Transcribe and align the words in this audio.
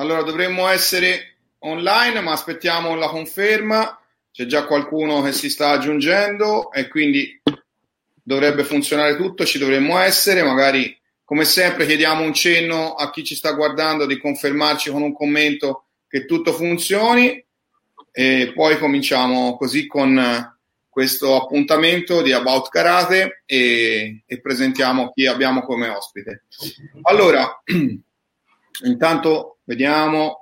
Allora 0.00 0.22
dovremmo 0.22 0.66
essere 0.66 1.36
online, 1.58 2.20
ma 2.22 2.32
aspettiamo 2.32 2.94
la 2.94 3.08
conferma. 3.08 4.00
C'è 4.32 4.46
già 4.46 4.64
qualcuno 4.64 5.20
che 5.20 5.32
si 5.32 5.50
sta 5.50 5.72
aggiungendo 5.72 6.72
e 6.72 6.88
quindi 6.88 7.38
dovrebbe 8.22 8.64
funzionare 8.64 9.16
tutto, 9.16 9.44
ci 9.44 9.58
dovremmo 9.58 9.98
essere. 9.98 10.42
Magari, 10.42 10.98
come 11.22 11.44
sempre, 11.44 11.84
chiediamo 11.84 12.22
un 12.24 12.32
cenno 12.32 12.94
a 12.94 13.10
chi 13.10 13.22
ci 13.24 13.34
sta 13.34 13.52
guardando 13.52 14.06
di 14.06 14.18
confermarci 14.18 14.90
con 14.90 15.02
un 15.02 15.12
commento 15.12 15.84
che 16.08 16.24
tutto 16.24 16.54
funzioni 16.54 17.44
e 18.10 18.52
poi 18.54 18.78
cominciamo 18.78 19.54
così 19.58 19.86
con 19.86 20.56
questo 20.88 21.36
appuntamento 21.36 22.22
di 22.22 22.32
About 22.32 22.70
Karate 22.70 23.42
e, 23.44 24.22
e 24.24 24.40
presentiamo 24.40 25.12
chi 25.12 25.26
abbiamo 25.26 25.60
come 25.60 25.88
ospite. 25.88 26.44
Allora, 27.02 27.62
intanto 28.82 29.58
vediamo 29.64 30.40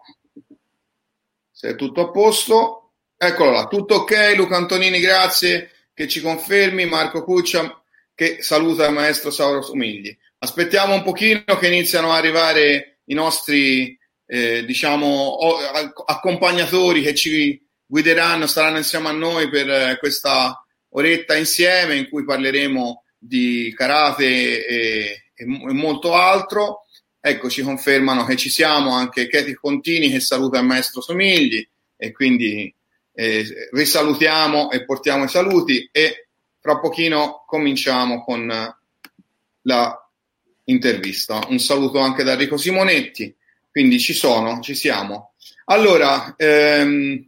se 1.51 1.71
è 1.71 1.75
tutto 1.75 2.03
a 2.03 2.11
posto. 2.11 2.93
Eccolo 3.17 3.51
là, 3.51 3.67
tutto 3.67 3.97
ok. 3.97 4.35
Luca 4.37 4.57
Antonini, 4.57 5.01
grazie 5.01 5.73
che 5.93 6.07
ci 6.07 6.21
confermi. 6.21 6.87
Marco 6.87 7.25
Cuccia 7.25 7.83
che 8.15 8.43
saluta 8.43 8.87
il 8.87 8.95
maestro 8.95 9.31
Sauro 9.31 9.63
Somigli. 9.63 10.17
Aspettiamo 10.39 10.95
un 10.95 11.03
pochino 11.03 11.43
che 11.59 11.69
iniziano 11.69 12.11
ad 12.11 12.19
arrivare 12.19 13.01
i 13.05 13.15
nostri, 13.15 13.97
eh, 14.27 14.65
diciamo, 14.65 15.37
accompagnatori 16.05 17.03
che 17.03 17.15
ci 17.15 17.65
guideranno, 17.87 18.47
staranno 18.47 18.79
insieme 18.79 19.09
a 19.09 19.13
noi 19.13 19.49
per 19.49 19.71
eh, 19.71 19.97
questa 19.99 20.65
oretta 20.91 21.37
insieme 21.37 21.97
in 21.97 22.09
cui 22.09 22.25
parleremo 22.25 23.05
di 23.17 23.73
karate 23.77 24.67
e, 24.67 25.31
e 25.35 25.45
molto 25.45 26.15
altro. 26.15 26.88
Ecco, 27.29 27.51
ci 27.51 27.63
confermano 27.63 28.25
che 28.25 28.37
ci 28.37 28.49
siamo 28.49 28.95
anche 28.95 29.29
Katie 29.29 29.55
Contini 29.55 30.11
che 30.11 30.19
saluta 30.21 30.59
il 30.59 30.65
maestro 30.65 31.03
Somigli 31.03 31.67
e 31.95 32.11
quindi 32.11 32.75
eh, 33.13 33.69
risalutiamo 33.73 34.71
e 34.71 34.85
portiamo 34.87 35.25
i 35.25 35.29
saluti 35.29 35.89
e 35.93 36.29
fra 36.59 36.79
pochino 36.79 37.45
cominciamo 37.47 38.25
con 38.25 38.75
la 39.63 40.11
intervista. 40.65 41.41
Un 41.49 41.59
saluto 41.59 41.99
anche 41.99 42.23
da 42.23 42.33
Enrico 42.33 42.57
Simonetti, 42.57 43.37
quindi 43.71 44.01
ci 44.01 44.15
sono, 44.15 44.61
ci 44.61 44.75
siamo. 44.75 45.35
Allora, 45.67 46.35
ehm, 46.37 47.27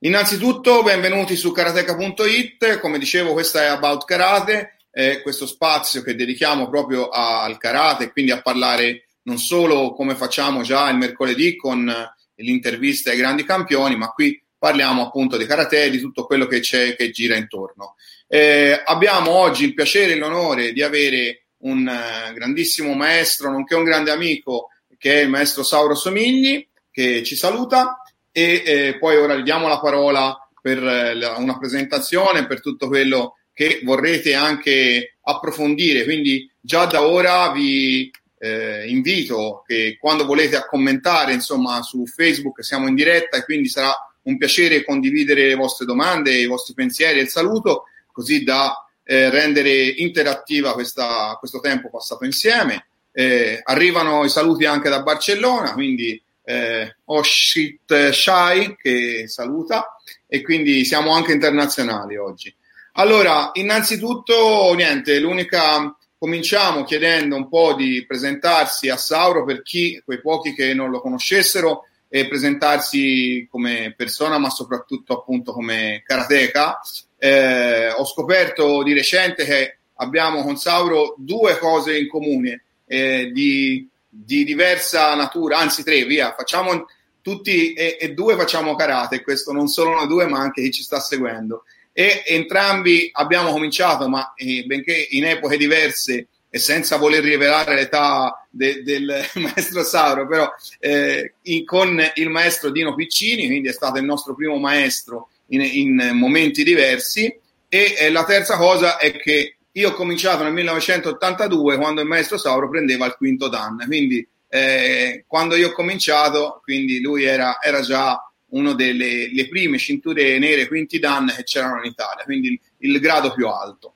Innanzitutto, 0.00 0.82
benvenuti 0.82 1.36
su 1.36 1.52
karateka.it. 1.52 2.80
Come 2.80 2.98
dicevo, 2.98 3.32
questa 3.32 3.62
è 3.62 3.66
About 3.66 4.04
Karate, 4.04 4.75
è 4.96 5.20
questo 5.20 5.44
spazio 5.44 6.00
che 6.00 6.14
dedichiamo 6.14 6.70
proprio 6.70 7.10
al 7.10 7.58
karate, 7.58 8.10
quindi 8.10 8.30
a 8.30 8.40
parlare 8.40 9.08
non 9.24 9.36
solo 9.36 9.92
come 9.92 10.14
facciamo 10.14 10.62
già 10.62 10.88
il 10.88 10.96
mercoledì 10.96 11.54
con 11.54 11.92
l'intervista 12.36 13.10
ai 13.10 13.18
grandi 13.18 13.44
campioni, 13.44 13.94
ma 13.94 14.08
qui 14.08 14.42
parliamo 14.56 15.04
appunto 15.04 15.36
di 15.36 15.44
karate, 15.44 15.90
di 15.90 16.00
tutto 16.00 16.24
quello 16.24 16.46
che 16.46 16.60
c'è, 16.60 16.96
che 16.96 17.10
gira 17.10 17.36
intorno. 17.36 17.96
Eh, 18.26 18.80
abbiamo 18.86 19.32
oggi 19.32 19.64
il 19.64 19.74
piacere 19.74 20.12
e 20.12 20.16
l'onore 20.16 20.72
di 20.72 20.82
avere 20.82 21.48
un 21.58 21.80
uh, 21.86 22.32
grandissimo 22.32 22.94
maestro, 22.94 23.50
nonché 23.50 23.74
un 23.74 23.84
grande 23.84 24.12
amico, 24.12 24.70
che 24.96 25.20
è 25.20 25.22
il 25.24 25.28
maestro 25.28 25.62
Sauro 25.62 25.94
Somigli, 25.94 26.66
che 26.90 27.22
ci 27.22 27.36
saluta 27.36 28.00
e 28.32 28.62
eh, 28.64 28.98
poi 28.98 29.16
ora 29.16 29.34
gli 29.34 29.42
diamo 29.42 29.68
la 29.68 29.78
parola 29.78 30.48
per 30.62 30.82
eh, 30.82 31.14
la, 31.14 31.36
una 31.36 31.58
presentazione, 31.58 32.46
per 32.46 32.62
tutto 32.62 32.88
quello 32.88 33.35
che 33.56 33.80
vorrete 33.84 34.34
anche 34.34 35.16
approfondire. 35.22 36.04
Quindi 36.04 36.46
già 36.60 36.84
da 36.84 37.06
ora 37.06 37.50
vi 37.52 38.10
eh, 38.38 38.86
invito 38.86 39.62
che 39.66 39.96
quando 39.98 40.26
volete 40.26 40.56
a 40.56 40.66
commentare, 40.66 41.32
insomma, 41.32 41.80
su 41.80 42.04
Facebook 42.04 42.62
siamo 42.62 42.86
in 42.86 42.94
diretta 42.94 43.38
e 43.38 43.44
quindi 43.44 43.70
sarà 43.70 43.94
un 44.24 44.36
piacere 44.36 44.84
condividere 44.84 45.48
le 45.48 45.54
vostre 45.54 45.86
domande, 45.86 46.36
i 46.36 46.44
vostri 46.44 46.74
pensieri 46.74 47.18
e 47.18 47.22
il 47.22 47.28
saluto, 47.30 47.84
così 48.12 48.44
da 48.44 48.86
eh, 49.02 49.30
rendere 49.30 49.86
interattiva 49.86 50.74
questa, 50.74 51.34
questo 51.38 51.60
tempo 51.60 51.88
passato 51.88 52.26
insieme. 52.26 52.88
Eh, 53.10 53.58
arrivano 53.62 54.22
i 54.24 54.28
saluti 54.28 54.66
anche 54.66 54.90
da 54.90 55.00
Barcellona, 55.00 55.72
quindi 55.72 56.22
eh, 56.44 56.96
Oshit 57.06 58.10
Shai 58.10 58.76
che 58.76 59.28
saluta 59.28 59.96
e 60.26 60.42
quindi 60.42 60.84
siamo 60.84 61.14
anche 61.14 61.32
internazionali 61.32 62.18
oggi. 62.18 62.54
Allora, 62.98 63.50
innanzitutto, 63.54 64.72
niente, 64.74 65.18
l'unica 65.18 65.94
cominciamo 66.18 66.84
chiedendo 66.84 67.36
un 67.36 67.48
po' 67.48 67.74
di 67.74 68.04
presentarsi 68.06 68.88
a 68.88 68.96
Sauro 68.96 69.44
per 69.44 69.62
chi, 69.62 70.00
quei 70.04 70.20
pochi 70.20 70.54
che 70.54 70.72
non 70.74 70.90
lo 70.90 71.00
conoscessero, 71.00 71.84
e 72.08 72.26
presentarsi 72.28 73.46
come 73.50 73.92
persona, 73.96 74.38
ma 74.38 74.48
soprattutto 74.48 75.12
appunto 75.12 75.52
come 75.52 76.02
karateka. 76.04 76.80
Eh, 77.18 77.90
ho 77.90 78.04
scoperto 78.04 78.82
di 78.82 78.94
recente 78.94 79.44
che 79.44 79.78
abbiamo 79.96 80.42
con 80.42 80.56
Sauro 80.56 81.14
due 81.18 81.58
cose 81.58 81.98
in 81.98 82.08
comune, 82.08 82.62
eh, 82.86 83.30
di 83.32 83.88
di 84.24 84.44
diversa 84.44 85.14
natura, 85.14 85.58
anzi 85.58 85.82
tre, 85.82 86.04
via, 86.04 86.34
facciamo 86.36 86.86
tutti 87.20 87.74
e, 87.74 87.98
e, 88.00 88.14
due 88.14 88.36
facciamo 88.36 88.74
karate, 88.74 89.22
questo 89.22 89.52
non 89.52 89.68
solo 89.68 89.90
noi 89.90 90.06
due, 90.06 90.26
ma 90.26 90.38
anche 90.38 90.62
chi 90.62 90.70
ci 90.70 90.82
sta 90.82 91.00
seguendo. 91.00 91.64
E 91.98 92.24
entrambi 92.26 93.08
abbiamo 93.10 93.52
cominciato, 93.52 94.06
ma 94.06 94.34
eh, 94.36 94.64
benché 94.66 95.06
in 95.12 95.24
epoche 95.24 95.56
diverse 95.56 96.28
e 96.50 96.58
senza 96.58 96.98
voler 96.98 97.22
rivelare 97.22 97.74
l'età 97.74 98.46
de, 98.50 98.82
del 98.82 99.24
maestro 99.40 99.82
Sauro, 99.82 100.26
però 100.26 100.46
eh, 100.78 101.32
in, 101.44 101.64
con 101.64 101.98
il 102.16 102.28
maestro 102.28 102.70
Dino 102.70 102.94
Piccini, 102.94 103.46
quindi 103.46 103.68
è 103.68 103.72
stato 103.72 103.96
il 103.96 104.04
nostro 104.04 104.34
primo 104.34 104.58
maestro 104.58 105.30
in, 105.46 105.62
in 105.62 106.10
momenti 106.12 106.64
diversi. 106.64 107.34
E 107.66 107.94
eh, 107.96 108.10
la 108.10 108.26
terza 108.26 108.58
cosa 108.58 108.98
è 108.98 109.16
che 109.16 109.56
io 109.72 109.88
ho 109.88 109.94
cominciato 109.94 110.42
nel 110.42 110.52
1982 110.52 111.78
quando 111.78 112.02
il 112.02 112.08
maestro 112.08 112.36
Sauro 112.36 112.68
prendeva 112.68 113.06
il 113.06 113.14
quinto 113.16 113.48
Dan, 113.48 113.82
quindi 113.86 114.26
eh, 114.50 115.24
quando 115.26 115.56
io 115.56 115.68
ho 115.68 115.72
cominciato, 115.72 116.60
quindi 116.62 117.00
lui 117.00 117.24
era, 117.24 117.56
era 117.62 117.80
già 117.80 118.20
una 118.50 118.74
delle 118.74 119.48
prime 119.48 119.78
cinture 119.78 120.38
nere 120.38 120.68
quinti 120.68 120.98
Dan 120.98 121.32
che 121.34 121.42
c'erano 121.42 121.78
in 121.78 121.90
Italia, 121.90 122.24
quindi 122.24 122.60
il, 122.78 123.00
grado 123.00 123.32
più 123.32 123.48
alto. 123.48 123.94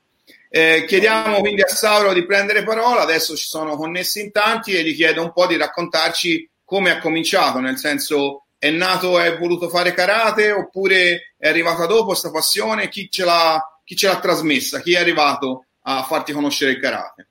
Eh, 0.48 0.84
chiediamo 0.86 1.38
quindi 1.40 1.62
a 1.62 1.68
Sauro 1.68 2.12
di 2.12 2.26
prendere 2.26 2.64
parola, 2.64 3.02
adesso 3.02 3.36
ci 3.36 3.46
sono 3.46 3.76
connessi 3.76 4.20
in 4.20 4.32
tanti 4.32 4.74
e 4.74 4.82
gli 4.82 4.94
chiedo 4.94 5.22
un 5.22 5.32
po' 5.32 5.46
di 5.46 5.56
raccontarci 5.56 6.48
come 6.64 6.90
ha 6.90 6.98
cominciato, 6.98 7.60
nel 7.60 7.76
senso 7.76 8.46
è 8.58 8.70
nato 8.70 9.20
e 9.20 9.38
voluto 9.38 9.68
fare 9.68 9.94
karate 9.94 10.50
oppure 10.50 11.34
è 11.38 11.48
arrivata 11.48 11.86
dopo 11.86 12.06
questa 12.06 12.30
passione, 12.30 12.88
chi 12.88 13.08
ce 13.10 13.24
l'ha, 13.24 13.80
chi 13.84 13.96
ce 13.96 14.08
l'ha 14.08 14.18
trasmessa, 14.18 14.80
chi 14.80 14.94
è 14.94 14.98
arrivato 14.98 15.66
a 15.82 16.02
farti 16.02 16.32
conoscere 16.32 16.72
il 16.72 16.80
karate. 16.80 17.26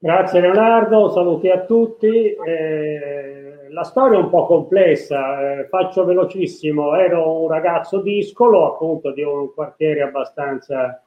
Grazie 0.00 0.40
Leonardo, 0.40 1.12
saluti 1.12 1.48
a 1.50 1.64
tutti. 1.64 2.06
Eh, 2.06 3.37
la 3.70 3.82
storia 3.84 4.18
è 4.18 4.22
un 4.22 4.30
po' 4.30 4.46
complessa, 4.46 5.60
eh, 5.60 5.68
faccio 5.68 6.04
velocissimo. 6.04 6.94
Ero 6.96 7.42
un 7.42 7.48
ragazzo 7.48 8.00
discolo, 8.00 8.74
appunto 8.74 9.12
di 9.12 9.22
un 9.22 9.52
quartiere 9.52 10.02
abbastanza 10.02 11.02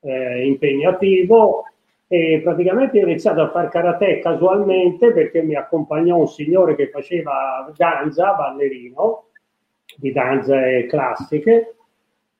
eh, 0.00 0.44
impegnativo 0.46 1.64
e 2.06 2.40
praticamente 2.42 3.00
ho 3.00 3.06
iniziato 3.06 3.40
a 3.40 3.50
fare 3.50 3.68
karate 3.68 4.18
casualmente 4.18 5.12
perché 5.12 5.42
mi 5.42 5.54
accompagnò 5.54 6.16
un 6.18 6.28
signore 6.28 6.74
che 6.74 6.90
faceva 6.90 7.72
danza, 7.76 8.34
ballerino, 8.34 9.28
di 9.96 10.12
danze 10.12 10.86
classiche 10.88 11.76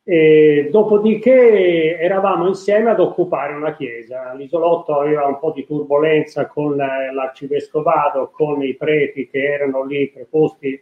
e 0.05 0.69
dopodiché 0.71 1.97
eravamo 1.99 2.49
insieme 2.49 2.91
ad 2.91 2.99
occupare 2.99 3.55
una 3.55 3.75
chiesa. 3.75 4.33
L'isolotto 4.35 4.99
aveva 4.99 5.27
un 5.27 5.39
po' 5.39 5.53
di 5.53 5.65
turbolenza 5.65 6.47
con 6.47 6.77
l'arcivescovado, 6.77 8.31
con 8.33 8.63
i 8.63 8.75
preti 8.75 9.29
che 9.29 9.45
erano 9.45 9.85
lì 9.85 10.09
preposti 10.09 10.81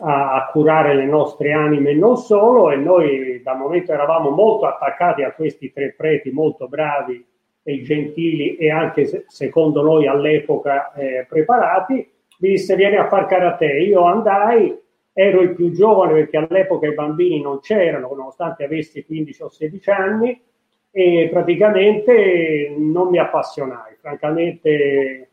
a, 0.00 0.34
a, 0.34 0.46
curare 0.50 0.94
le 0.94 1.06
nostre 1.06 1.52
anime 1.52 1.90
e 1.90 1.94
non 1.94 2.16
solo, 2.16 2.70
e 2.70 2.76
noi 2.76 3.40
da 3.42 3.54
momento 3.54 3.92
eravamo 3.92 4.30
molto 4.30 4.66
attaccati 4.66 5.22
a 5.22 5.32
questi 5.32 5.72
tre 5.72 5.94
preti 5.96 6.30
molto 6.30 6.66
bravi 6.66 7.24
e 7.62 7.82
gentili 7.82 8.56
e 8.56 8.70
anche 8.70 9.24
secondo 9.28 9.82
noi 9.82 10.06
all'epoca 10.06 10.92
eh, 10.92 11.24
preparati. 11.28 11.94
Mi 12.38 12.50
disse 12.50 12.74
vieni 12.76 12.96
a 12.96 13.08
far 13.08 13.26
karate. 13.26 13.66
Io 13.66 14.02
andai 14.02 14.76
ero 15.18 15.40
il 15.40 15.54
più 15.54 15.72
giovane 15.72 16.12
perché 16.12 16.36
all'epoca 16.36 16.86
i 16.86 16.92
bambini 16.92 17.40
non 17.40 17.60
c'erano, 17.60 18.08
nonostante 18.14 18.64
avessi 18.64 19.02
15 19.02 19.42
o 19.44 19.48
16 19.48 19.90
anni, 19.90 20.38
e 20.90 21.30
praticamente 21.32 22.74
non 22.76 23.08
mi 23.08 23.18
appassionai. 23.18 23.96
Francamente 23.98 25.30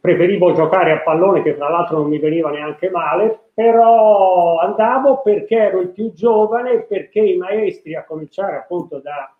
preferivo 0.00 0.52
giocare 0.54 0.90
a 0.90 1.02
pallone, 1.02 1.42
che 1.42 1.56
tra 1.56 1.68
l'altro 1.68 1.98
non 1.98 2.08
mi 2.08 2.18
veniva 2.18 2.50
neanche 2.50 2.90
male, 2.90 3.50
però 3.54 4.58
andavo 4.58 5.22
perché 5.22 5.56
ero 5.56 5.78
il 5.78 5.90
più 5.90 6.12
giovane, 6.12 6.80
perché 6.80 7.20
i 7.20 7.36
maestri, 7.36 7.94
a 7.94 8.04
cominciare 8.04 8.56
appunto 8.56 8.98
da, 8.98 9.36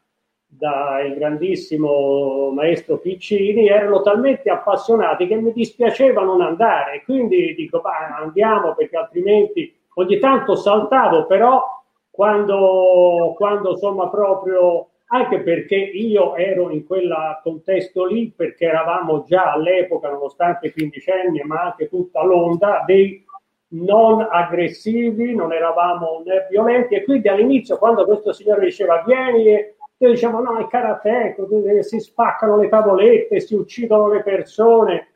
dal 0.58 1.14
grandissimo 1.14 2.50
maestro 2.50 2.98
Piccini 2.98 3.68
erano 3.68 4.02
talmente 4.02 4.50
appassionati 4.50 5.26
che 5.26 5.36
mi 5.36 5.52
dispiaceva 5.52 6.22
non 6.22 6.40
andare. 6.40 7.02
Quindi 7.04 7.54
dico, 7.54 7.80
bah, 7.80 8.16
andiamo 8.20 8.74
perché 8.74 8.96
altrimenti 8.96 9.72
ogni 9.94 10.18
tanto 10.18 10.56
saltavo, 10.56 11.26
però 11.26 11.64
quando, 12.10 13.34
quando 13.36 13.70
insomma 13.70 14.08
proprio 14.08 14.88
anche 15.10 15.40
perché 15.40 15.76
io 15.76 16.34
ero 16.34 16.70
in 16.70 16.84
quel 16.84 17.38
contesto 17.42 18.04
lì, 18.04 18.30
perché 18.34 18.66
eravamo 18.66 19.24
già 19.26 19.52
all'epoca, 19.52 20.10
nonostante 20.10 20.66
i 20.66 20.72
quindicenni, 20.72 21.40
ma 21.44 21.62
anche 21.62 21.88
tutta 21.88 22.22
l'onda, 22.22 22.82
dei 22.84 23.24
non 23.70 24.26
aggressivi, 24.30 25.34
non 25.34 25.52
eravamo 25.52 26.22
né 26.24 26.46
violenti 26.50 26.94
e 26.94 27.04
quindi 27.04 27.28
all'inizio 27.28 27.76
quando 27.76 28.04
questo 28.04 28.32
signore 28.32 28.64
diceva 28.64 29.02
vieni 29.06 29.76
noi 29.98 30.12
diciamo 30.12 30.40
no, 30.40 30.58
è 30.58 30.66
karate, 30.68 31.36
si 31.80 31.98
spaccano 31.98 32.56
le 32.56 32.68
tavolette, 32.68 33.40
si 33.40 33.54
uccidono 33.54 34.08
le 34.08 34.22
persone. 34.22 35.12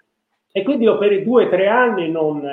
E 0.50 0.62
quindi 0.64 0.84
io 0.84 0.98
per 0.98 1.22
due 1.22 1.46
o 1.46 1.48
tre 1.48 1.68
anni 1.68 2.10
non... 2.10 2.44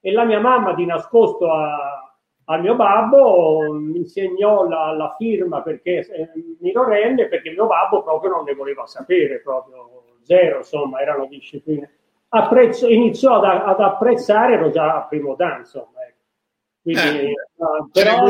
e 0.00 0.12
la 0.12 0.24
mia 0.24 0.40
mamma 0.40 0.74
di 0.74 0.84
nascosto 0.84 1.50
a, 1.50 1.98
al 2.44 2.60
mio 2.60 2.74
babbo 2.74 3.72
mi 3.72 3.98
insegnò 3.98 4.66
la, 4.68 4.92
la 4.92 5.14
firma 5.16 5.62
perché 5.62 6.06
eh, 6.06 6.30
minorenne 6.60 7.28
perché 7.28 7.50
mio 7.50 7.66
babbo 7.66 8.02
proprio 8.02 8.30
non 8.30 8.44
ne 8.44 8.54
voleva 8.54 8.86
sapere 8.86 9.40
proprio 9.40 10.04
zero 10.22 10.58
insomma 10.58 11.00
erano 11.00 11.26
discipline. 11.26 11.90
Apprezzo, 12.30 12.88
iniziò 12.88 13.40
ad, 13.40 13.44
ad, 13.44 13.80
apprezzare 13.80 14.54
ero 14.54 14.70
già 14.70 14.96
a 14.96 15.06
primo 15.06 15.34
dan 15.34 15.60
insomma 15.60 16.02
ecco. 16.06 16.24
quindi 16.82 17.30
eh, 17.30 17.34
però 17.92 18.26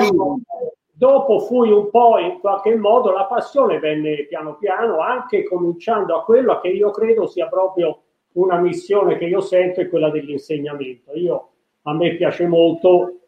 dopo 0.99 1.39
fui 1.39 1.71
un 1.71 1.91
po' 1.91 2.19
in 2.19 2.41
qualche 2.41 2.75
modo 2.75 3.13
la 3.13 3.27
passione 3.27 3.79
venne 3.79 4.27
piano 4.27 4.57
piano 4.57 4.99
anche 4.99 5.45
cominciando 5.45 6.17
a 6.17 6.25
quello 6.25 6.59
che 6.61 6.69
io 6.69 6.91
credo 6.91 7.27
sia 7.27 7.47
proprio 7.47 8.03
una 8.33 8.59
missione 8.59 9.17
che 9.17 9.27
io 9.27 9.41
sento 9.41 9.81
è 9.81 9.89
quella 9.89 10.11
dell'insegnamento 10.11 11.13
io 11.15 11.51
a 11.83 11.95
me 11.95 12.17
piace 12.17 12.47
molto 12.47 13.19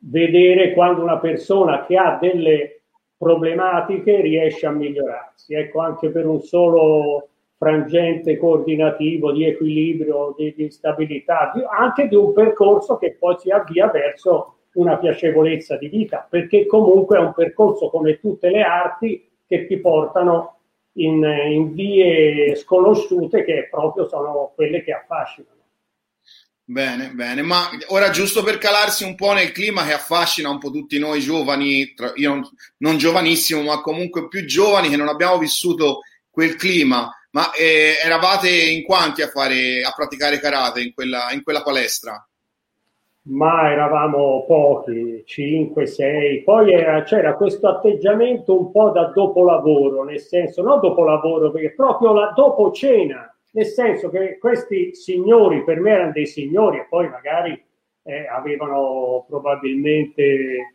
vedere 0.00 0.72
quando 0.72 1.02
una 1.02 1.18
persona 1.18 1.84
che 1.84 1.96
ha 1.96 2.18
delle 2.20 2.80
problematiche 3.16 4.22
riesce 4.22 4.66
a 4.66 4.70
migliorarsi. 4.70 5.54
Ecco, 5.54 5.80
anche 5.80 6.08
per 6.08 6.26
un 6.26 6.40
solo 6.40 7.28
frangente 7.58 8.38
coordinativo 8.38 9.32
di 9.32 9.44
equilibrio, 9.44 10.34
di, 10.38 10.54
di 10.56 10.70
stabilità, 10.70 11.52
di, 11.54 11.62
anche 11.68 12.08
di 12.08 12.14
un 12.14 12.32
percorso 12.32 12.96
che 12.96 13.16
poi 13.18 13.36
si 13.38 13.50
avvia 13.50 13.88
verso 13.88 14.59
una 14.74 14.98
piacevolezza 14.98 15.76
di 15.76 15.88
vita, 15.88 16.26
perché 16.28 16.66
comunque 16.66 17.16
è 17.16 17.20
un 17.20 17.32
percorso 17.34 17.90
come 17.90 18.20
tutte 18.20 18.50
le 18.50 18.62
arti 18.62 19.28
che 19.46 19.66
ti 19.66 19.78
portano 19.78 20.58
in, 20.94 21.22
in 21.24 21.72
vie 21.74 22.54
sconosciute 22.56 23.44
che 23.44 23.68
proprio 23.70 24.08
sono 24.08 24.52
quelle 24.54 24.82
che 24.82 24.92
affascinano. 24.92 25.58
Bene, 26.70 27.10
bene, 27.10 27.42
ma 27.42 27.68
ora 27.88 28.10
giusto 28.10 28.44
per 28.44 28.58
calarsi 28.58 29.02
un 29.02 29.16
po' 29.16 29.32
nel 29.32 29.50
clima 29.50 29.84
che 29.84 29.92
affascina 29.92 30.50
un 30.50 30.58
po' 30.58 30.70
tutti 30.70 31.00
noi 31.00 31.18
giovani, 31.18 31.94
io 32.14 32.48
non 32.76 32.96
giovanissimo, 32.96 33.62
ma 33.62 33.80
comunque 33.80 34.28
più 34.28 34.44
giovani 34.44 34.88
che 34.88 34.96
non 34.96 35.08
abbiamo 35.08 35.36
vissuto 35.36 36.02
quel 36.30 36.54
clima, 36.54 37.12
ma 37.32 37.50
eh, 37.50 37.96
eravate 38.00 38.50
in 38.50 38.84
quanti 38.84 39.20
a, 39.20 39.28
fare, 39.28 39.82
a 39.82 39.92
praticare 39.92 40.38
karate 40.38 40.80
in 40.80 40.94
quella, 40.94 41.32
in 41.32 41.42
quella 41.42 41.64
palestra? 41.64 42.24
Ma 43.22 43.70
eravamo 43.70 44.44
pochi, 44.46 45.22
5, 45.24 45.86
6, 45.86 46.42
poi 46.42 46.72
era, 46.72 47.02
c'era 47.02 47.34
questo 47.34 47.68
atteggiamento 47.68 48.58
un 48.58 48.70
po' 48.70 48.90
da 48.90 49.12
dopo 49.14 49.44
lavoro, 49.44 50.04
nel 50.04 50.20
senso, 50.20 50.62
non 50.62 50.80
dopo 50.80 51.04
lavoro, 51.04 51.50
perché 51.50 51.72
proprio 51.74 52.12
la 52.12 52.32
dopo 52.34 52.70
cena 52.72 53.30
nel 53.52 53.66
senso 53.66 54.10
che 54.10 54.38
questi 54.38 54.94
signori 54.94 55.64
per 55.64 55.80
me 55.80 55.90
erano 55.90 56.12
dei 56.12 56.26
signori 56.26 56.78
e 56.78 56.86
poi 56.88 57.08
magari 57.08 57.60
eh, 58.02 58.26
avevano 58.26 59.24
probabilmente 59.28 60.74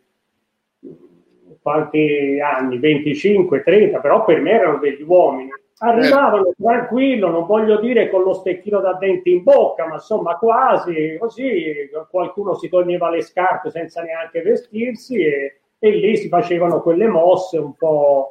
quanti 1.62 2.38
anni, 2.40 2.78
25, 2.78 3.62
30, 3.62 4.00
però 4.00 4.24
per 4.24 4.40
me 4.40 4.50
erano 4.50 4.78
degli 4.78 5.02
uomini. 5.02 5.50
Arrivavano 5.78 6.54
tranquillo, 6.56 7.28
non 7.28 7.44
voglio 7.44 7.78
dire 7.78 8.08
con 8.08 8.22
lo 8.22 8.32
stecchino 8.32 8.80
da 8.80 8.94
denti 8.94 9.30
in 9.32 9.42
bocca, 9.42 9.86
ma 9.86 9.94
insomma 9.94 10.36
quasi 10.36 11.16
così, 11.18 11.90
qualcuno 12.10 12.54
si 12.54 12.68
toglieva 12.68 13.10
le 13.10 13.20
scarpe 13.20 13.70
senza 13.70 14.02
neanche 14.02 14.40
vestirsi 14.40 15.20
e, 15.20 15.60
e 15.78 15.90
lì 15.90 16.16
si 16.16 16.28
facevano 16.28 16.80
quelle 16.80 17.06
mosse 17.06 17.58
un 17.58 17.74
po' 17.74 18.30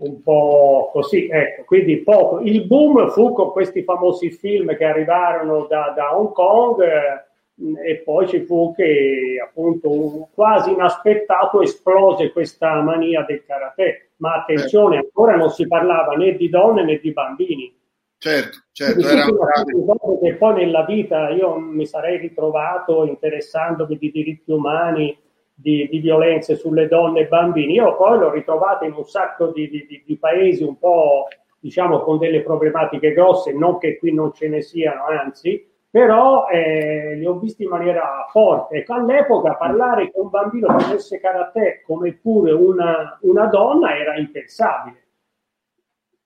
un 0.00 0.22
po' 0.22 0.90
così, 0.92 1.28
ecco, 1.30 1.64
quindi 1.64 1.98
poco. 1.98 2.40
Il 2.40 2.66
boom 2.66 3.10
fu 3.10 3.32
con 3.32 3.50
questi 3.50 3.82
famosi 3.82 4.30
film 4.30 4.74
che 4.76 4.84
arrivarono 4.84 5.66
da, 5.66 5.92
da 5.94 6.16
Hong 6.16 6.32
Kong 6.32 6.80
eh, 6.82 7.88
e 7.88 7.96
poi 7.98 8.26
ci 8.28 8.40
fu 8.40 8.72
che 8.74 9.40
appunto 9.42 9.90
un, 9.90 10.26
quasi 10.32 10.72
inaspettato 10.72 11.62
esplose 11.62 12.32
questa 12.32 12.80
mania 12.82 13.24
del 13.26 13.44
karate, 13.44 14.10
ma 14.16 14.34
attenzione, 14.34 14.98
ancora 14.98 15.36
non 15.36 15.50
si 15.50 15.66
parlava 15.66 16.14
né 16.14 16.36
di 16.36 16.48
donne 16.48 16.84
né 16.84 16.98
di 16.98 17.12
bambini. 17.12 17.76
Certo, 18.18 18.58
certo. 18.72 19.06
Era 19.06 19.26
un... 19.26 20.18
che 20.20 20.34
poi 20.36 20.54
nella 20.54 20.84
vita 20.84 21.28
io 21.30 21.56
mi 21.56 21.86
sarei 21.86 22.18
ritrovato 22.18 23.04
interessandomi 23.04 23.98
di 23.98 24.10
diritti 24.10 24.50
umani, 24.50 25.16
di, 25.52 25.88
di, 25.90 25.98
violenze 25.98 26.56
sulle 26.56 26.88
donne 26.88 27.20
e 27.20 27.26
bambini. 27.26 27.74
Io 27.74 27.96
poi 27.96 28.18
l'ho 28.18 28.30
ritrovata 28.30 28.84
in 28.86 28.92
un 28.92 29.04
sacco 29.04 29.48
di, 29.48 29.68
di, 29.68 30.02
di, 30.04 30.16
paesi 30.16 30.62
un 30.62 30.78
po', 30.78 31.28
diciamo, 31.60 32.00
con 32.00 32.18
delle 32.18 32.42
problematiche 32.42 33.12
grosse, 33.12 33.52
non 33.52 33.78
che 33.78 33.98
qui 33.98 34.12
non 34.12 34.32
ce 34.32 34.48
ne 34.48 34.62
siano, 34.62 35.04
anzi, 35.06 35.72
però 35.94 36.48
eh, 36.48 37.14
li 37.14 37.24
ho 37.24 37.38
visti 37.38 37.62
in 37.62 37.68
maniera 37.68 38.26
forte. 38.28 38.78
Ecco, 38.78 38.94
all'epoca 38.94 39.54
parlare 39.54 40.10
con 40.10 40.24
un 40.24 40.30
bambino 40.30 40.74
che 40.74 40.84
avesse 40.86 41.20
karate 41.20 41.82
come 41.86 42.14
pure 42.14 42.50
una, 42.50 43.16
una 43.20 43.46
donna 43.46 43.96
era 43.96 44.16
impensabile. 44.16 45.02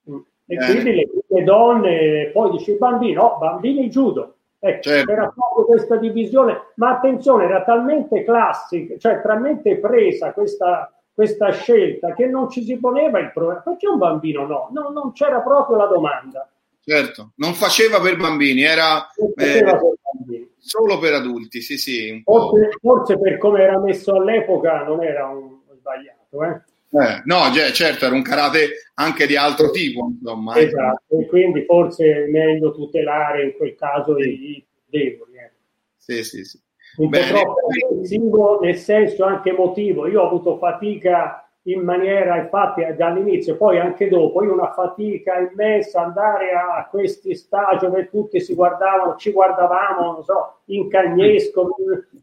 E 0.06 0.54
eh. 0.54 0.56
quindi 0.56 0.94
le, 0.94 1.10
le, 1.26 1.44
donne, 1.44 2.30
poi 2.32 2.52
dice 2.52 2.76
bambino, 2.76 3.24
oh, 3.24 3.36
bambini 3.36 3.90
judo, 3.90 4.36
Ecco, 4.58 4.80
certo. 4.80 5.12
Era 5.12 5.30
proprio 5.34 5.66
questa 5.66 5.96
divisione, 5.96 6.68
ma 6.76 6.92
attenzione, 6.92 7.44
era 7.44 7.62
talmente 7.62 8.24
classica, 8.24 8.96
cioè 8.96 9.20
talmente 9.20 9.76
presa 9.76 10.32
questa, 10.32 10.90
questa 11.12 11.50
scelta 11.50 12.14
che 12.14 12.24
non 12.24 12.48
ci 12.48 12.62
si 12.62 12.78
poneva 12.78 13.18
il 13.18 13.32
problema. 13.32 13.60
Perché 13.60 13.86
un 13.86 13.98
bambino 13.98 14.46
no? 14.46 14.70
no? 14.72 14.88
Non 14.88 15.12
c'era 15.12 15.40
proprio 15.40 15.76
la 15.76 15.86
domanda. 15.86 16.48
Certo, 16.88 17.32
non 17.36 17.52
faceva 17.52 18.00
per 18.00 18.16
bambini, 18.16 18.62
era 18.62 19.10
eh, 19.10 19.32
per 19.34 19.78
bambini. 20.00 20.50
solo 20.56 20.98
per 20.98 21.12
adulti, 21.12 21.60
sì 21.60 21.76
sì. 21.76 22.22
Forse, 22.24 22.70
forse, 22.80 23.18
per 23.18 23.36
come 23.36 23.60
era 23.60 23.78
messo 23.78 24.14
all'epoca 24.14 24.84
non 24.84 25.04
era 25.04 25.26
un 25.26 25.58
sbagliato, 25.76 26.44
eh? 26.44 26.62
Eh, 26.90 27.20
no, 27.26 27.52
certo, 27.74 28.06
era 28.06 28.14
un 28.14 28.22
karate 28.22 28.90
anche 28.94 29.26
di 29.26 29.36
altro 29.36 29.70
tipo, 29.70 30.08
insomma. 30.18 30.54
Eh. 30.54 30.64
Esatto, 30.64 31.18
e 31.20 31.26
quindi 31.26 31.64
forse 31.66 32.24
è 32.24 32.26
meglio 32.30 32.72
tutelare 32.72 33.44
in 33.44 33.52
quel 33.58 33.74
caso 33.74 34.16
i 34.16 34.64
deboli. 34.86 35.32
Eh. 35.34 35.52
Sì, 35.94 36.24
sì, 36.24 36.42
sì. 36.42 36.58
Un 36.96 37.10
Bene. 37.10 37.32
po' 37.32 37.54
troppo 38.08 38.60
nel 38.62 38.76
senso 38.76 39.24
anche 39.24 39.50
emotivo. 39.50 40.06
Io 40.06 40.22
ho 40.22 40.26
avuto 40.26 40.56
fatica 40.56 41.47
in 41.62 41.82
maniera, 41.82 42.36
infatti, 42.38 42.86
dall'inizio, 42.96 43.56
poi 43.56 43.78
anche 43.78 44.08
dopo, 44.08 44.42
io 44.42 44.52
una 44.52 44.72
fatica 44.72 45.38
immensa 45.38 46.02
andare 46.02 46.52
a 46.52 46.86
questi 46.88 47.34
stagi 47.34 47.84
dove 47.84 48.08
tutti 48.08 48.40
si 48.40 48.54
guardavano, 48.54 49.16
ci 49.16 49.32
guardavamo, 49.32 50.12
non 50.12 50.22
so, 50.22 50.60
in 50.66 50.88
cagnesco, 50.88 51.74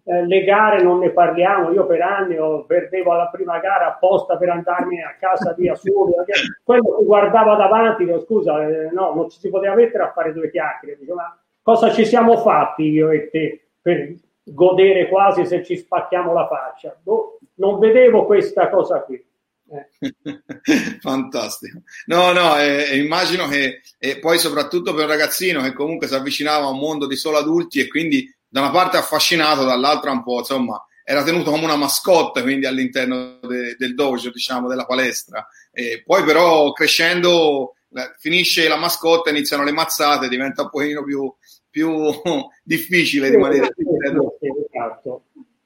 eh, 0.06 0.26
le 0.26 0.44
gare 0.44 0.82
non 0.82 1.00
ne 1.00 1.12
parliamo, 1.12 1.72
io 1.72 1.86
per 1.86 2.02
anni 2.02 2.38
ho, 2.38 2.64
perdevo 2.66 3.12
alla 3.12 3.28
prima 3.28 3.60
gara 3.60 3.88
apposta 3.88 4.38
per 4.38 4.50
andarmi 4.50 5.02
a 5.02 5.16
casa 5.20 5.54
via 5.54 5.76
solo, 5.76 6.26
quello 6.64 6.98
che 6.98 7.04
guardava 7.04 7.56
davanti, 7.56 8.06
dico, 8.06 8.22
scusa, 8.22 8.68
eh, 8.68 8.90
no, 8.92 9.14
non 9.14 9.30
ci 9.30 9.40
si 9.40 9.50
poteva 9.50 9.76
mettere 9.76 10.04
a 10.04 10.12
fare 10.12 10.34
due 10.34 10.50
chiacchiere, 10.50 10.98
dico, 10.98 11.14
ma 11.14 11.38
cosa 11.62 11.92
ci 11.92 12.06
siamo 12.06 12.38
fatti 12.38 12.84
io 12.84 13.10
e 13.10 13.30
te 13.30 13.68
per 13.82 14.14
godere 14.44 15.08
quasi 15.08 15.46
se 15.46 15.64
ci 15.64 15.76
spacchiamo 15.76 16.34
la 16.34 16.48
faccia? 16.48 16.96
Boh, 17.02 17.40
non 17.56 17.80
vedevo 17.80 18.26
questa 18.26 18.70
cosa 18.70 19.02
qui. 19.02 19.24
Fantastico. 21.02 21.82
No, 22.06 22.32
no, 22.32 22.58
eh, 22.60 22.98
immagino 22.98 23.48
che 23.48 23.82
e 23.98 24.20
poi 24.20 24.38
soprattutto 24.38 24.94
per 24.94 25.06
un 25.06 25.10
ragazzino 25.10 25.62
che 25.62 25.74
comunque 25.74 26.08
si 26.08 26.14
avvicinava 26.14 26.66
a 26.66 26.70
un 26.70 26.80
mondo 26.80 27.08
di 27.08 27.16
solo 27.16 27.38
adulti 27.38 27.80
e 27.80 27.88
quindi 27.88 28.32
da 28.48 28.62
una 28.62 28.72
parte 28.72 28.98
affascinato, 28.98 29.64
dall'altra 29.64 30.12
un 30.12 30.24
po', 30.24 30.40
insomma, 30.40 30.84
era 31.04 31.24
tenuto 31.24 31.52
come 31.52 31.66
una 31.66 31.76
mascotte 31.76 32.42
quindi 32.42 32.66
all'interno 32.66 33.40
de, 33.42 33.76
del 33.78 33.94
dojo, 33.96 34.30
diciamo, 34.32 34.68
della 34.68 34.86
palestra. 34.86 35.46
E 35.72 36.04
poi 36.06 36.24
però 36.24 36.72
crescendo 36.72 37.74
finisce 38.18 38.68
la 38.68 38.78
mascotte, 38.78 39.30
iniziano 39.30 39.64
le 39.64 39.72
mazzate, 39.72 40.28
diventa 40.28 40.64
un 40.64 40.70
pochino 40.70 41.04
più, 41.04 41.34
più 41.70 42.12
difficile 42.64 43.30
rimanere. 43.30 43.74
Esatto. 43.76 44.35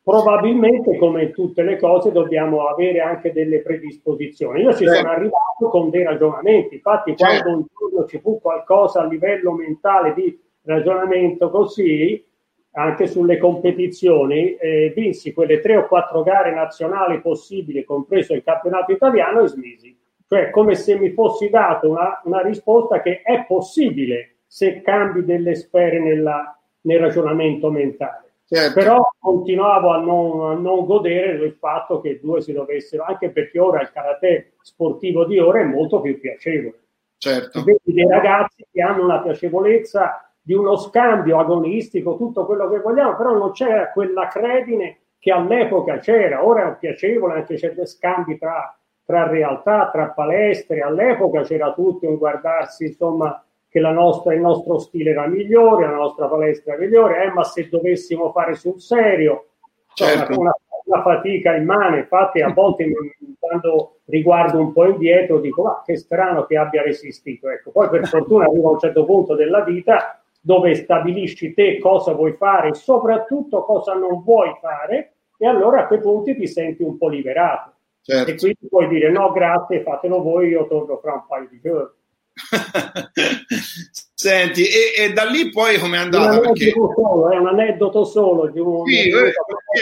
Probabilmente 0.10 0.98
come 0.98 1.30
tutte 1.30 1.62
le 1.62 1.78
cose 1.78 2.12
dobbiamo 2.12 2.66
avere 2.66 3.00
anche 3.00 3.32
delle 3.32 3.60
predisposizioni. 3.60 4.62
Io 4.62 4.74
ci 4.74 4.86
certo. 4.86 5.02
sono 5.02 5.12
arrivato 5.12 5.70
con 5.70 5.92
dei 5.92 6.04
ragionamenti, 6.04 6.76
infatti 6.76 7.16
certo. 7.16 7.44
quando 7.44 7.60
un 7.60 7.66
giorno 7.78 8.08
ci 8.08 8.18
fu 8.18 8.42
qualcosa 8.42 9.02
a 9.02 9.06
livello 9.06 9.52
mentale 9.52 10.16
di 10.16 10.36
ragionamento 10.64 11.52
così, 11.52 12.26
anche 12.72 13.06
sulle 13.06 13.38
competizioni, 13.38 14.56
eh, 14.56 14.92
vinsi 14.96 15.32
quelle 15.32 15.60
tre 15.60 15.78
o 15.78 15.86
quattro 15.86 16.24
gare 16.24 16.56
nazionali 16.56 17.22
possibili, 17.22 17.84
compreso 17.84 18.34
il 18.34 18.44
campionato 18.44 18.92
italiano, 18.92 19.44
e 19.44 19.48
smisi. 19.48 19.96
Cioè 20.28 20.50
come 20.50 20.74
se 20.74 20.98
mi 20.98 21.12
fossi 21.12 21.50
dato 21.50 21.88
una, 21.88 22.20
una 22.24 22.42
risposta 22.42 23.00
che 23.02 23.22
è 23.22 23.46
possibile 23.48 24.38
se 24.48 24.82
cambi 24.82 25.24
delle 25.24 25.54
sfere 25.54 26.00
nella, 26.00 26.58
nel 26.82 27.00
ragionamento 27.00 27.70
mentale. 27.70 28.29
Certo. 28.52 28.80
Però 28.80 29.08
continuavo 29.20 29.92
a 29.92 30.00
non, 30.00 30.52
a 30.52 30.54
non, 30.56 30.86
godere 30.86 31.38
del 31.38 31.54
fatto 31.54 32.02
che 32.02 32.20
due 32.20 32.42
si 32.42 32.52
dovessero, 32.52 33.04
anche 33.04 33.30
perché 33.30 33.60
ora 33.60 33.80
il 33.82 33.92
karate 33.92 34.54
sportivo 34.64 35.24
di 35.26 35.38
ora 35.38 35.60
è 35.60 35.66
molto 35.66 36.02
più 36.02 36.20
piacevole. 36.20 36.80
Certo. 37.18 37.62
Vedi 37.64 37.94
dei 37.94 38.08
ragazzi 38.08 38.66
che 38.72 38.82
hanno 38.82 39.04
una 39.04 39.22
piacevolezza 39.22 40.34
di 40.42 40.56
uno 40.56 40.78
scambio 40.78 41.38
agonistico, 41.38 42.18
tutto 42.18 42.48
quello 42.48 42.68
che 42.70 42.80
vogliamo, 42.80 43.16
però 43.16 43.34
non 43.34 43.52
c'era 43.52 43.92
quella 43.92 44.28
credine 44.30 45.02
che 45.20 45.32
all'epoca 45.32 46.00
c'era, 46.00 46.44
ora 46.44 46.72
è 46.72 46.78
piacevole, 46.80 47.36
anche 47.36 47.54
c'è 47.54 47.74
dei 47.74 47.86
scambi 47.86 48.40
tra, 48.40 48.76
tra 49.06 49.28
realtà, 49.28 49.92
tra 49.92 50.10
palestre, 50.10 50.82
all'epoca 50.82 51.44
c'era 51.44 51.72
tutto 51.74 52.08
un 52.08 52.16
guardarsi, 52.16 52.86
insomma, 52.88 53.44
che 53.70 53.80
nostra, 53.80 54.34
il 54.34 54.42
nostro 54.42 54.80
stile 54.80 55.12
era 55.12 55.28
migliore, 55.28 55.86
la 55.86 55.96
nostra 55.96 56.28
palestra 56.28 56.74
era 56.74 56.82
migliore, 56.82 57.24
eh, 57.24 57.32
ma 57.32 57.44
se 57.44 57.70
dovessimo 57.70 58.32
fare 58.32 58.56
sul 58.56 58.82
serio, 58.82 59.50
certo. 59.94 60.40
una, 60.40 60.52
una, 60.86 61.02
fatica 61.04 61.56
immane, 61.56 62.00
infatti 62.00 62.42
a 62.42 62.52
volte 62.52 62.92
quando 63.38 64.00
riguardo 64.06 64.60
un 64.60 64.74
po' 64.74 64.86
indietro 64.86 65.40
dico 65.40 65.62
ma 65.64 65.84
che 65.86 65.98
strano 65.98 66.46
che 66.46 66.58
abbia 66.58 66.82
resistito, 66.82 67.48
ecco. 67.50 67.72
poi 67.72 67.90
per 67.90 68.08
fortuna 68.08 68.46
arrivo 68.46 68.70
a 68.70 68.72
un 68.72 68.80
certo 68.80 69.06
punto 69.06 69.36
della 69.36 69.62
vita 69.62 70.20
dove 70.42 70.74
stabilisci 70.74 71.54
te 71.54 71.78
cosa 71.80 72.14
vuoi 72.14 72.34
fare 72.34 72.70
e 72.70 72.74
soprattutto 72.74 73.64
cosa 73.64 73.94
non 73.94 74.24
vuoi 74.24 74.58
fare 74.60 75.14
e 75.38 75.48
allora 75.48 75.82
a 75.82 75.88
quei 75.88 76.00
punti 76.00 76.36
ti 76.36 76.48
senti 76.48 76.84
un 76.84 76.98
po' 76.98 77.08
liberato. 77.08 77.74
Certo. 78.02 78.32
E 78.32 78.36
quindi 78.36 78.68
puoi 78.68 78.88
dire 78.88 79.12
no 79.12 79.32
grazie, 79.32 79.84
fatelo 79.84 80.22
voi, 80.22 80.50
io 80.50 80.66
torno 80.68 80.98
fra 80.98 81.14
un 81.14 81.24
paio 81.28 81.48
di 81.50 81.60
giorni. 81.62 81.98
Senti, 84.14 84.64
e, 84.64 85.04
e, 85.04 85.14
da 85.14 85.24
lì 85.24 85.50
poi 85.50 85.78
come 85.78 85.98
è 85.98 86.00
andata? 86.02 86.38
Un 86.38 86.42
perché... 86.42 86.72
solo, 86.72 87.30
è 87.30 87.38
un 87.38 87.48
aneddoto 87.48 88.04
solo 88.04 88.48
di 88.48 88.60
un, 88.60 88.86
sì, 88.86 89.04
di 89.04 89.14
un, 89.14 89.26
eh, 89.26 89.32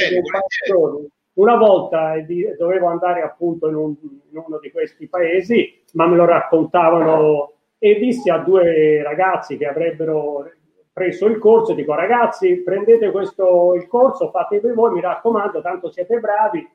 di 0.10 1.10
Una 1.34 1.56
volta 1.56 2.14
dovevo 2.58 2.88
andare 2.88 3.22
appunto 3.22 3.68
in, 3.68 3.76
un, 3.76 3.96
in, 4.32 4.38
uno 4.38 4.60
di 4.60 4.72
questi 4.72 5.08
paesi, 5.08 5.84
ma 5.94 6.08
me 6.08 6.16
lo 6.16 6.26
raccontavano 6.26 7.54
e 7.80 7.98
dissi 7.98 8.30
a 8.30 8.38
due 8.38 9.02
ragazzi 9.04 9.58
che 9.58 9.66
avrebbero 9.66 10.52
preso 10.98 11.28
il 11.28 11.38
corso, 11.38 11.74
dico 11.74 11.94
ragazzi 11.94 12.64
prendete 12.64 13.12
questo 13.12 13.76
il 13.76 13.88
corso, 13.88 14.32
fatevi 14.32 14.72
voi, 14.74 14.94
mi 14.94 15.02
raccomando, 15.02 15.62
tanto 15.62 15.92
siete 15.92 16.20
bravi. 16.20 16.68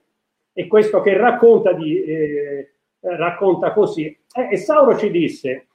E 0.53 0.67
questo 0.67 1.01
che 1.01 1.17
racconta, 1.17 1.73
di, 1.73 2.05
eh, 2.05 2.75
racconta 3.01 3.73
così. 3.73 4.07
Eh, 4.33 4.49
e 4.53 4.57
Sauro 4.59 4.97
ci 4.97 5.11
disse, 5.11 5.69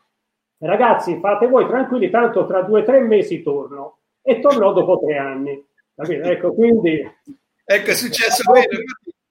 ragazzi 0.60 1.20
fate 1.20 1.48
voi 1.48 1.68
tranquilli, 1.68 2.10
tanto 2.10 2.46
tra 2.46 2.62
due 2.62 2.82
o 2.82 2.86
tre 2.86 3.00
mesi 3.02 3.42
torno. 3.42 4.00
E 4.22 4.40
tornò 4.40 4.74
dopo 4.74 5.00
tre 5.06 5.18
anni. 5.18 5.66
Ecco, 5.96 6.54
quindi... 6.54 7.02
Ecco, 7.64 7.90
è 7.90 7.96
successo 7.96 8.44
quello. 8.44 8.84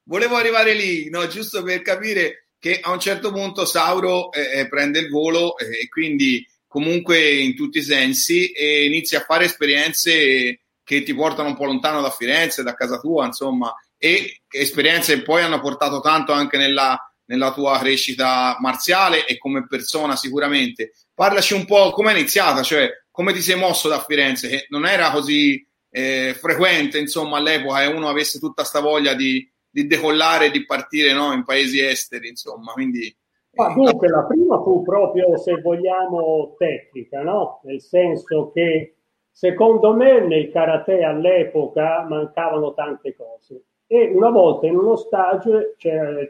Volevo 0.04 0.36
arrivare 0.36 0.72
lì, 0.72 1.10
no? 1.10 1.26
giusto 1.26 1.62
per 1.62 1.82
capire 1.82 2.48
che 2.58 2.80
a 2.80 2.92
un 2.92 3.00
certo 3.00 3.32
punto 3.32 3.64
Sauro 3.64 4.32
eh, 4.32 4.60
eh 4.60 4.68
prende 4.68 5.00
il 5.00 5.10
volo 5.10 5.58
eh, 5.58 5.82
e 5.82 5.88
quindi 5.88 6.46
comunque 6.66 7.34
in 7.34 7.54
tutti 7.54 7.78
i 7.78 7.82
sensi 7.82 8.52
e 8.52 8.84
inizia 8.84 9.18
a 9.18 9.24
fare 9.24 9.44
esperienze 9.44 10.60
che 10.82 11.02
ti 11.02 11.14
portano 11.14 11.48
un 11.48 11.56
po' 11.56 11.64
lontano 11.64 12.00
da 12.00 12.10
Firenze, 12.10 12.62
da 12.62 12.74
casa 12.74 12.98
tua, 12.98 13.26
insomma, 13.26 13.74
e 13.98 14.42
esperienze 14.48 15.16
che 15.16 15.22
poi 15.22 15.42
hanno 15.42 15.60
portato 15.60 16.00
tanto 16.00 16.32
anche 16.32 16.56
nella, 16.56 16.96
nella 17.26 17.52
tua 17.52 17.78
crescita 17.78 18.56
marziale 18.60 19.26
e 19.26 19.38
come 19.38 19.66
persona 19.66 20.16
sicuramente. 20.16 20.92
Parlaci 21.14 21.54
un 21.54 21.64
po' 21.64 21.90
come 21.90 22.12
è 22.12 22.16
iniziata, 22.16 22.62
cioè 22.62 22.88
come 23.10 23.32
ti 23.32 23.40
sei 23.40 23.58
mosso 23.58 23.88
da 23.88 24.00
Firenze, 24.00 24.48
che 24.48 24.66
non 24.68 24.86
era 24.86 25.10
così 25.10 25.66
eh, 25.90 26.34
frequente, 26.34 26.98
insomma, 26.98 27.38
all'epoca 27.38 27.82
e 27.82 27.86
uno 27.86 28.08
avesse 28.08 28.38
tutta 28.38 28.62
questa 28.62 28.80
voglia 28.80 29.14
di, 29.14 29.50
di 29.70 29.86
decollare 29.86 30.46
e 30.46 30.50
di 30.50 30.66
partire 30.66 31.14
no, 31.14 31.32
in 31.32 31.44
paesi 31.44 31.80
esteri, 31.80 32.28
insomma, 32.28 32.72
quindi... 32.72 33.14
Ma 33.52 33.72
dunque, 33.72 34.08
la 34.08 34.24
prima 34.24 34.60
fu 34.60 34.82
proprio, 34.82 35.38
se 35.38 35.58
vogliamo, 35.62 36.56
tecnica, 36.58 37.22
no? 37.22 37.60
Nel 37.62 37.80
senso 37.80 38.50
che, 38.52 38.96
secondo 39.30 39.94
me, 39.94 40.20
nel 40.20 40.50
karate 40.50 41.02
all'epoca 41.02 42.04
mancavano 42.06 42.74
tante 42.74 43.16
cose. 43.16 43.62
E 43.86 44.10
una 44.12 44.28
volta 44.28 44.66
in 44.66 44.76
uno 44.76 44.96
stage 44.96 45.74
cioè, 45.78 46.28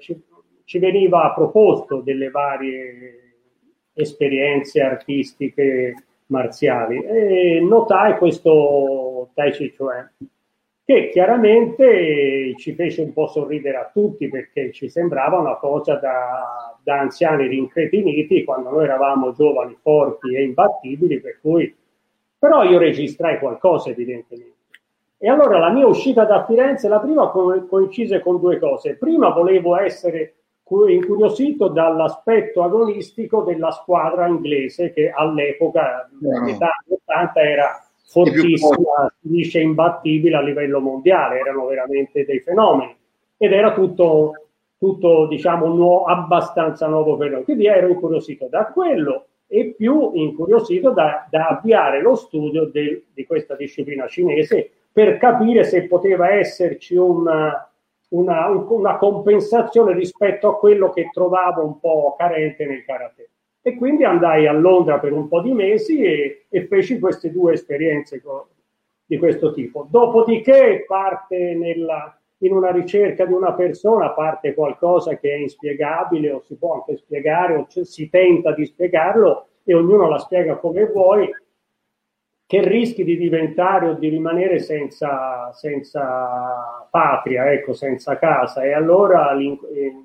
ci, 0.67 0.79
veniva 0.79 1.33
proposto 1.35 2.01
delle 2.01 2.29
varie 2.29 3.21
esperienze 3.95 4.83
artistiche 4.83 5.95
marziali 6.27 7.03
e 7.03 7.61
notai 7.61 8.19
questo 8.19 9.31
Tai 9.33 9.51
Chi 9.53 9.75
Chuan 9.75 10.11
che 10.87 11.09
chiaramente 11.11 12.55
ci 12.59 12.73
fece 12.75 13.03
un 13.03 13.13
po' 13.13 13.27
sorridere 13.27 13.77
a 13.77 13.91
tutti 13.93 14.29
perché 14.29 14.71
ci 14.71 14.89
sembrava 14.89 15.37
una 15.37 15.57
cosa 15.57 15.97
da, 15.97 16.79
da 16.81 17.01
anziani 17.01 17.49
rincretiniti 17.49 18.45
quando 18.45 18.71
noi 18.71 18.85
eravamo 18.85 19.33
giovani, 19.33 19.77
forti 19.83 20.37
e 20.37 20.45
imbattibili, 20.45 21.21
per 21.21 21.41
cui 21.41 21.75
però 22.39 22.63
io 22.63 22.79
registrai 22.79 23.41
qualcosa 23.41 23.91
evidentemente. 23.91 24.55
E 25.19 25.29
allora 25.29 25.59
la 25.59 25.73
mia 25.73 25.89
uscita 25.89 26.25
da 26.25 26.45
Firenze, 26.45 26.87
la 26.87 27.01
prima 27.01 27.31
co- 27.31 27.67
coincise 27.67 28.21
con 28.21 28.39
due 28.39 28.61
cose. 28.61 28.95
Prima 28.95 29.31
volevo 29.31 29.77
essere 29.77 30.35
incuriosito 30.89 31.69
dall'aspetto 31.69 32.63
agonistico 32.63 33.43
della 33.43 33.71
squadra 33.71 34.27
inglese 34.27 34.93
che 34.93 35.11
all'epoca, 35.11 36.09
no. 36.21 36.43
metà 36.43 36.67
anni 36.67 36.99
80, 37.05 37.41
era 37.41 37.87
fortissima, 38.09 39.13
si 39.21 39.29
dice 39.29 39.61
imbattibile 39.61 40.37
a 40.37 40.43
livello 40.43 40.81
mondiale, 40.81 41.39
erano 41.39 41.67
veramente 41.67 42.25
dei 42.25 42.41
fenomeni 42.41 42.97
ed 43.37 43.53
era 43.53 43.73
tutto, 43.73 44.47
tutto 44.79 45.27
diciamo, 45.29 45.67
nuovo, 45.67 46.05
abbastanza 46.05 46.87
nuovo 46.89 47.17
per 47.17 47.31
noi. 47.31 47.45
Quindi 47.45 47.67
ero 47.67 47.89
incuriosito 47.89 48.49
da 48.49 48.67
quello 48.67 49.27
e 49.47 49.75
più 49.77 50.11
incuriosito 50.15 50.91
da, 50.91 51.27
da 51.31 51.49
avviare 51.49 52.01
lo 52.01 52.17
studio 52.17 52.65
de, 52.67 53.07
di 53.15 53.25
questa 53.25 53.55
disciplina 53.55 54.09
cinese 54.09 54.71
per 54.93 55.19
capire 55.19 55.63
se 55.63 55.87
poteva 55.87 56.31
esserci 56.31 56.97
una, 56.97 57.71
una, 58.09 58.49
una, 58.49 58.97
compensazione 58.97 59.93
rispetto 59.95 60.49
a 60.49 60.59
quello 60.59 60.91
che 60.91 61.11
trovavo 61.13 61.65
un 61.65 61.81
po' 61.81 62.15
carente 62.17 62.65
nel 62.67 62.85
karate. 62.85 63.31
E 63.61 63.75
quindi 63.77 64.05
andai 64.05 64.47
a 64.47 64.53
Londra 64.53 64.99
per 65.01 65.13
un 65.13 65.27
po' 65.27 65.41
di 65.41 65.53
mesi 65.53 66.01
e, 66.01 66.47
e 66.49 66.67
feci 66.67 67.01
queste 67.01 67.33
due 67.33 67.55
esperienze 67.55 68.23
di 69.05 69.19
questo 69.19 69.53
tipo. 69.53 69.89
Dopodiché 69.91 70.85
parte 70.87 71.55
nella, 71.55 72.17
in 72.39 72.53
una 72.53 72.71
ricerca 72.71 73.25
di 73.25 73.33
una 73.33 73.55
persona, 73.55 74.11
parte 74.11 74.55
qualcosa 74.55 75.17
che 75.17 75.33
è 75.33 75.37
inspiegabile 75.37 76.31
o 76.31 76.41
si 76.43 76.57
può 76.57 76.75
anche 76.75 76.97
spiegare 76.97 77.57
o 77.57 77.67
c- 77.67 77.85
si 77.85 78.09
tenta 78.09 78.53
di 78.53 78.67
spiegarlo 78.67 79.47
e 79.65 79.75
ognuno 79.75 80.09
la 80.09 80.19
spiega 80.19 80.57
come 80.57 80.87
vuoi 80.87 81.29
che 82.47 82.67
rischi 82.67 83.03
di 83.03 83.17
diventare 83.17 83.89
o 83.89 83.95
di 83.95 84.09
rimanere 84.09 84.61
senza, 84.61 85.53
senza 85.53 86.87
patria, 86.89 87.51
ecco, 87.51 87.73
senza 87.73 88.17
casa. 88.19 88.63
E 88.63 88.73
allora 88.73 89.37
eh, 89.37 90.05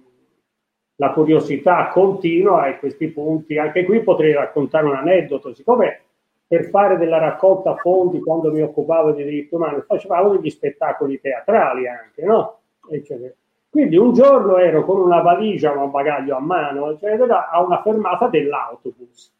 la 0.95 1.11
curiosità 1.11 1.87
continua 1.89 2.67
e 2.67 2.79
questi 2.79 3.09
punti, 3.09 3.59
anche 3.59 3.85
qui 3.85 4.01
potrei 4.01 4.33
raccontare 4.33 4.87
un 4.87 4.95
aneddoto, 4.95 5.53
siccome 5.53 6.01
per 6.47 6.65
fare 6.65 6.97
della 6.97 7.19
raccolta 7.19 7.75
fondi 7.75 8.19
quando 8.19 8.51
mi 8.51 8.61
occupavo 8.61 9.11
di 9.11 9.23
diritti 9.23 9.55
umani 9.55 9.83
facevamo 9.87 10.35
degli 10.35 10.49
spettacoli 10.49 11.21
teatrali 11.21 11.87
anche, 11.87 12.25
no? 12.25 12.59
Eccetera. 12.89 13.33
Quindi 13.69 13.95
un 13.95 14.13
giorno 14.13 14.57
ero 14.57 14.83
con 14.83 14.99
una 14.99 15.21
valigia, 15.21 15.71
un 15.71 15.91
bagaglio 15.91 16.35
a 16.35 16.41
mano, 16.41 16.91
eccetera, 16.91 17.49
a 17.49 17.61
una 17.61 17.81
fermata 17.81 18.27
dell'autobus 18.27 19.31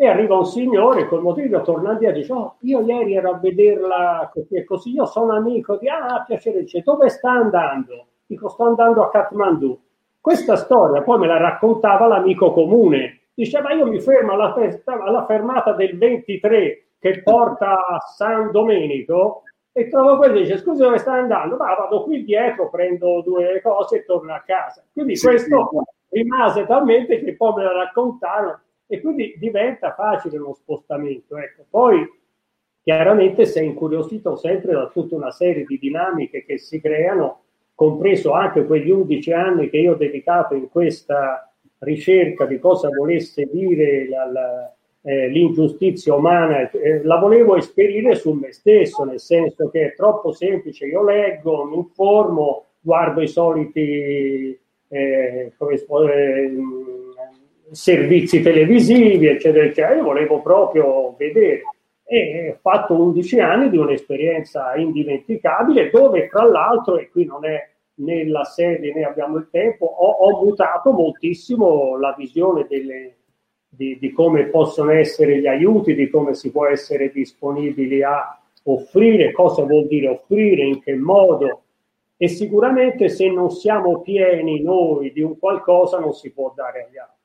e 0.00 0.06
arriva 0.06 0.36
un 0.36 0.46
signore 0.46 1.08
col 1.08 1.22
motivo 1.22 1.60
torna 1.62 1.94
via 1.94 2.10
e 2.10 2.12
dice 2.12 2.32
oh, 2.32 2.54
io 2.60 2.82
ieri 2.82 3.16
ero 3.16 3.32
a 3.32 3.38
vederla 3.38 4.30
così 4.32 4.54
e 4.54 4.64
così 4.64 4.92
io 4.92 5.06
sono 5.06 5.34
amico 5.34 5.76
di 5.76 5.88
ah 5.88 6.22
piacere 6.24 6.60
dice 6.60 6.82
dove 6.82 7.08
sta 7.08 7.32
andando 7.32 8.06
dico 8.24 8.48
sto 8.48 8.64
andando 8.64 9.02
a 9.02 9.10
Kathmandu 9.10 9.76
questa 10.20 10.54
storia 10.54 11.02
poi 11.02 11.18
me 11.18 11.26
la 11.26 11.38
raccontava 11.38 12.06
l'amico 12.06 12.52
comune 12.52 13.22
diceva 13.34 13.72
io 13.72 13.86
mi 13.86 14.00
fermo 14.00 14.34
alla, 14.34 14.52
festa, 14.52 14.92
alla 15.02 15.26
fermata 15.26 15.72
del 15.72 15.98
23 15.98 16.84
che 17.00 17.20
porta 17.22 17.84
a 17.86 17.98
San 17.98 18.52
Domenico 18.52 19.42
e 19.72 19.88
trovo 19.88 20.16
quello 20.16 20.38
e 20.38 20.42
dice 20.42 20.58
scusa 20.58 20.84
dove 20.84 20.98
stai 20.98 21.20
andando? 21.20 21.56
Ma 21.56 21.72
vado 21.74 22.02
qui 22.02 22.24
dietro, 22.24 22.68
prendo 22.68 23.22
due 23.22 23.60
cose 23.62 23.98
e 23.98 24.04
torno 24.04 24.34
a 24.34 24.42
casa. 24.44 24.82
Quindi 24.92 25.14
sì, 25.14 25.26
questo 25.26 25.68
sì. 25.70 26.18
rimase 26.18 26.66
talmente 26.66 27.22
che 27.22 27.36
poi 27.36 27.54
me 27.54 27.62
la 27.62 27.72
raccontarono 27.72 28.60
e 28.88 29.00
quindi 29.00 29.34
diventa 29.38 29.92
facile 29.92 30.38
lo 30.38 30.54
spostamento. 30.54 31.36
Ecco. 31.36 31.64
Poi 31.68 32.10
chiaramente 32.82 33.44
sei 33.44 33.66
incuriosito 33.66 34.34
sempre 34.36 34.72
da 34.72 34.88
tutta 34.88 35.14
una 35.14 35.30
serie 35.30 35.64
di 35.64 35.78
dinamiche 35.78 36.44
che 36.44 36.58
si 36.58 36.80
creano, 36.80 37.42
compreso 37.74 38.32
anche 38.32 38.64
quegli 38.64 38.90
11 38.90 39.32
anni 39.32 39.70
che 39.70 39.76
io 39.76 39.92
ho 39.92 39.96
dedicato 39.96 40.54
in 40.54 40.68
questa 40.68 41.52
ricerca 41.80 42.46
di 42.46 42.58
cosa 42.58 42.88
volesse 42.88 43.48
dire 43.52 44.08
la, 44.08 44.24
la, 44.24 44.74
eh, 45.02 45.28
l'ingiustizia 45.28 46.14
umana, 46.14 46.68
eh, 46.70 47.02
la 47.04 47.18
volevo 47.18 47.56
esperire 47.56 48.16
su 48.16 48.32
me 48.32 48.52
stesso, 48.52 49.04
nel 49.04 49.20
senso 49.20 49.68
che 49.68 49.86
è 49.86 49.94
troppo 49.94 50.32
semplice, 50.32 50.86
io 50.86 51.04
leggo, 51.04 51.64
mi 51.66 51.76
informo, 51.76 52.64
guardo 52.80 53.20
i 53.20 53.28
soliti 53.28 54.58
eh, 54.88 55.52
come, 55.56 55.74
eh, 55.74 56.52
servizi 57.70 58.40
televisivi, 58.40 59.26
eccetera, 59.26 59.64
eccetera, 59.64 59.94
io 59.96 60.04
volevo 60.04 60.40
proprio 60.40 61.14
vedere. 61.16 61.62
E 62.04 62.50
ho 62.54 62.58
fatto 62.60 62.94
11 62.94 63.40
anni 63.40 63.70
di 63.70 63.76
un'esperienza 63.76 64.74
indimenticabile 64.76 65.90
dove 65.90 66.28
tra 66.28 66.44
l'altro, 66.44 66.98
e 66.98 67.10
qui 67.10 67.26
non 67.26 67.44
è 67.44 67.68
nella 67.96 68.44
sede 68.44 68.92
né 68.94 69.04
abbiamo 69.04 69.36
il 69.36 69.48
tempo, 69.50 69.84
ho, 69.84 70.10
ho 70.10 70.44
mutato 70.44 70.92
moltissimo 70.92 71.98
la 71.98 72.14
visione 72.16 72.66
delle, 72.68 73.16
di, 73.68 73.98
di, 73.98 74.12
come 74.12 74.46
possono 74.46 74.92
essere 74.92 75.38
gli 75.38 75.46
aiuti, 75.46 75.94
di 75.94 76.08
come 76.08 76.34
si 76.34 76.50
può 76.50 76.66
essere 76.66 77.10
disponibili 77.10 78.02
a 78.02 78.40
offrire, 78.64 79.32
cosa 79.32 79.62
vuol 79.64 79.86
dire 79.86 80.08
offrire, 80.08 80.62
in 80.62 80.80
che 80.80 80.94
modo. 80.94 81.62
E 82.16 82.28
sicuramente 82.28 83.08
se 83.08 83.30
non 83.30 83.50
siamo 83.50 84.00
pieni 84.00 84.62
noi 84.62 85.12
di 85.12 85.20
un 85.20 85.38
qualcosa 85.38 85.98
non 85.98 86.12
si 86.14 86.32
può 86.32 86.52
dare 86.54 86.86
agli 86.86 86.98
altri. 86.98 87.17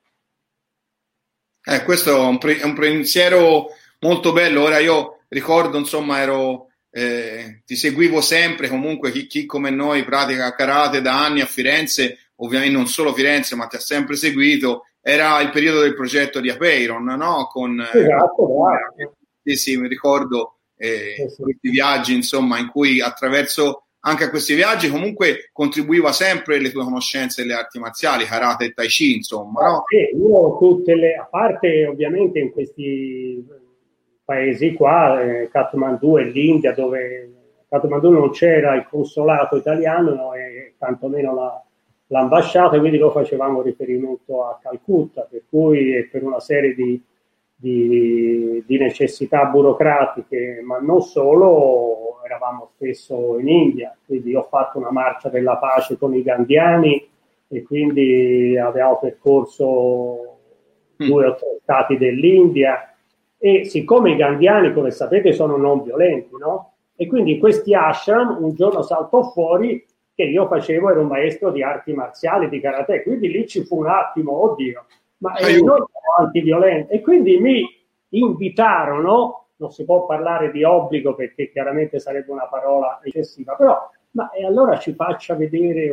Eh, 1.66 1.82
questo 1.82 2.14
è 2.14 2.18
un, 2.18 2.36
pre- 2.36 2.60
un, 2.62 2.74
pensiero 2.74 3.68
molto 4.00 4.32
bello. 4.32 4.62
Ora 4.62 4.78
io 4.78 5.20
ricordo, 5.28 5.78
insomma, 5.78 6.20
ero, 6.20 6.68
eh, 6.90 7.62
ti 7.64 7.74
seguivo 7.74 8.20
sempre, 8.20 8.68
comunque 8.68 9.10
chi, 9.10 9.26
chi, 9.26 9.46
come 9.46 9.70
noi 9.70 10.04
pratica 10.04 10.54
karate 10.54 11.00
da 11.00 11.24
anni 11.24 11.40
a 11.40 11.46
Firenze, 11.46 12.30
ovviamente 12.36 12.76
non 12.76 12.86
solo 12.86 13.14
Firenze, 13.14 13.56
ma 13.56 13.66
ti 13.66 13.76
ha 13.76 13.80
sempre 13.80 14.16
seguito. 14.16 14.84
Era 15.00 15.40
il 15.40 15.50
periodo 15.50 15.80
del 15.80 15.94
progetto 15.94 16.40
di 16.40 16.50
Apeiron, 16.50 17.04
no? 17.04 17.46
Con, 17.50 17.80
esatto, 17.80 18.48
eh, 18.96 19.10
sì, 19.42 19.56
sì, 19.56 19.76
mi 19.78 19.88
ricordo 19.88 20.58
eh, 20.76 21.14
sì, 21.16 21.28
sì. 21.34 21.42
questi 21.42 21.70
viaggi, 21.70 22.14
insomma, 22.14 22.58
in 22.58 22.68
cui 22.68 23.00
attraverso 23.00 23.86
anche 24.06 24.24
a 24.24 24.30
questi 24.30 24.54
viaggi 24.54 24.90
comunque 24.90 25.50
contribuiva 25.52 26.12
sempre 26.12 26.60
le 26.60 26.70
tue 26.70 26.84
conoscenze 26.84 27.42
delle 27.42 27.54
arti 27.54 27.78
marziali, 27.78 28.24
karate 28.24 28.66
e 28.66 28.72
tai 28.72 28.88
chi, 28.88 29.16
insomma, 29.16 29.66
no? 29.66 29.84
Sì, 29.86 30.16
io 30.16 30.58
tutte 30.58 30.94
le, 30.94 31.14
a 31.14 31.26
parte 31.30 31.86
ovviamente 31.86 32.38
in 32.38 32.50
questi 32.52 33.44
paesi 34.24 34.74
qua, 34.74 35.22
eh, 35.22 35.48
Kathmandu 35.50 36.18
e 36.18 36.24
l'India, 36.24 36.72
dove 36.72 37.32
Kathmandu 37.68 38.10
non 38.10 38.30
c'era 38.30 38.74
il 38.74 38.86
consolato 38.88 39.56
italiano 39.56 40.14
no, 40.14 40.34
e 40.34 40.74
tantomeno 40.78 41.34
la, 41.34 41.64
l'ambasciata, 42.08 42.78
quindi 42.78 42.98
lo 42.98 43.10
facevamo 43.10 43.62
riferimento 43.62 44.44
a 44.44 44.58
Calcutta, 44.62 45.26
per 45.30 45.44
cui 45.48 46.06
per 46.10 46.22
una 46.22 46.40
serie 46.40 46.74
di, 46.74 47.02
di, 47.64 48.62
di 48.66 48.76
necessità 48.76 49.46
burocratiche, 49.46 50.60
ma 50.62 50.78
non 50.80 51.00
solo, 51.00 52.20
eravamo 52.22 52.68
spesso 52.74 53.38
in 53.38 53.48
India, 53.48 53.96
quindi 54.04 54.34
ho 54.34 54.42
fatto 54.42 54.76
una 54.76 54.90
marcia 54.90 55.30
della 55.30 55.56
pace 55.56 55.96
con 55.96 56.14
i 56.14 56.22
gandiani 56.22 57.08
e 57.48 57.62
quindi 57.62 58.58
abbiamo 58.58 58.98
percorso 58.98 60.36
mm. 61.02 61.06
due 61.06 61.26
o 61.26 61.34
tre 61.36 61.58
stati 61.62 61.96
dell'India 61.96 62.94
e 63.38 63.64
siccome 63.64 64.10
i 64.10 64.16
gandiani, 64.16 64.74
come 64.74 64.90
sapete, 64.90 65.32
sono 65.32 65.56
non 65.56 65.82
violenti, 65.82 66.36
no? 66.38 66.72
E 66.94 67.06
quindi 67.06 67.38
questi 67.38 67.74
ashram 67.74 68.42
un 68.42 68.54
giorno 68.54 68.82
saltò 68.82 69.22
fuori 69.30 69.82
che 70.14 70.24
io 70.24 70.46
facevo, 70.46 70.90
ero 70.90 71.00
un 71.00 71.08
maestro 71.08 71.50
di 71.50 71.62
arti 71.62 71.94
marziali, 71.94 72.50
di 72.50 72.60
karate, 72.60 73.02
quindi 73.02 73.30
lì 73.30 73.48
ci 73.48 73.64
fu 73.64 73.78
un 73.78 73.86
attimo, 73.86 74.50
oddio, 74.50 74.84
ma 75.18 75.36
eh, 75.36 75.60
noi 75.60 75.84
siamo 75.90 76.14
antiviolenti. 76.18 76.92
E 76.92 77.00
quindi 77.00 77.38
mi 77.38 77.62
invitarono 78.10 79.44
non 79.56 79.70
si 79.70 79.84
può 79.84 80.04
parlare 80.04 80.50
di 80.50 80.64
obbligo 80.64 81.14
perché 81.14 81.50
chiaramente 81.50 81.98
sarebbe 81.98 82.32
una 82.32 82.46
parola 82.46 83.00
eccessiva, 83.02 83.54
però 83.54 83.88
ma 84.14 84.30
e 84.30 84.44
allora 84.44 84.78
ci 84.78 84.92
faccia 84.92 85.34
vedere, 85.34 85.92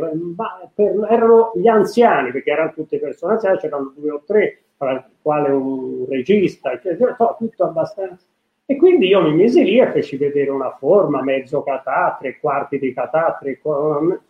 per, 0.75 1.07
erano 1.09 1.51
gli 1.55 1.67
anziani, 1.67 2.31
perché 2.31 2.51
erano 2.51 2.71
tutte 2.73 2.99
persone 2.99 3.33
anziane, 3.33 3.57
c'erano 3.57 3.93
due 3.95 4.11
o 4.11 4.23
tre, 4.25 4.61
tra 4.77 4.91
il 4.91 5.05
quale 5.21 5.49
un 5.49 6.05
regista, 6.07 6.71
eccetera, 6.71 7.15
tutto 7.37 7.63
abbastanza. 7.63 8.23
E 8.65 8.75
quindi 8.77 9.07
io 9.07 9.23
mi 9.23 9.33
misi 9.33 9.63
lì 9.63 9.79
e 9.79 9.91
feci 9.91 10.17
vedere 10.17 10.51
una 10.51 10.75
forma, 10.77 11.23
mezzo 11.23 11.63
catà, 11.63 12.15
tre 12.19 12.39
quarti 12.39 12.77
di 12.77 12.93
catà, 12.93 13.37
tre 13.39 13.57
quarti, 13.59 14.23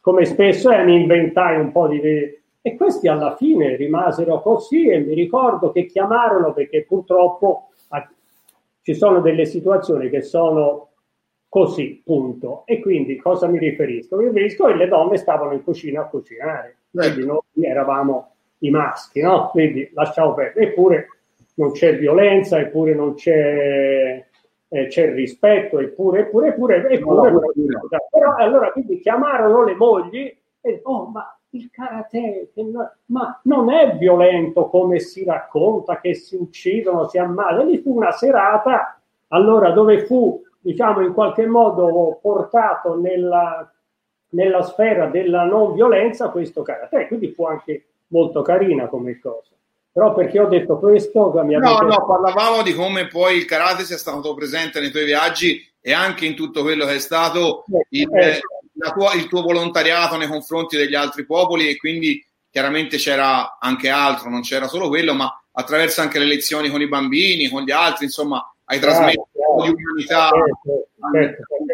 come 0.00 0.24
spesso 0.24 0.70
è, 0.70 0.82
mi 0.84 1.00
inventai 1.00 1.60
un 1.60 1.72
po' 1.72 1.88
di... 1.88 2.44
E 2.66 2.74
questi 2.74 3.06
alla 3.06 3.36
fine 3.36 3.76
rimasero 3.76 4.40
così 4.40 4.88
e 4.88 4.98
mi 4.98 5.14
ricordo 5.14 5.70
che 5.70 5.86
chiamarono 5.86 6.52
perché 6.52 6.82
purtroppo 6.82 7.68
ci 8.82 8.92
sono 8.92 9.20
delle 9.20 9.46
situazioni 9.46 10.10
che 10.10 10.22
sono 10.22 10.88
così, 11.48 12.02
punto. 12.04 12.64
E 12.66 12.80
quindi 12.80 13.18
cosa 13.18 13.46
mi 13.46 13.60
riferisco? 13.60 14.16
Mi 14.16 14.24
riferisco 14.24 14.66
che 14.66 14.74
le 14.74 14.88
donne 14.88 15.16
stavano 15.16 15.52
in 15.52 15.62
cucina 15.62 16.00
a 16.00 16.06
cucinare, 16.08 16.78
quindi 16.90 17.24
noi 17.24 17.40
eravamo 17.60 18.32
i 18.58 18.70
maschi, 18.70 19.20
no? 19.20 19.50
Quindi 19.50 19.88
lasciamo 19.94 20.34
perdere. 20.34 20.66
Eppure 20.66 21.06
non 21.54 21.70
c'è 21.70 21.96
violenza, 21.96 22.58
eppure 22.58 22.94
non 22.96 23.14
c'è, 23.14 24.26
eh, 24.68 24.86
c'è 24.88 25.14
rispetto, 25.14 25.78
eppure, 25.78 26.22
eppure, 26.22 26.48
eppure, 26.48 26.88
eppure, 26.88 27.30
no, 27.30 27.42
eppure. 27.44 27.80
Però 28.10 28.34
allora 28.34 28.72
quindi 28.72 28.98
chiamarono 28.98 29.62
le 29.62 29.74
mogli 29.76 30.36
e 30.60 30.80
oh, 30.82 31.06
ma 31.06 31.30
il 31.56 31.70
karate, 31.70 32.52
ma 33.06 33.40
non 33.44 33.72
è 33.72 33.96
violento 33.96 34.68
come 34.68 34.98
si 35.00 35.24
racconta, 35.24 36.00
che 36.00 36.14
si 36.14 36.36
uccidono, 36.36 37.08
si 37.08 37.18
ammalano. 37.18 37.68
Lì 37.68 37.78
fu 37.78 37.96
una 37.96 38.12
serata, 38.12 39.00
allora 39.28 39.70
dove 39.70 40.04
fu, 40.06 40.42
diciamo, 40.60 41.00
in 41.00 41.12
qualche 41.12 41.46
modo 41.46 42.18
portato 42.20 42.98
nella, 42.98 43.70
nella 44.30 44.62
sfera 44.62 45.06
della 45.06 45.44
non 45.44 45.74
violenza 45.74 46.30
questo 46.30 46.62
karate, 46.62 47.06
quindi 47.08 47.32
fu 47.32 47.44
anche 47.44 47.86
molto 48.08 48.42
carina 48.42 48.86
come 48.86 49.18
cosa. 49.18 49.54
Però 49.92 50.12
perché 50.12 50.38
ho 50.38 50.46
detto 50.46 50.78
questo? 50.78 51.32
Mi 51.42 51.56
no, 51.56 51.78
no, 51.78 52.04
parlavamo 52.04 52.62
di 52.62 52.74
come 52.74 53.06
poi 53.06 53.38
il 53.38 53.46
karate 53.46 53.82
sia 53.82 53.96
stato 53.96 54.34
presente 54.34 54.78
nei 54.78 54.90
tuoi 54.90 55.06
viaggi 55.06 55.58
e 55.80 55.92
anche 55.92 56.26
in 56.26 56.36
tutto 56.36 56.60
quello 56.62 56.84
che 56.84 56.96
è 56.96 56.98
stato 56.98 57.64
il, 57.88 58.14
eh, 58.14 58.40
tua, 58.92 59.14
il 59.14 59.28
tuo 59.28 59.42
volontariato 59.42 60.16
nei 60.16 60.28
confronti 60.28 60.76
degli 60.76 60.94
altri 60.94 61.24
popoli 61.24 61.68
e 61.68 61.76
quindi 61.76 62.24
chiaramente 62.50 62.96
c'era 62.96 63.58
anche 63.58 63.88
altro, 63.88 64.30
non 64.30 64.40
c'era 64.40 64.66
solo 64.66 64.88
quello, 64.88 65.14
ma 65.14 65.30
attraverso 65.52 66.00
anche 66.00 66.18
le 66.18 66.26
lezioni 66.26 66.68
con 66.68 66.80
i 66.80 66.88
bambini, 66.88 67.48
con 67.48 67.62
gli 67.62 67.70
altri, 67.70 68.04
insomma, 68.04 68.42
hai 68.64 68.78
trasmesso 68.78 69.28
ah, 69.58 69.62
di 69.62 69.74
umanità. 69.74 70.30
Certo, 70.30 70.88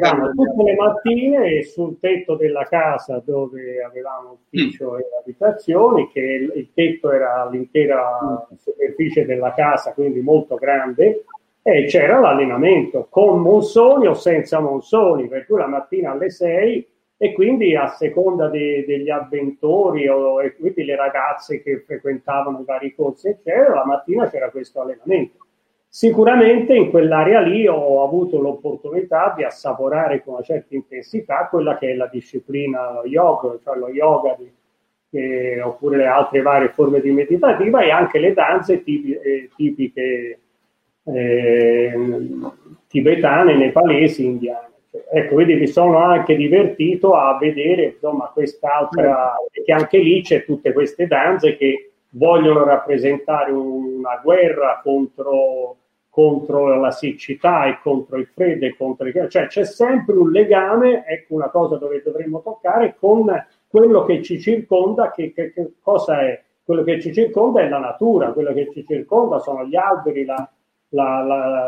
certo. 0.01 0.31
tutte 0.35 0.63
le 0.63 0.75
mattine 0.75 1.63
sul 1.63 1.99
tetto 2.01 2.37
della 2.37 2.65
casa 2.65 3.23
dove 3.25 3.83
avevamo 3.83 4.39
ufficio 4.41 4.93
mm. 4.93 4.99
e 4.99 5.05
abitazioni, 5.21 6.11
che 6.13 6.51
il 6.55 6.71
tetto 6.75 7.11
era 7.13 7.49
l'intera 7.49 8.19
mm. 8.53 8.57
superficie 8.57 9.25
della 9.25 9.55
casa, 9.55 9.93
quindi 9.93 10.21
molto 10.21 10.57
grande, 10.57 11.25
e 11.63 11.87
c'era 11.87 12.19
l'allenamento 12.19 13.07
con 13.09 13.41
monsoni 13.41 14.07
o 14.07 14.15
senza 14.15 14.61
monsoni, 14.61 15.29
per 15.29 15.47
cui 15.47 15.59
la 15.59 15.69
mattina 15.69 16.11
alle 16.11 16.31
6 16.31 16.89
e 17.23 17.33
quindi 17.35 17.77
a 17.77 17.87
seconda 17.87 18.49
de, 18.49 18.85
degli 18.85 19.09
avventori 19.09 20.09
o 20.09 20.43
e 20.43 20.57
quindi 20.57 20.83
le 20.83 20.97
ragazze 20.97 21.63
che 21.63 21.85
frequentavano 21.87 22.59
i 22.59 22.65
vari 22.65 22.93
corsi, 22.97 23.29
eccetera, 23.29 23.75
la 23.75 23.87
mattina 23.87 24.29
c'era 24.29 24.51
questo 24.51 24.81
allenamento. 24.81 25.37
Sicuramente 25.87 26.75
in 26.75 26.91
quell'area 26.91 27.39
lì 27.39 27.69
ho 27.69 28.03
avuto 28.03 28.41
l'opportunità 28.41 29.35
di 29.37 29.45
assaporare 29.45 30.25
con 30.25 30.35
una 30.35 30.43
certa 30.43 30.75
intensità 30.75 31.47
quella 31.47 31.79
che 31.79 31.93
è 31.93 31.95
la 31.95 32.09
disciplina 32.09 33.01
yoga, 33.05 33.57
cioè 33.63 33.77
lo 33.77 33.89
yoga 33.89 34.37
di, 34.37 34.51
eh, 35.17 35.63
oppure 35.63 35.99
le 35.99 36.07
altre 36.07 36.43
varie 36.43 36.71
forme 36.71 37.01
di 37.01 37.13
meditativa 37.13 37.83
e 37.83 37.91
anche 37.93 38.19
le 38.19 38.33
danze 38.33 38.83
tipi, 38.83 39.13
eh, 39.13 39.49
tipiche 39.55 40.41
eh, 41.05 41.95
tibetane, 42.89 43.55
nepalesi, 43.55 44.25
indiane. 44.25 44.71
Ecco, 45.11 45.35
quindi 45.35 45.55
mi 45.55 45.67
sono 45.67 45.99
anche 45.99 46.37
divertito 46.37 47.15
a 47.15 47.39
vedere 47.39 47.85
insomma 47.95 48.27
quest'altra, 48.27 49.35
perché 49.51 49.73
anche 49.73 49.99
lì 49.99 50.21
c'è 50.21 50.45
tutte 50.45 50.75
queste 50.75 51.07
danze 51.07 51.57
che 51.57 51.93
vogliono 52.11 52.65
rappresentare 52.65 53.53
una 53.53 54.21
guerra 54.23 54.81
contro 54.83 55.77
contro 56.11 56.79
la 56.79 56.91
siccità 56.91 57.65
e 57.65 57.79
contro 57.81 58.19
il 58.19 58.27
freddo 58.27 58.67
e 58.67 58.77
contro 58.77 59.07
il 59.07 59.29
cioè 59.31 59.47
c'è 59.47 59.65
sempre 59.65 60.15
un 60.15 60.31
legame, 60.31 61.07
ecco 61.07 61.33
una 61.37 61.49
cosa 61.49 61.77
dove 61.77 62.03
dovremmo 62.05 62.43
toccare 62.43 62.97
con 62.99 63.25
quello 63.67 64.05
che 64.05 64.23
ci 64.23 64.39
circonda, 64.39 65.11
che, 65.11 65.33
che, 65.33 65.55
che 65.55 65.73
cosa 65.81 66.21
è? 66.21 66.39
Quello 66.63 66.83
che 66.83 67.01
ci 67.01 67.15
circonda 67.15 67.63
è 67.63 67.69
la 67.71 67.79
natura, 67.79 68.33
quello 68.33 68.53
che 68.53 68.71
ci 68.71 68.85
circonda 68.87 69.39
sono 69.39 69.65
gli 69.65 69.75
alberi, 69.75 70.27
la, 70.27 70.47
la, 70.91 71.23
la, 71.23 71.67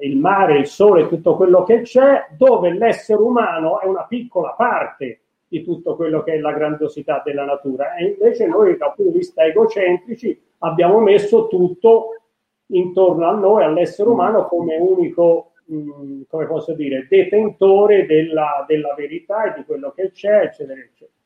il 0.00 0.16
mare, 0.16 0.58
il 0.58 0.66
sole, 0.66 1.08
tutto 1.08 1.36
quello 1.36 1.62
che 1.64 1.82
c'è, 1.82 2.28
dove 2.36 2.72
l'essere 2.72 3.20
umano 3.20 3.80
è 3.80 3.86
una 3.86 4.04
piccola 4.04 4.50
parte 4.50 5.20
di 5.48 5.64
tutto 5.64 5.96
quello 5.96 6.22
che 6.22 6.34
è 6.34 6.38
la 6.38 6.52
grandiosità 6.52 7.22
della 7.24 7.44
natura. 7.44 7.94
E 7.96 8.16
invece 8.18 8.46
noi, 8.46 8.76
dal 8.76 8.94
punto 8.94 9.10
di 9.10 9.18
vista 9.18 9.44
egocentrici, 9.44 10.40
abbiamo 10.58 11.00
messo 11.00 11.48
tutto 11.48 12.22
intorno 12.66 13.28
a 13.28 13.32
noi, 13.32 13.64
all'essere 13.64 14.08
umano, 14.08 14.46
come 14.46 14.76
unico, 14.76 15.52
mh, 15.64 16.22
come 16.28 16.46
posso 16.46 16.72
dire, 16.74 17.06
detentore 17.08 18.06
della, 18.06 18.64
della 18.66 18.94
verità 18.94 19.52
e 19.52 19.58
di 19.58 19.64
quello 19.64 19.92
che 19.94 20.12
c'è, 20.12 20.42
eccetera, 20.42 20.78
eccetera. 20.78 21.18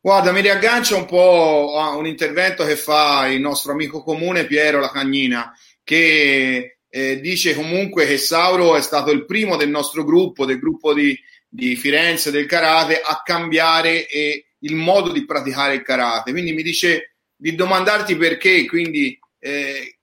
Guarda, 0.00 0.30
mi 0.30 0.40
riaggancio 0.40 0.96
un 0.96 1.06
po' 1.06 1.78
a 1.78 1.96
un 1.96 2.06
intervento 2.06 2.64
che 2.64 2.76
fa 2.76 3.26
il 3.26 3.40
nostro 3.40 3.72
amico 3.72 4.02
comune 4.02 4.44
Piero 4.44 4.78
Lacagnina, 4.78 5.52
che 5.82 6.75
eh, 6.96 7.20
dice 7.20 7.54
comunque 7.54 8.06
che 8.06 8.16
Sauro 8.16 8.74
è 8.74 8.80
stato 8.80 9.10
il 9.10 9.26
primo 9.26 9.56
del 9.56 9.68
nostro 9.68 10.02
gruppo, 10.02 10.46
del 10.46 10.58
gruppo 10.58 10.94
di, 10.94 11.14
di 11.46 11.76
Firenze 11.76 12.30
del 12.30 12.46
karate, 12.46 13.02
a 13.04 13.20
cambiare 13.22 14.08
eh, 14.08 14.46
il 14.60 14.74
modo 14.74 15.12
di 15.12 15.26
praticare 15.26 15.74
il 15.74 15.82
karate. 15.82 16.30
Quindi 16.30 16.54
mi 16.54 16.62
dice 16.62 17.16
di 17.36 17.54
domandarti 17.54 18.16
perché, 18.16 18.64
quindi 18.64 19.18
eh, 19.38 19.98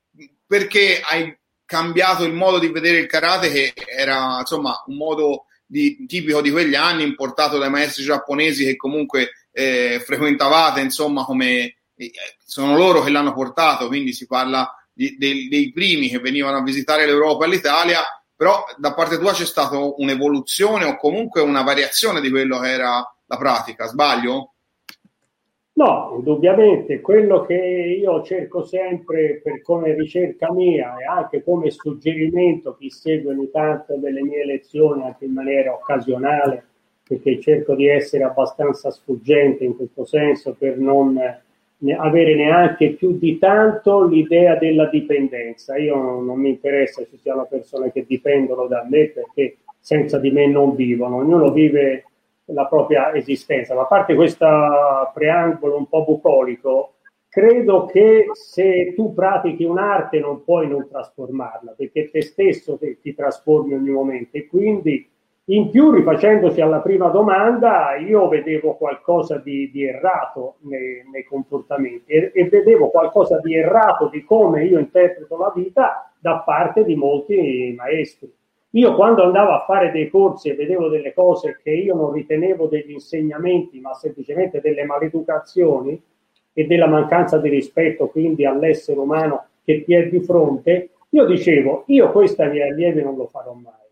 perché 0.45 1.01
hai 1.03 1.35
cambiato 1.65 2.25
il 2.25 2.33
modo 2.33 2.59
di 2.59 2.67
vedere 2.67 2.99
il 2.99 3.07
karate 3.07 3.49
che 3.49 3.73
era 3.87 4.37
insomma 4.41 4.83
un 4.85 4.95
modo 4.95 5.45
di, 5.65 6.05
tipico 6.05 6.41
di 6.41 6.51
quegli 6.51 6.75
anni 6.75 7.01
importato 7.01 7.57
dai 7.57 7.71
maestri 7.71 8.03
giapponesi 8.03 8.65
che 8.65 8.75
comunque 8.75 9.47
eh, 9.51 9.99
frequentavate 10.05 10.81
insomma 10.81 11.23
come 11.23 11.75
eh, 11.95 12.11
sono 12.45 12.77
loro 12.77 13.01
che 13.01 13.09
l'hanno 13.09 13.33
portato 13.33 13.87
quindi 13.87 14.13
si 14.13 14.27
parla 14.27 14.71
di, 14.93 15.17
dei, 15.17 15.47
dei 15.47 15.71
primi 15.71 16.07
che 16.07 16.19
venivano 16.19 16.57
a 16.57 16.63
visitare 16.63 17.05
l'Europa 17.05 17.45
e 17.45 17.49
l'Italia 17.49 17.99
però 18.35 18.63
da 18.77 18.93
parte 18.93 19.17
tua 19.17 19.31
c'è 19.31 19.45
stata 19.45 19.77
un'evoluzione 19.77 20.85
o 20.85 20.97
comunque 20.97 21.41
una 21.41 21.61
variazione 21.61 22.19
di 22.19 22.29
quello 22.29 22.59
che 22.59 22.71
era 22.71 23.15
la 23.25 23.37
pratica 23.37 23.85
sbaglio? 23.85 24.53
No, 25.75 26.13
indubbiamente 26.17 26.99
quello 26.99 27.41
che 27.45 27.55
io 27.55 28.21
cerco 28.23 28.63
sempre 28.63 29.39
per 29.41 29.61
come 29.61 29.95
ricerca 29.95 30.51
mia 30.51 30.97
e 30.97 31.05
anche 31.05 31.41
come 31.43 31.71
suggerimento 31.71 32.75
chi 32.75 32.89
segue 32.89 33.33
ogni 33.33 33.49
tanto 33.49 33.95
delle 33.95 34.21
mie 34.21 34.45
lezioni 34.45 35.03
anche 35.03 35.25
in 35.25 35.33
maniera 35.33 35.73
occasionale, 35.73 36.65
perché 37.01 37.39
cerco 37.39 37.75
di 37.75 37.87
essere 37.87 38.23
abbastanza 38.23 38.91
sfuggente 38.91 39.63
in 39.63 39.75
questo 39.75 40.05
senso 40.05 40.53
per 40.53 40.77
non 40.77 41.17
avere 41.91 42.35
neanche 42.35 42.91
più 42.91 43.17
di 43.17 43.37
tanto 43.37 44.05
l'idea 44.05 44.55
della 44.55 44.85
dipendenza. 44.87 45.77
Io 45.77 45.95
non, 45.95 46.39
mi 46.39 46.49
interessa 46.49 47.03
ci 47.09 47.17
siano 47.17 47.45
persone 47.49 47.91
che 47.91 48.05
dipendono 48.07 48.67
da 48.67 48.85
me 48.89 49.07
perché 49.07 49.57
senza 49.79 50.17
di 50.17 50.31
me 50.31 50.47
non 50.47 50.75
vivono, 50.75 51.17
ognuno 51.17 51.51
vive 51.51 52.05
la 52.45 52.65
propria 52.67 53.13
esistenza. 53.13 53.75
Ma 53.75 53.81
a 53.81 53.85
parte 53.85 54.15
questo 54.15 54.47
preambolo 55.13 55.77
un 55.77 55.87
po' 55.87 56.03
bucolico, 56.05 56.93
credo 57.27 57.85
che 57.85 58.27
se 58.33 58.93
tu 58.95 59.13
pratichi 59.13 59.63
un'arte 59.63 60.19
non 60.19 60.43
puoi 60.43 60.67
non 60.67 60.87
trasformarla, 60.87 61.73
perché 61.75 62.09
te 62.11 62.21
stesso 62.21 62.77
ti 62.77 63.13
trasformi 63.13 63.73
ogni 63.73 63.89
momento 63.89 64.37
e 64.37 64.47
quindi 64.47 65.09
in 65.47 65.69
più, 65.71 65.91
rifacendosi 65.91 66.61
alla 66.61 66.79
prima 66.79 67.09
domanda, 67.09 67.97
io 67.97 68.29
vedevo 68.29 68.75
qualcosa 68.75 69.39
di, 69.39 69.69
di 69.71 69.83
errato 69.83 70.55
nei, 70.61 71.03
nei 71.11 71.25
comportamenti 71.25 72.13
e, 72.13 72.31
e, 72.33 72.47
vedevo 72.47 72.89
qualcosa 72.89 73.41
di 73.41 73.53
errato 73.53 74.07
di 74.07 74.23
come 74.23 74.63
io 74.63 74.79
interpreto 74.79 75.35
la 75.35 75.51
vita 75.53 76.09
da 76.17 76.37
parte 76.37 76.85
di 76.85 76.95
molti 76.95 77.73
maestri. 77.75 78.33
Io 78.75 78.95
quando 78.95 79.23
andavo 79.23 79.51
a 79.51 79.65
fare 79.65 79.91
dei 79.91 80.09
corsi 80.09 80.47
e 80.47 80.55
vedevo 80.55 80.87
delle 80.87 81.13
cose 81.13 81.59
che 81.61 81.71
io 81.71 81.93
non 81.93 82.13
ritenevo 82.13 82.67
degli 82.67 82.91
insegnamenti, 82.91 83.81
ma 83.81 83.93
semplicemente 83.93 84.61
delle 84.61 84.85
maleducazioni 84.85 86.01
e 86.53 86.65
della 86.65 86.87
mancanza 86.87 87.37
di 87.37 87.49
rispetto 87.49 88.07
quindi 88.07 88.45
all'essere 88.45 88.97
umano 88.97 89.47
che 89.65 89.83
ti 89.83 89.93
è 89.93 90.07
di 90.07 90.21
fronte, 90.21 90.91
io 91.09 91.25
dicevo, 91.25 91.83
io 91.87 92.11
questa 92.11 92.45
mia 92.45 92.65
allievi 92.65 93.03
non 93.03 93.15
lo 93.15 93.27
farò 93.27 93.51
mai. 93.53 93.82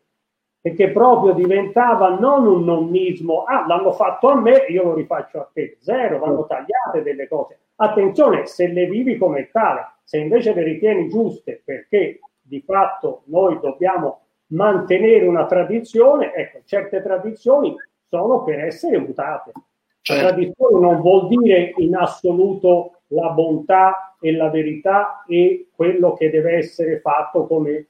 Perché 0.62 0.92
proprio 0.92 1.34
diventava 1.34 2.20
non 2.20 2.46
un 2.46 2.64
nonnismo, 2.64 3.44
ah, 3.44 3.66
l'hanno 3.66 3.92
fatto 3.94 4.30
a 4.30 4.40
me, 4.40 4.66
io 4.70 4.84
lo 4.84 4.94
rifaccio 4.94 5.40
a 5.40 5.50
te. 5.52 5.78
Zero, 5.80 6.20
vanno 6.20 6.46
tagliate 6.46 7.02
delle 7.02 7.28
cose. 7.28 7.60
Attenzione, 7.78 8.46
se 8.46 8.68
le 8.68 8.86
vivi 8.86 9.18
come 9.18 9.50
tale, 9.52 9.94
se 10.04 10.20
invece 10.20 10.54
le 10.54 10.64
ritieni 10.64 11.10
giuste, 11.10 11.64
perché 11.66 12.20
di 12.40 12.62
fatto 12.62 13.24
noi 13.26 13.60
dobbiamo 13.60 14.22
mantenere 14.48 15.26
una 15.26 15.46
tradizione, 15.46 16.34
ecco, 16.34 16.60
certe 16.66 17.02
tradizioni 17.02 17.76
sono 18.08 18.44
per 18.44 18.60
essere 18.60 19.00
mutate. 19.00 19.52
Certo. 20.02 20.22
La 20.22 20.30
tradizione 20.30 20.80
non 20.80 21.02
vuol 21.02 21.28
dire 21.28 21.74
in 21.78 21.96
assoluto 21.96 23.02
la 23.08 23.30
bontà 23.30 24.16
e 24.20 24.34
la 24.34 24.50
verità 24.50 25.24
e 25.28 25.70
quello 25.74 26.14
che 26.14 26.30
deve 26.30 26.58
essere 26.58 27.00
fatto 27.00 27.48
come 27.48 27.88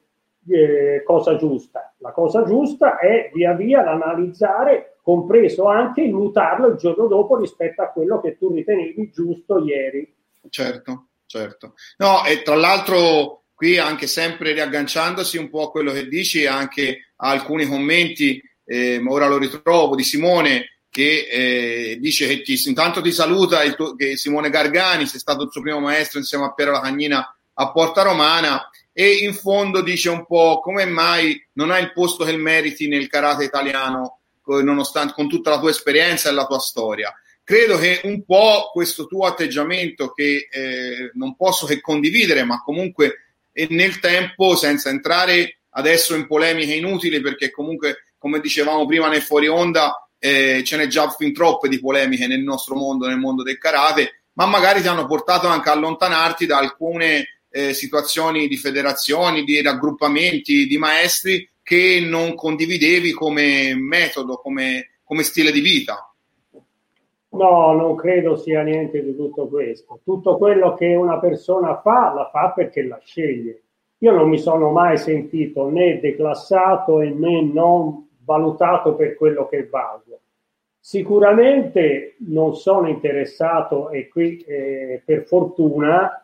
eh, 0.47 1.03
cosa 1.05 1.35
giusta. 1.37 1.93
La 1.99 2.11
cosa 2.11 2.43
giusta 2.43 2.97
è 2.97 3.29
via 3.33 3.53
via 3.53 3.83
l'analizzare, 3.83 4.97
compreso 5.01 5.65
anche 5.65 6.01
il 6.01 6.13
mutarlo 6.13 6.67
il 6.67 6.77
giorno 6.77 7.07
dopo 7.07 7.37
rispetto 7.37 7.81
a 7.81 7.89
quello 7.89 8.19
che 8.21 8.37
tu 8.37 8.53
ritenevi 8.53 9.11
giusto 9.11 9.59
ieri. 9.59 10.13
Certo, 10.49 11.07
certo. 11.25 11.73
No, 11.97 12.25
e 12.25 12.41
tra 12.41 12.55
l'altro 12.55 13.43
qui 13.53 13.77
anche 13.77 14.07
sempre 14.07 14.53
riagganciandosi 14.53 15.37
un 15.37 15.49
po' 15.49 15.67
a 15.67 15.71
quello 15.71 15.91
che 15.91 16.07
dici, 16.07 16.45
anche 16.45 17.11
a 17.17 17.29
alcuni 17.29 17.67
commenti, 17.67 18.41
eh, 18.65 19.03
ora 19.07 19.27
lo 19.27 19.37
ritrovo, 19.37 19.95
di 19.95 20.03
Simone 20.03 20.65
che 20.89 21.27
eh, 21.31 21.97
dice 21.99 22.27
che 22.27 22.41
ti, 22.41 22.61
intanto 22.65 23.01
ti 23.01 23.13
saluta 23.13 23.61
tuo, 23.73 23.95
Simone 24.15 24.49
Gargani, 24.49 25.05
sei 25.05 25.19
stato 25.19 25.43
il 25.43 25.51
suo 25.51 25.61
primo 25.61 25.79
maestro 25.79 26.19
insieme 26.19 26.45
a 26.45 26.53
Piero 26.53 26.71
Lacagnina 26.71 27.35
a 27.53 27.71
Porta 27.71 28.01
Romana 28.01 28.69
e 28.93 29.09
in 29.23 29.33
fondo 29.33 29.81
dice 29.81 30.09
un 30.09 30.25
po' 30.25 30.59
come 30.59 30.85
mai 30.85 31.41
non 31.53 31.71
hai 31.71 31.83
il 31.83 31.93
posto 31.93 32.25
che 32.25 32.35
meriti 32.35 32.87
nel 32.87 33.07
karate 33.07 33.43
italiano 33.43 34.19
nonostante 34.45 35.13
con 35.13 35.29
tutta 35.29 35.51
la 35.51 35.59
tua 35.59 35.69
esperienza 35.69 36.29
e 36.29 36.33
la 36.33 36.45
tua 36.45 36.59
storia. 36.59 37.13
Credo 37.43 37.77
che 37.77 38.01
un 38.03 38.23
po' 38.25 38.69
questo 38.71 39.07
tuo 39.07 39.25
atteggiamento 39.25 40.11
che 40.11 40.47
eh, 40.51 41.11
non 41.13 41.35
posso 41.35 41.65
che 41.65 41.81
condividere, 41.81 42.43
ma 42.43 42.61
comunque 42.61 43.15
nel 43.69 43.99
tempo, 43.99 44.55
senza 44.55 44.89
entrare 44.89 45.61
adesso 45.71 46.15
in 46.15 46.27
polemiche 46.27 46.73
inutili, 46.73 47.19
perché 47.19 47.51
comunque, 47.51 48.13
come 48.17 48.39
dicevamo 48.39 48.85
prima 48.85 49.09
nel 49.09 49.21
fuori 49.21 49.47
onda, 49.47 50.07
eh, 50.17 50.63
ce 50.63 50.77
n'è 50.77 50.87
già 50.87 51.09
fin 51.09 51.33
troppe 51.33 51.67
di 51.67 51.79
polemiche 51.79 52.27
nel 52.27 52.41
nostro 52.41 52.75
mondo, 52.75 53.07
nel 53.07 53.17
mondo 53.17 53.43
del 53.43 53.57
karate, 53.57 54.23
ma 54.33 54.45
magari 54.45 54.81
ti 54.81 54.87
hanno 54.87 55.05
portato 55.05 55.47
anche 55.47 55.69
a 55.69 55.73
allontanarti 55.73 56.45
da 56.45 56.57
alcune 56.57 57.40
eh, 57.51 57.73
situazioni 57.73 58.47
di 58.47 58.55
federazioni, 58.57 59.43
di 59.43 59.61
raggruppamenti, 59.61 60.65
di 60.65 60.77
maestri 60.77 61.47
che 61.61 62.05
non 62.07 62.33
condividevi 62.33 63.11
come 63.11 63.75
metodo, 63.75 64.37
come, 64.37 64.99
come 65.03 65.23
stile 65.23 65.51
di 65.51 65.59
vita. 65.59 66.11
No, 67.33 67.73
non 67.73 67.95
credo 67.95 68.35
sia 68.35 68.61
niente 68.61 69.03
di 69.03 69.15
tutto 69.15 69.47
questo. 69.47 69.99
Tutto 70.03 70.37
quello 70.37 70.73
che 70.73 70.95
una 70.95 71.19
persona 71.19 71.79
fa, 71.79 72.13
la 72.13 72.29
fa 72.31 72.51
perché 72.51 72.83
la 72.83 72.99
sceglie. 73.03 73.61
Io 73.99 74.11
non 74.11 74.29
mi 74.29 74.39
sono 74.39 74.71
mai 74.71 74.97
sentito 74.97 75.69
né 75.69 75.99
declassato 75.99 76.97
né 76.99 77.41
non 77.41 78.09
valutato 78.25 78.95
per 78.95 79.15
quello 79.15 79.47
che 79.47 79.67
valgo. 79.67 80.19
Sicuramente 80.79 82.15
non 82.27 82.55
sono 82.55 82.87
interessato, 82.89 83.91
e 83.91 84.07
qui 84.07 84.39
eh, 84.39 85.01
per 85.05 85.25
fortuna 85.25 86.20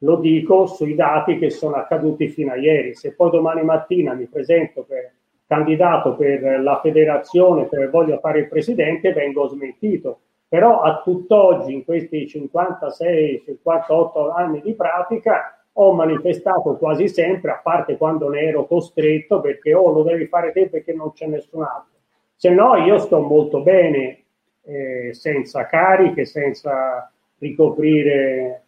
lo 0.00 0.16
dico, 0.16 0.66
sui 0.66 0.94
dati 0.94 1.38
che 1.38 1.50
sono 1.50 1.76
accaduti 1.76 2.28
fino 2.28 2.52
a 2.52 2.56
ieri. 2.56 2.94
Se 2.94 3.14
poi 3.14 3.30
domani 3.30 3.62
mattina 3.62 4.14
mi 4.14 4.26
presento 4.26 4.82
per 4.82 5.12
candidato 5.46 6.14
per 6.14 6.60
la 6.60 6.80
federazione, 6.80 7.66
per 7.66 7.90
voglio 7.90 8.18
fare 8.18 8.40
il 8.40 8.48
presidente, 8.48 9.12
vengo 9.12 9.48
smentito 9.48 10.20
però 10.50 10.80
a 10.80 11.00
tutt'oggi, 11.04 11.72
in 11.72 11.84
questi 11.84 12.26
56-58 12.26 14.32
anni 14.34 14.60
di 14.60 14.74
pratica, 14.74 15.62
ho 15.74 15.92
manifestato 15.92 16.76
quasi 16.76 17.06
sempre, 17.06 17.52
a 17.52 17.60
parte 17.62 17.96
quando 17.96 18.28
ne 18.28 18.40
ero 18.40 18.66
costretto, 18.66 19.40
perché 19.40 19.72
o 19.74 19.82
oh, 19.82 19.92
lo 19.92 20.02
devi 20.02 20.26
fare 20.26 20.50
te 20.50 20.68
perché 20.68 20.92
non 20.92 21.12
c'è 21.12 21.28
nessun 21.28 21.62
altro. 21.62 22.00
Se 22.34 22.50
no, 22.50 22.74
io 22.78 22.98
sto 22.98 23.20
molto 23.20 23.60
bene, 23.60 24.24
eh, 24.64 25.14
senza 25.14 25.66
cariche, 25.66 26.24
senza 26.24 27.08
ricoprire 27.38 28.64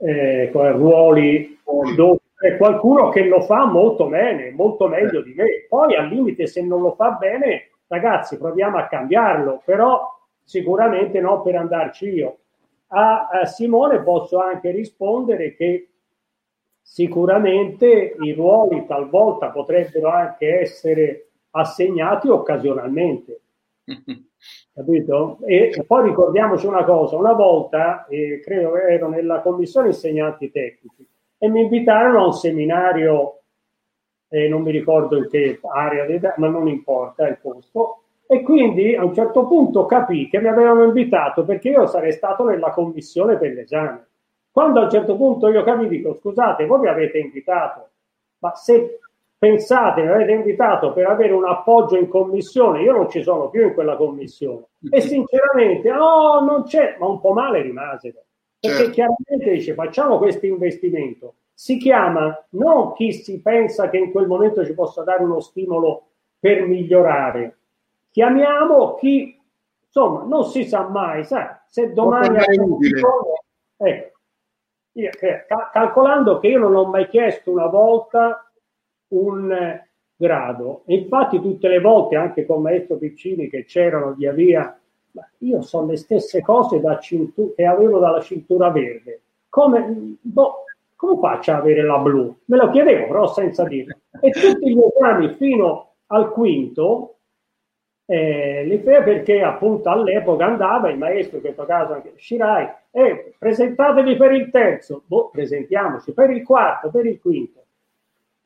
eh, 0.00 0.50
ruoli 0.52 1.58
dove 1.94 2.18
c'è 2.36 2.56
qualcuno 2.56 3.10
che 3.10 3.24
lo 3.24 3.42
fa 3.42 3.66
molto 3.66 4.06
bene, 4.06 4.50
molto 4.50 4.88
meglio 4.88 5.20
di 5.20 5.34
me. 5.34 5.66
Poi 5.68 5.94
al 5.94 6.08
limite, 6.08 6.46
se 6.46 6.62
non 6.62 6.80
lo 6.80 6.92
fa 6.92 7.10
bene, 7.12 7.70
ragazzi, 7.86 8.38
proviamo 8.38 8.78
a 8.78 8.86
cambiarlo, 8.86 9.60
però 9.64 10.00
sicuramente 10.42 11.20
no 11.20 11.42
per 11.42 11.56
andarci 11.56 12.08
io. 12.08 12.38
A, 12.88 13.28
a 13.28 13.44
Simone 13.44 14.00
posso 14.02 14.38
anche 14.38 14.70
rispondere 14.70 15.54
che 15.54 15.90
sicuramente 16.80 18.16
i 18.18 18.32
ruoli 18.32 18.86
talvolta 18.86 19.50
potrebbero 19.50 20.08
anche 20.08 20.60
essere 20.60 21.28
assegnati 21.50 22.28
occasionalmente. 22.28 23.40
Capito? 24.72 25.38
E, 25.44 25.84
poi 25.86 26.08
ricordiamoci 26.08 26.66
una 26.66 26.84
cosa, 26.84 27.16
una 27.16 27.32
volta, 27.32 28.06
eh, 28.06 28.40
credo 28.42 28.72
che 28.72 28.80
ero 28.80 29.08
nella 29.08 29.40
commissione 29.40 29.88
insegnanti 29.88 30.50
tecnici 30.50 31.06
e 31.38 31.48
mi 31.48 31.62
invitarono 31.62 32.22
a 32.22 32.26
un 32.26 32.32
seminario, 32.32 33.40
eh, 34.28 34.48
non 34.48 34.62
mi 34.62 34.70
ricordo 34.70 35.16
in 35.16 35.28
che 35.28 35.58
area, 35.62 36.34
ma 36.36 36.48
non 36.48 36.68
importa 36.68 37.26
il 37.26 37.38
posto, 37.38 38.02
e 38.26 38.42
quindi 38.42 38.94
a 38.94 39.04
un 39.04 39.12
certo 39.12 39.46
punto 39.46 39.86
capì 39.86 40.28
che 40.28 40.40
mi 40.40 40.48
avevano 40.48 40.84
invitato 40.84 41.44
perché 41.44 41.70
io 41.70 41.86
sarei 41.86 42.12
stato 42.12 42.44
nella 42.44 42.70
commissione 42.70 43.36
per 43.36 43.52
l'esame. 43.52 44.06
Quando 44.52 44.80
a 44.80 44.84
un 44.84 44.90
certo 44.90 45.16
punto 45.16 45.48
io 45.48 45.64
capì, 45.64 45.88
dico 45.88 46.14
scusate, 46.14 46.66
voi 46.66 46.80
mi 46.80 46.88
avete 46.88 47.18
invitato, 47.18 47.90
ma 48.38 48.54
se 48.54 49.00
pensate, 49.40 50.02
mi 50.02 50.08
avete 50.08 50.32
invitato 50.32 50.92
per 50.92 51.06
avere 51.06 51.32
un 51.32 51.46
appoggio 51.46 51.96
in 51.96 52.08
commissione, 52.08 52.82
io 52.82 52.92
non 52.92 53.08
ci 53.08 53.22
sono 53.22 53.48
più 53.48 53.68
in 53.68 53.72
quella 53.72 53.96
commissione. 53.96 54.66
E 54.90 55.00
sinceramente, 55.00 55.90
oh, 55.90 56.44
non 56.44 56.64
c'è, 56.64 56.96
ma 57.00 57.06
un 57.06 57.20
po' 57.20 57.32
male 57.32 57.62
rimase. 57.62 58.12
Perché 58.60 58.76
certo. 58.76 58.92
chiaramente 58.92 59.50
dice, 59.50 59.72
facciamo 59.72 60.18
questo 60.18 60.44
investimento. 60.44 61.36
Si 61.54 61.78
chiama 61.78 62.38
non 62.50 62.92
chi 62.92 63.14
si 63.14 63.40
pensa 63.40 63.88
che 63.88 63.96
in 63.96 64.12
quel 64.12 64.26
momento 64.26 64.62
ci 64.62 64.74
possa 64.74 65.02
dare 65.04 65.24
uno 65.24 65.40
stimolo 65.40 66.08
per 66.38 66.66
migliorare. 66.66 67.56
Chiamiamo 68.10 68.96
chi, 68.96 69.40
insomma, 69.86 70.22
non 70.24 70.44
si 70.44 70.64
sa 70.64 70.86
mai, 70.86 71.24
sai, 71.24 71.46
se 71.66 71.94
domani... 71.94 72.36
Ecco, 73.78 74.18
io, 74.92 75.10
calcolando 75.72 76.38
che 76.40 76.48
io 76.48 76.58
non 76.58 76.74
ho 76.74 76.84
mai 76.84 77.08
chiesto 77.08 77.50
una 77.50 77.68
volta 77.68 78.49
un 79.10 79.80
grado, 80.16 80.82
infatti 80.86 81.40
tutte 81.40 81.68
le 81.68 81.80
volte, 81.80 82.16
anche 82.16 82.44
con 82.44 82.62
Maestro 82.62 82.96
Piccini 82.96 83.48
che 83.48 83.64
c'erano 83.64 84.12
via 84.12 84.32
via, 84.32 84.78
io 85.38 85.62
so 85.62 85.84
le 85.86 85.96
stesse 85.96 86.42
cose 86.42 86.80
da 86.80 86.98
cintu- 86.98 87.54
che 87.54 87.64
avevo 87.64 87.98
dalla 87.98 88.20
cintura 88.20 88.70
verde. 88.70 89.20
Come, 89.48 90.16
boh, 90.20 90.64
come 90.94 91.18
faccio 91.18 91.52
ad 91.52 91.58
avere 91.60 91.82
la 91.82 91.98
blu? 91.98 92.36
Me 92.44 92.56
lo 92.56 92.70
chiedevo, 92.70 93.06
però 93.06 93.26
senza 93.26 93.64
dire. 93.64 94.00
E 94.20 94.30
tutti 94.30 94.74
gli 94.74 94.80
esami 94.80 95.34
fino 95.34 95.94
al 96.06 96.30
quinto 96.30 97.16
eh, 98.10 98.64
li 98.64 98.78
fece 98.78 99.02
perché 99.02 99.40
appunto 99.40 99.88
all'epoca 99.88 100.44
andava 100.44 100.90
il 100.90 100.98
maestro, 100.98 101.36
in 101.36 101.42
questo 101.42 101.64
anche 101.64 102.14
Shirai, 102.16 102.68
e 102.90 103.02
eh, 103.02 103.34
presentatevi 103.38 104.16
per 104.16 104.32
il 104.32 104.50
terzo, 104.50 105.04
boh, 105.06 105.30
presentiamoci 105.30 106.12
per 106.12 106.30
il 106.30 106.42
quarto, 106.42 106.90
per 106.90 107.06
il 107.06 107.20
quinto. 107.20 107.59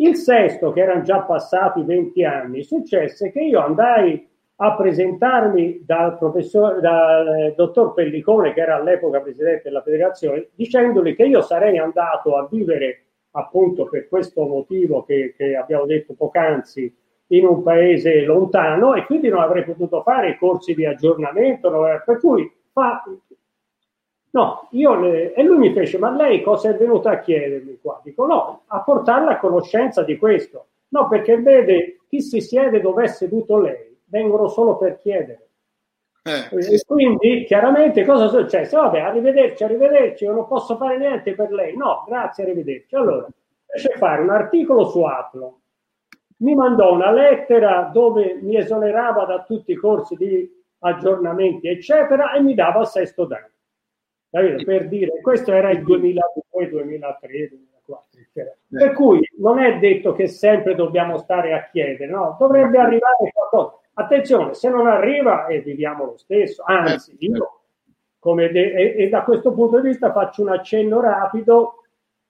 Il 0.05 0.17
sesto, 0.17 0.71
che 0.71 0.83
erano 0.83 1.01
già 1.01 1.23
passati 1.23 1.83
20 1.83 2.25
anni, 2.25 2.63
successe 2.63 3.33
che 3.33 3.41
io 3.41 3.61
andai 3.61 4.29
a 4.57 4.77
presentarmi 4.77 5.83
dal 5.83 6.19
dal 6.19 7.29
eh, 7.39 7.55
dottor 7.57 7.95
Pellicone, 7.95 8.53
che 8.53 8.61
era 8.61 8.77
all'epoca 8.77 9.23
presidente 9.23 9.63
della 9.65 9.81
federazione, 9.81 10.49
dicendogli 10.55 11.17
che 11.17 11.25
io 11.25 11.41
sarei 11.41 11.79
andato 11.79 12.37
a 12.37 12.47
vivere 12.51 13.05
appunto 13.31 13.89
per 13.89 14.07
questo 14.09 14.47
motivo 14.47 15.05
che, 15.05 15.33
che 15.35 15.57
abbiamo 15.57 15.87
detto 15.87 16.13
poc'anzi 16.13 16.95
in 17.29 17.47
un 17.47 17.63
paese 17.63 18.21
lontano 18.25 18.95
e 18.95 19.07
quindi 19.07 19.31
non 19.31 19.41
avrei 19.41 19.65
potuto 19.65 20.03
fare 20.03 20.37
corsi 20.37 20.75
di 20.75 20.85
aggiornamento, 20.85 21.71
per 22.05 22.19
cui 22.21 22.53
fa... 22.73 23.03
No, 24.35 24.69
io 24.73 24.95
le... 24.99 25.33
e 25.33 25.43
lui 25.45 25.59
mi 25.59 25.73
fece, 25.73 25.97
ma 25.99 26.11
lei 26.11 26.43
cosa 26.43 26.71
è 26.71 26.77
venuta 26.77 27.11
a 27.11 27.21
chiedermi 27.21 27.79
qua? 27.81 28.01
Dico 28.03 28.27
no, 28.27 28.63
a 28.67 28.81
portarla 28.81 29.33
a 29.33 29.39
conoscenza 29.39 30.03
di 30.03 30.17
questo. 30.17 30.67
No, 30.89 31.09
perché 31.09 31.41
vede 31.41 32.01
chi 32.09 32.21
si 32.21 32.41
siede 32.41 32.81
dove 32.81 33.05
è 33.05 33.07
seduto 33.07 33.59
lei, 33.59 33.97
vengono 34.07 34.49
solo 34.49 34.77
per 34.77 34.99
chiedere. 34.99 35.49
Eh, 36.25 36.63
sì. 36.63 36.85
Quindi 36.85 37.45
chiaramente 37.45 38.05
cosa 38.05 38.29
succede? 38.29 38.69
Vabbè, 38.69 39.01
arrivederci, 39.01 39.63
arrivederci, 39.63 40.25
io 40.25 40.33
non 40.33 40.49
posso 40.49 40.77
fare 40.77 40.99
niente 40.99 41.35
per 41.35 41.53
lei. 41.53 41.77
No, 41.77 42.05
grazie, 42.07 42.45
arrivederci. 42.45 42.95
Allora, 42.97 43.29
fece 43.67 43.91
fare 43.99 44.23
un 44.23 44.31
articolo 44.31 44.85
su 44.87 45.03
Athlon 45.03 45.55
mi 46.39 46.55
mandò 46.55 46.93
una 46.93 47.13
lettera 47.13 47.91
dove 47.93 48.39
mi 48.43 48.57
esonerava 48.57 49.25
da 49.25 49.45
tutti 49.45 49.73
i 49.73 49.77
corsi 49.77 50.17
di 50.17 50.51
aggiornamenti, 50.81 51.69
eccetera, 51.69 52.33
e 52.33 52.43
mi 52.43 52.55
dava 52.55 52.81
il 52.81 52.87
sesto 52.87 53.25
danno. 53.25 53.54
Per 54.35 54.89
dire, 54.89 55.21
questo 55.21 55.53
era 55.53 55.71
il 55.71 55.85
2002, 55.85 56.69
2003, 56.69 57.49
2004, 57.51 58.21
eccetera. 58.21 58.57
Per 58.69 58.93
cui 58.95 59.21
non 59.39 59.61
è 59.61 59.79
detto 59.79 60.13
che 60.13 60.27
sempre 60.27 60.75
dobbiamo 60.75 61.19
stare 61.19 61.53
a 61.53 61.69
chiedere, 61.71 62.11
no? 62.11 62.35
Dovrebbe 62.37 62.79
arrivare 62.79 63.31
qualcosa. 63.33 63.79
Attenzione, 63.93 64.55
se 64.55 64.69
non 64.69 64.89
arriva, 64.89 65.47
eh, 65.47 65.61
viviamo 65.61 66.05
lo 66.05 66.17
stesso. 66.17 66.65
Anzi, 66.67 67.13
eh, 67.13 67.27
io, 67.27 67.61
come 68.19 68.51
de- 68.51 68.73
e, 68.73 69.05
e 69.05 69.09
da 69.09 69.23
questo 69.23 69.53
punto 69.53 69.79
di 69.79 69.87
vista 69.87 70.11
faccio 70.11 70.43
un 70.43 70.49
accenno 70.49 71.01
rapido 71.01 71.85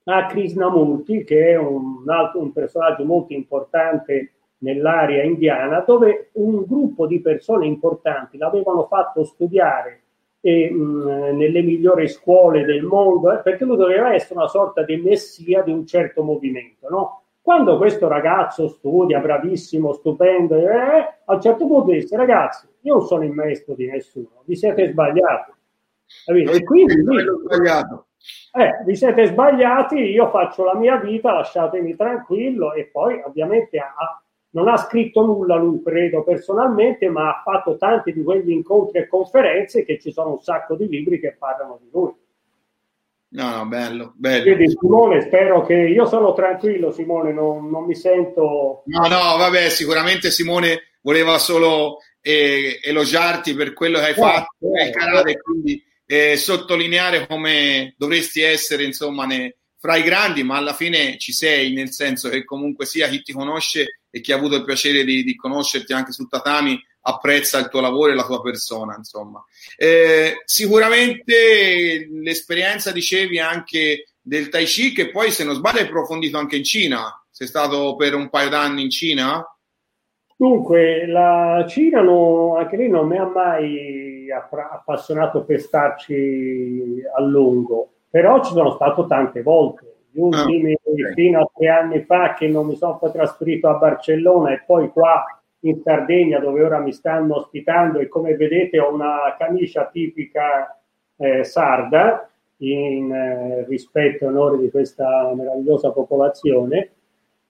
a 0.05 0.27
Krishnamurti, 0.27 1.25
che 1.25 1.53
è 1.53 1.57
un, 1.57 2.05
altro, 2.07 2.41
un 2.41 2.53
personaggio 2.53 3.07
molto 3.07 3.33
importante 3.33 4.33
nell'area 4.59 5.23
indiana, 5.23 5.81
dove 5.81 6.29
un 6.33 6.65
gruppo 6.67 7.07
di 7.07 7.23
persone 7.23 7.65
importanti 7.65 8.37
l'avevano 8.37 8.85
fatto 8.89 9.25
studiare 9.25 10.04
e, 10.47 10.71
mh, 10.71 11.37
nelle 11.37 11.63
migliori 11.63 12.07
scuole 12.07 12.67
del 12.67 12.83
mondo, 12.83 13.33
eh, 13.33 13.39
perché 13.39 13.65
lui 13.65 13.77
doveva 13.77 14.13
essere 14.13 14.35
una 14.35 14.49
sorta 14.49 14.83
di 14.83 14.97
messia 14.97 15.63
di 15.63 15.73
un 15.73 15.87
certo 15.87 16.23
movimento. 16.23 16.89
No? 16.91 17.23
Quando 17.41 17.79
questo 17.79 18.09
ragazzo 18.09 18.69
studia, 18.69 19.21
bravissimo, 19.21 19.95
stupendo, 19.95 20.57
eh, 20.57 21.09
a 21.25 21.35
un 21.35 21.41
certo 21.41 21.67
punto 21.67 21.93
disse, 21.93 22.15
ragazzi, 22.17 22.67
io 22.83 22.95
non 22.97 23.07
sono 23.07 23.25
il 23.25 23.33
maestro 23.33 23.75
di 23.75 23.87
nessuno, 23.87 24.43
vi 24.45 24.55
siete 24.55 24.91
sbagliati. 24.91 25.53
E 26.27 26.63
quindi 26.65 26.95
sbagliato 26.95 28.07
eh, 28.57 28.85
vi 28.85 28.95
siete 28.95 29.27
sbagliati, 29.27 29.97
io 29.97 30.31
faccio 30.31 30.65
la 30.65 30.75
mia 30.75 30.97
vita, 30.97 31.33
lasciatemi 31.33 31.97
tranquillo 31.97 32.73
e 32.73 32.87
poi 32.87 33.21
ovviamente 33.25 33.79
ha, 33.79 34.23
non 34.55 34.69
ha 34.69 34.77
scritto 34.77 35.25
nulla 35.25 35.57
lui, 35.57 35.83
credo 35.83 36.23
personalmente, 36.23 37.09
ma 37.09 37.29
ha 37.29 37.43
fatto 37.45 37.77
tanti 37.77 38.13
di 38.13 38.23
quegli 38.23 38.51
incontri 38.51 39.01
e 39.01 39.09
conferenze 39.09 39.85
che 39.85 39.99
ci 40.01 40.13
sono 40.13 40.31
un 40.31 40.41
sacco 40.41 40.77
di 40.77 40.89
libri 40.89 41.19
che 41.19 41.37
parlano 41.37 41.79
di 41.83 41.89
lui. 41.93 42.13
No, 43.31 43.57
no, 43.57 43.67
bello, 43.67 44.13
bello. 44.15 44.43
Quindi 44.43 44.71
Simone, 44.71 45.23
spero 45.23 45.63
che 45.67 45.75
io 45.75 46.07
sono 46.07 46.33
tranquillo, 46.35 46.93
Simone, 46.93 47.33
non, 47.33 47.69
non 47.69 47.85
mi 47.85 47.97
sento... 47.97 48.83
No, 48.87 49.09
no, 49.09 49.37
vabbè, 49.37 49.69
sicuramente 49.71 50.31
Simone 50.31 50.99
voleva 51.03 51.37
solo 51.39 51.99
eh, 52.21 52.79
elogiarti 52.81 53.55
per 53.55 53.73
quello 53.73 53.99
che 53.99 54.05
hai 54.05 54.11
eh, 54.13 54.15
fatto 54.15 54.57
eh, 54.81 54.91
karate, 54.91 55.37
quindi 55.39 55.83
eh, 56.07 56.37
sottolineare 56.37 57.27
come 57.27 57.95
dovresti 57.99 58.41
essere 58.41 58.85
insomma 58.85 59.27
ne, 59.27 59.57
fra 59.85 59.97
i 59.97 60.03
grandi, 60.03 60.43
ma 60.43 60.57
alla 60.57 60.73
fine 60.73 61.19
ci 61.19 61.35
sei, 61.35 61.75
nel 61.75 61.91
senso 61.91 62.31
che 62.31 62.43
comunque 62.47 62.87
sia 62.87 63.07
chi 63.07 63.21
ti 63.21 63.35
conosce 63.35 63.99
e 64.09 64.23
chi 64.23 64.33
ha 64.33 64.37
avuto 64.37 64.57
il 64.57 64.65
piacere 64.65 65.05
di, 65.05 65.23
di 65.23 65.37
conoscerti 65.37 65.93
anche 65.93 66.11
sul 66.11 66.27
tatami 66.27 66.83
apprezza 67.03 67.59
il 67.59 67.69
tuo 67.69 67.83
lavoro 67.83 68.11
e 68.11 68.15
la 68.15 68.25
tua 68.25 68.41
persona, 68.41 68.95
insomma. 68.97 69.45
Eh, 69.77 70.41
sicuramente 70.47 72.09
l'esperienza, 72.11 72.93
dicevi, 72.93 73.39
anche 73.39 74.15
del 74.23 74.49
Tai 74.49 74.65
Chi, 74.65 74.93
che 74.93 75.11
poi, 75.11 75.31
se 75.31 75.45
non 75.45 75.55
sbaglio, 75.55 75.81
hai 75.81 75.85
approfondito 75.85 76.39
anche 76.39 76.57
in 76.57 76.65
Cina. 76.65 77.23
Sei 77.31 77.47
stato 77.47 77.95
per 77.95 78.15
un 78.15 78.31
paio 78.31 78.49
d'anni 78.49 78.85
in 78.85 78.91
Cina? 78.91 79.47
Dunque, 80.35 81.07
la 81.07 81.63
Cina 81.69 82.01
no, 82.01 82.57
anche 82.57 82.79
lì 82.79 82.89
non 82.89 83.07
mi 83.07 83.19
ha 83.19 83.27
mai 83.27 84.29
appassionato 84.31 85.45
per 85.45 85.61
starci 85.61 87.03
a 87.15 87.21
lungo, 87.21 87.94
però 88.15 88.41
ci 88.45 88.53
sono 88.53 88.71
stato 88.75 89.09
tante 89.09 89.43
volte. 89.43 89.93
Gli 90.13 90.21
ah, 90.21 90.27
ultimi 90.27 90.79
okay. 90.81 91.15
fino 91.15 91.41
a 91.41 91.51
tre 91.53 91.69
anni 91.69 92.01
fa 92.03 92.35
che 92.35 92.47
non 92.47 92.69
mi 92.69 92.77
sono 92.77 92.97
poi 92.97 93.11
trasferito 93.11 93.69
a 93.69 93.75
Barcellona 93.75 94.53
e 94.53 94.63
poi 94.65 94.89
qua 94.91 95.25
in 95.63 95.81
Sardegna 95.83 96.39
dove 96.39 96.63
ora 96.63 96.79
mi 96.79 96.93
stanno 96.93 97.39
ospitando 97.39 97.99
e 97.99 98.07
come 98.07 98.37
vedete 98.37 98.79
ho 98.79 98.95
una 98.95 99.35
camicia 99.37 99.87
tipica 99.87 100.81
eh, 101.17 101.43
sarda 101.43 102.31
in 102.59 103.13
eh, 103.13 103.65
rispetto 103.67 104.23
e 104.23 104.29
onore 104.29 104.59
di 104.59 104.71
questa 104.71 105.33
meravigliosa 105.35 105.91
popolazione 105.91 106.91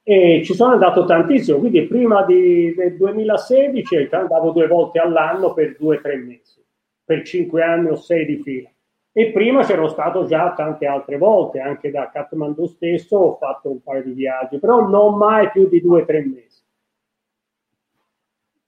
e 0.02 0.40
ci 0.46 0.54
sono 0.54 0.72
andato 0.72 1.04
tantissimo, 1.04 1.58
quindi 1.58 1.82
prima 1.82 2.24
di, 2.24 2.72
del 2.74 2.96
2016 2.96 4.08
andavo 4.12 4.52
due 4.52 4.66
volte 4.66 4.98
all'anno 4.98 5.52
per 5.52 5.76
due 5.78 5.98
o 5.98 6.00
tre 6.00 6.16
mesi, 6.16 6.64
per 7.04 7.22
cinque 7.22 7.62
anni 7.62 7.90
o 7.90 7.96
sei 7.96 8.24
di 8.24 8.40
fila. 8.42 8.72
E 9.16 9.30
prima 9.30 9.64
c'ero 9.64 9.88
stato 9.88 10.26
già 10.26 10.54
tante 10.54 10.86
altre 10.86 11.18
volte, 11.18 11.60
anche 11.60 11.92
da 11.92 12.10
Kathmandu 12.12 12.66
stesso 12.66 13.16
ho 13.16 13.36
fatto 13.36 13.70
un 13.70 13.80
paio 13.80 14.02
di 14.02 14.10
viaggi, 14.10 14.58
però 14.58 14.88
non 14.88 15.16
mai 15.16 15.52
più 15.52 15.68
di 15.68 15.80
due 15.80 16.02
o 16.02 16.04
tre 16.04 16.24
mesi. 16.24 16.62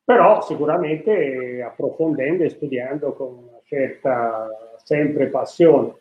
Però 0.05 0.41
sicuramente 0.43 1.61
approfondendo 1.69 2.45
e 2.45 2.51
studiando 2.51 3.13
con 3.15 3.49
una 3.49 3.61
certa 3.65 4.49
sempre 4.85 5.27
passione. 5.27 5.95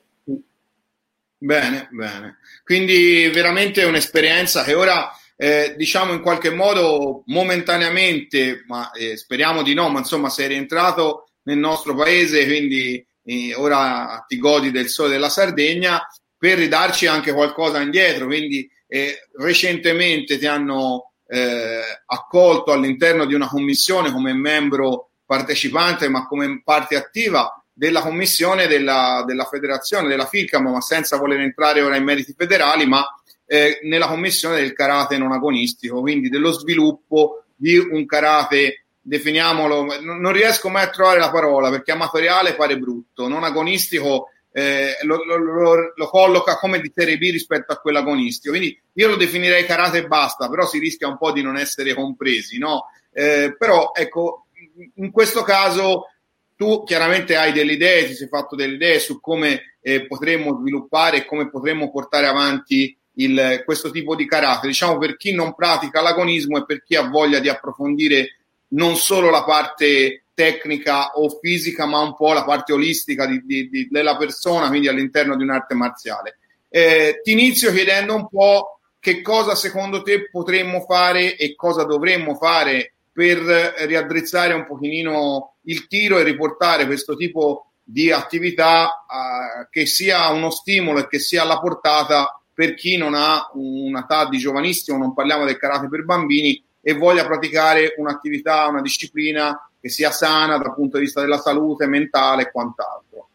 Bene, 1.40 1.88
bene. 1.90 2.38
Quindi 2.64 3.28
veramente 3.34 3.84
un'esperienza 3.84 4.62
che 4.62 4.76
ora, 4.76 5.10
eh, 5.36 5.74
diciamo 5.76 6.14
in 6.14 6.22
qualche 6.22 6.52
modo, 6.52 7.24
momentaneamente, 7.26 8.64
ma 8.68 8.92
eh, 8.92 9.18
speriamo 9.18 9.64
di 9.64 9.74
no, 9.74 9.90
ma 9.90 9.98
insomma 9.98 10.30
sei 10.30 10.50
rientrato 10.50 11.30
nel 11.46 11.58
nostro 11.58 11.96
paese, 11.96 12.46
quindi 12.46 13.04
eh, 13.26 13.54
ora 13.56 14.24
ti 14.28 14.38
godi 14.38 14.72
del 14.72 14.88
sole 14.88 15.10
della 15.10 15.30
Sardegna, 15.30 16.02
per 16.38 16.58
ridarci 16.58 17.08
anche 17.08 17.34
qualcosa 17.34 17.82
indietro. 17.82 18.26
Quindi 18.28 18.70
eh, 18.88 19.28
recentemente 19.38 20.38
ti 20.38 20.46
hanno 20.46 21.14
eh, 21.28 21.82
accolto 22.06 22.72
all'interno 22.72 23.26
di 23.26 23.34
una 23.34 23.48
commissione 23.48 24.12
come 24.12 24.34
membro 24.34 25.10
partecipante, 25.26 26.08
ma 26.08 26.28
come 26.28 26.62
parte 26.64 26.96
attiva 26.96 27.52
della 27.74 28.02
commissione 28.02 28.68
della, 28.68 29.24
della 29.26 29.46
federazione, 29.46 30.08
della 30.08 30.28
FICAM, 30.28 30.70
ma 30.70 30.82
senza 30.82 31.18
voler 31.18 31.42
entrare 31.42 31.82
ora 31.82 31.98
in 31.98 32.04
meriti 32.04 32.34
federali, 32.38 32.86
ma 32.86 33.04
eh, 33.48 33.80
nella 33.84 34.08
commissione 34.08 34.58
del 34.58 34.74
karate 34.74 35.18
non 35.18 35.32
agonistico, 35.32 36.00
quindi 36.00 36.30
dello 36.30 36.52
sviluppo 36.52 37.44
di 37.56 37.78
un 37.78 38.06
karate 38.06 38.85
definiamolo, 39.08 40.02
non 40.02 40.32
riesco 40.32 40.70
mai 40.70 40.84
a 40.84 40.90
trovare 40.90 41.20
la 41.20 41.30
parola 41.30 41.70
perché 41.70 41.92
amatoriale 41.92 42.56
pare 42.56 42.78
brutto, 42.80 43.28
non 43.28 43.44
agonistico 43.44 44.30
eh, 44.52 44.98
lo, 45.04 45.24
lo, 45.24 45.38
lo, 45.38 45.94
lo, 45.96 46.08
colloca 46.08 46.58
come 46.58 46.80
di 46.80 46.92
Serie 46.94 47.18
B 47.18 47.30
rispetto 47.30 47.72
a 47.72 47.78
quello 47.78 48.00
agonistico, 48.00 48.56
quindi 48.56 48.82
io 48.94 49.10
lo 49.10 49.16
definirei 49.16 49.66
karate 49.66 50.00
e 50.00 50.08
basta, 50.08 50.50
però 50.50 50.66
si 50.66 50.80
rischia 50.80 51.08
un 51.08 51.18
po' 51.18 51.32
di 51.32 51.44
non 51.44 51.56
essere 51.58 51.94
compresi, 51.94 52.58
no? 52.58 52.86
Eh, 53.12 53.56
però 53.58 53.92
ecco, 53.94 54.48
in 54.96 55.12
questo 55.12 55.44
caso 55.44 56.08
tu 56.56 56.84
chiaramente 56.84 57.36
hai 57.36 57.52
delle 57.52 57.74
idee, 57.74 58.08
ti 58.08 58.14
sei 58.16 58.28
fatto 58.28 58.56
delle 58.56 58.76
idee 58.76 59.00
su 59.00 59.20
come 59.20 59.78
eh, 59.82 60.08
potremmo 60.08 60.58
sviluppare 60.58 61.18
e 61.18 61.26
come 61.26 61.50
potremmo 61.50 61.92
portare 61.92 62.26
avanti 62.26 62.98
il, 63.18 63.62
questo 63.66 63.92
tipo 63.92 64.16
di 64.16 64.26
karate, 64.26 64.68
diciamo 64.68 64.98
per 64.98 65.16
chi 65.18 65.34
non 65.34 65.54
pratica 65.54 66.02
l'agonismo 66.02 66.58
e 66.58 66.66
per 66.66 66.82
chi 66.82 66.96
ha 66.96 67.08
voglia 67.08 67.40
di 67.40 67.50
approfondire 67.50 68.38
non 68.70 68.96
solo 68.96 69.30
la 69.30 69.44
parte 69.44 70.26
tecnica 70.34 71.12
o 71.12 71.30
fisica, 71.42 71.86
ma 71.86 72.00
un 72.02 72.16
po' 72.16 72.34
la 72.34 72.44
parte 72.44 72.74
olistica 72.74 73.26
di, 73.26 73.42
di, 73.46 73.70
di, 73.70 73.88
della 73.90 74.18
persona, 74.18 74.68
quindi 74.68 74.88
all'interno 74.88 75.36
di 75.36 75.44
un'arte 75.44 75.74
marziale. 75.76 76.40
Eh, 76.70 77.22
ti 77.24 77.32
inizio 77.32 77.72
chiedendo 77.72 78.16
un 78.16 78.28
po' 78.28 78.80
che 79.00 79.22
cosa 79.22 79.56
secondo 79.56 80.02
te 80.02 80.30
potremmo 80.30 80.82
fare 80.82 81.38
e 81.38 81.56
cosa 81.56 81.84
dovremmo 81.84 82.36
fare 82.36 82.96
per 83.14 83.38
riaddrizzare 83.38 84.54
un 84.54 84.66
pochino 84.66 85.58
il 85.64 85.88
tiro 85.88 86.18
e 86.18 86.24
riportare 86.24 86.86
questo 86.86 87.16
tipo 87.16 87.68
di 87.82 88.12
attività 88.12 89.06
eh, 89.06 89.68
che 89.70 89.86
sia 89.86 90.28
uno 90.30 90.50
stimolo 90.50 91.00
e 91.00 91.08
che 91.08 91.20
sia 91.20 91.44
alla 91.44 91.60
portata 91.60 92.42
per 92.52 92.74
chi 92.74 92.98
non 92.98 93.14
ha 93.14 93.50
un'età 93.54 94.28
di 94.28 94.38
giovanissimo, 94.38 94.98
non 94.98 95.14
parliamo 95.14 95.46
del 95.46 95.58
karate 95.58 95.88
per 95.88 96.04
bambini, 96.04 96.62
e 96.88 96.94
voglia 96.94 97.26
praticare 97.26 97.96
un'attività, 97.98 98.68
una 98.68 98.82
disciplina 98.82 99.60
che 99.82 99.90
sia 99.90 100.12
sana 100.12 100.60
dal 100.60 100.76
punto 100.76 100.98
di 100.98 101.06
vista 101.06 101.20
della 101.20 101.40
salute 101.40 101.88
mentale 101.88 102.44
e 102.44 102.52
quant'altro. 102.52 103.30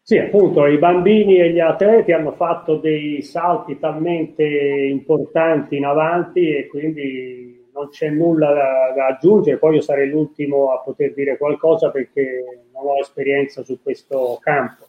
Sì, 0.00 0.16
appunto, 0.16 0.64
i 0.64 0.78
bambini 0.78 1.38
e 1.38 1.52
gli 1.52 1.60
atleti 1.60 2.12
hanno 2.12 2.32
fatto 2.32 2.76
dei 2.76 3.20
salti 3.20 3.78
talmente 3.78 4.42
importanti 4.42 5.76
in 5.76 5.84
avanti 5.84 6.48
e 6.48 6.66
quindi 6.66 7.68
non 7.74 7.90
c'è 7.90 8.08
nulla 8.08 8.54
da, 8.54 8.92
da 8.96 9.06
aggiungere. 9.08 9.58
Poi 9.58 9.74
io 9.74 9.80
sarei 9.82 10.08
l'ultimo 10.08 10.72
a 10.72 10.80
poter 10.80 11.12
dire 11.12 11.36
qualcosa 11.36 11.90
perché 11.90 12.42
non 12.72 12.86
ho 12.86 12.98
esperienza 12.98 13.62
su 13.62 13.82
questo 13.82 14.38
campo. 14.40 14.86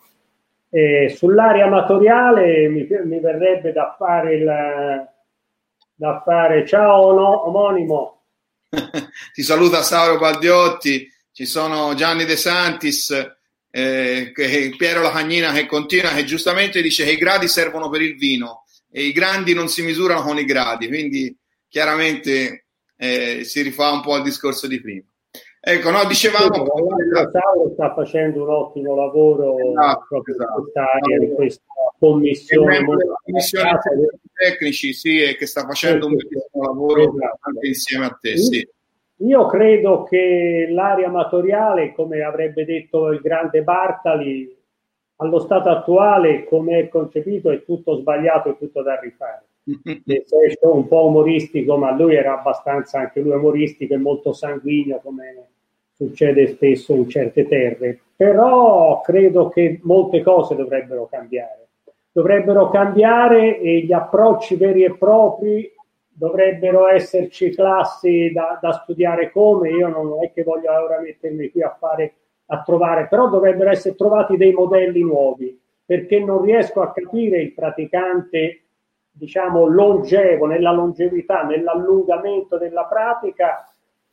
E 0.69 1.10
sull'area 1.10 1.65
amatoriale 1.65 2.69
mi, 2.69 2.88
mi 3.03 3.19
verrebbe 3.19 3.73
da 3.73 3.93
fare 3.97 4.36
il, 4.36 5.10
da 6.01 6.19
fare. 6.25 6.65
Ciao 6.65 7.13
no, 7.13 7.47
omonimo. 7.47 8.23
Ti 9.33 9.43
saluta 9.43 9.83
Sauro 9.83 10.17
Baldiotti, 10.17 11.07
ci 11.31 11.45
sono 11.45 11.93
Gianni 11.93 12.25
De 12.25 12.35
Santis, 12.35 13.11
eh, 13.69 14.31
che, 14.33 14.73
Piero 14.75 15.03
Lacagnina 15.03 15.51
che 15.51 15.67
continua, 15.67 16.09
che 16.09 16.23
giustamente 16.23 16.81
dice 16.81 17.03
che 17.03 17.11
i 17.11 17.17
gradi 17.17 17.47
servono 17.47 17.87
per 17.89 18.01
il 18.01 18.17
vino 18.17 18.63
e 18.89 19.03
i 19.03 19.11
grandi 19.11 19.53
non 19.53 19.67
si 19.67 19.83
misurano 19.83 20.23
con 20.23 20.39
i 20.39 20.45
gradi, 20.45 20.87
quindi 20.87 21.37
chiaramente 21.69 22.65
eh, 22.97 23.43
si 23.43 23.61
rifà 23.61 23.91
un 23.91 24.01
po' 24.01 24.15
al 24.15 24.23
discorso 24.23 24.65
di 24.65 24.81
prima. 24.81 25.05
Ecco, 25.63 25.91
no, 25.91 26.03
dicevamo... 26.05 26.65
Sauro 26.65 27.69
sta 27.73 27.93
facendo 27.93 28.41
un 28.41 28.49
ottimo 28.49 28.95
lavoro 28.95 29.55
esatto, 29.59 30.05
proprio 30.09 30.33
esatto. 30.33 30.49
in 30.49 30.63
quest'area, 30.63 31.17
in 31.17 31.35
questa 31.35 31.63
commissione. 31.99 32.83
commissione 33.23 33.79
tecnici, 34.41 34.93
sì, 34.93 35.21
e 35.21 35.36
che 35.36 35.45
sta 35.45 35.65
facendo 35.65 36.08
un 36.08 36.15
bellissimo 36.15 36.63
lavoro 36.63 37.01
esatto. 37.01 37.38
anche 37.41 37.67
insieme 37.67 38.06
a 38.06 38.17
te, 38.19 38.38
sì. 38.38 38.67
Io 39.17 39.45
credo 39.45 40.04
che 40.04 40.67
l'area 40.71 41.08
amatoriale, 41.08 41.93
come 41.93 42.21
avrebbe 42.21 42.65
detto 42.65 43.10
il 43.10 43.19
grande 43.19 43.62
Bartali, 43.62 44.58
allo 45.17 45.39
stato 45.39 45.69
attuale, 45.69 46.45
come 46.45 46.80
è 46.80 46.89
concepito, 46.89 47.51
è 47.51 47.63
tutto 47.63 47.97
sbagliato 47.97 48.49
e 48.49 48.58
tutto 48.58 48.82
da 48.82 48.99
rifare. 48.99 49.45
Nel 50.06 50.23
senso 50.25 50.75
un 50.75 50.88
po' 50.88 51.06
umoristico, 51.06 51.77
ma 51.77 51.95
lui 51.95 52.15
era 52.15 52.39
abbastanza 52.39 52.97
anche 52.97 53.19
lui 53.19 53.34
umoristico 53.34 53.93
e 53.93 53.97
molto 53.97 54.34
sanguigno, 54.34 54.99
come 55.04 55.49
succede 55.93 56.47
spesso 56.47 56.95
in 56.95 57.08
certe 57.08 57.47
terre. 57.47 57.99
Però 58.15 59.01
credo 59.01 59.49
che 59.49 59.80
molte 59.84 60.23
cose 60.23 60.56
dovrebbero 60.56 61.08
cambiare 61.08 61.61
dovrebbero 62.12 62.69
cambiare 62.69 63.60
e 63.60 63.82
gli 63.82 63.93
approcci 63.93 64.56
veri 64.56 64.84
e 64.84 64.95
propri 64.95 65.71
dovrebbero 66.13 66.88
esserci 66.88 67.50
classi 67.52 68.32
da, 68.32 68.60
da, 68.62 68.74
studiare 68.74 69.32
come, 69.32 69.69
io 69.69 69.88
non 69.88 70.24
è 70.24 70.32
che 70.32 70.43
voglio 70.43 70.71
ora 70.71 71.00
mettermi 71.00 71.50
qui 71.50 71.63
a 71.63 71.76
fare 71.80 72.13
a 72.47 72.62
trovare, 72.62 73.08
però 73.08 73.30
dovrebbero 73.30 73.69
essere 73.69 73.95
trovati 73.95 74.36
dei 74.36 74.52
modelli 74.52 75.02
nuovi, 75.02 75.58
perché 75.86 76.19
non 76.19 76.43
riesco 76.43 76.82
a 76.82 76.91
capire 76.91 77.41
il 77.41 77.54
praticante, 77.54 78.63
diciamo, 79.10 79.65
longevo, 79.65 80.45
nella 80.45 80.71
longevità, 80.71 81.43
nell'allungamento 81.43 82.58
della 82.58 82.84
pratica, 82.84 83.70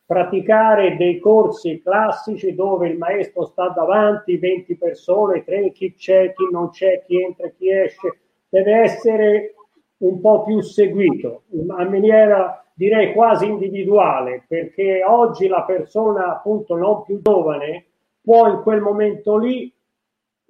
praticare 0.08 0.96
dei 0.96 1.18
corsi 1.18 1.82
classici 1.82 2.54
dove 2.54 2.88
il 2.88 2.96
maestro 2.96 3.44
sta 3.44 3.68
davanti, 3.68 4.38
20 4.38 4.76
persone, 4.78 5.44
3, 5.44 5.70
chi 5.72 5.94
c'è, 5.94 6.32
chi 6.32 6.48
non 6.50 6.70
c'è, 6.70 7.04
chi 7.04 7.22
entra, 7.22 7.48
chi 7.48 7.70
esce, 7.70 8.18
deve 8.48 8.72
essere 8.72 9.54
un 9.98 10.18
po' 10.22 10.44
più 10.44 10.62
seguito, 10.62 11.42
in 11.50 11.66
maniera 11.66 12.64
direi 12.72 13.12
quasi 13.12 13.48
individuale, 13.48 14.44
perché 14.48 15.04
oggi 15.06 15.46
la 15.46 15.64
persona 15.64 16.36
appunto 16.36 16.74
non 16.74 17.02
più 17.02 17.20
giovane 17.20 17.84
può 18.22 18.48
in 18.48 18.62
quel 18.62 18.80
momento 18.80 19.36
lì 19.36 19.70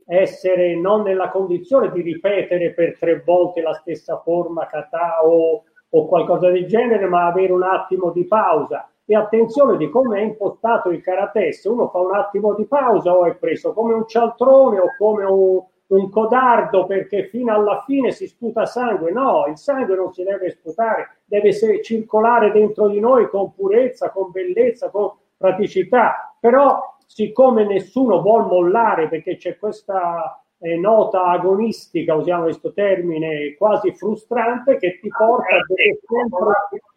essere 0.06 0.76
non 0.76 1.02
nella 1.02 1.30
condizione 1.30 1.90
di 1.90 2.00
ripetere 2.02 2.74
per 2.74 2.96
tre 2.96 3.22
volte 3.24 3.60
la 3.60 3.74
stessa 3.74 4.18
forma 4.18 4.68
kata 4.68 5.26
o, 5.26 5.64
o 5.88 6.06
qualcosa 6.06 6.48
del 6.48 6.68
genere, 6.68 7.08
ma 7.08 7.26
avere 7.26 7.50
un 7.50 7.64
attimo 7.64 8.12
di 8.12 8.24
pausa 8.24 8.88
e 9.10 9.16
attenzione 9.16 9.78
di 9.78 9.88
come 9.88 10.18
è 10.18 10.22
impostato 10.22 10.90
il 10.90 11.00
karate, 11.00 11.54
se 11.54 11.70
uno 11.70 11.88
fa 11.88 11.98
un 11.98 12.14
attimo 12.14 12.52
di 12.52 12.66
pausa 12.66 13.10
o 13.16 13.24
è 13.24 13.34
preso 13.36 13.72
come 13.72 13.94
un 13.94 14.06
cialtrone 14.06 14.78
o 14.78 14.94
come 14.98 15.24
un, 15.24 15.62
un 15.86 16.10
codardo 16.10 16.84
perché 16.84 17.24
fino 17.28 17.54
alla 17.54 17.82
fine 17.86 18.10
si 18.10 18.26
sputa 18.26 18.66
sangue, 18.66 19.10
no, 19.10 19.46
il 19.48 19.56
sangue 19.56 19.96
non 19.96 20.12
si 20.12 20.22
deve 20.24 20.50
sputare, 20.50 21.20
deve 21.24 21.54
circolare 21.82 22.52
dentro 22.52 22.88
di 22.88 23.00
noi 23.00 23.30
con 23.30 23.54
purezza, 23.54 24.10
con 24.10 24.30
bellezza, 24.30 24.90
con 24.90 25.12
praticità, 25.38 26.36
però 26.38 26.78
siccome 27.06 27.64
nessuno 27.64 28.20
vuol 28.20 28.44
mollare 28.44 29.08
perché 29.08 29.38
c'è 29.38 29.56
questa 29.56 30.38
eh, 30.58 30.76
nota 30.76 31.24
agonistica, 31.28 32.14
usiamo 32.14 32.42
questo 32.42 32.74
termine 32.74 33.54
quasi 33.56 33.94
frustrante, 33.94 34.76
che 34.76 34.98
ti 35.00 35.08
porta 35.08 35.56
a 35.56 35.62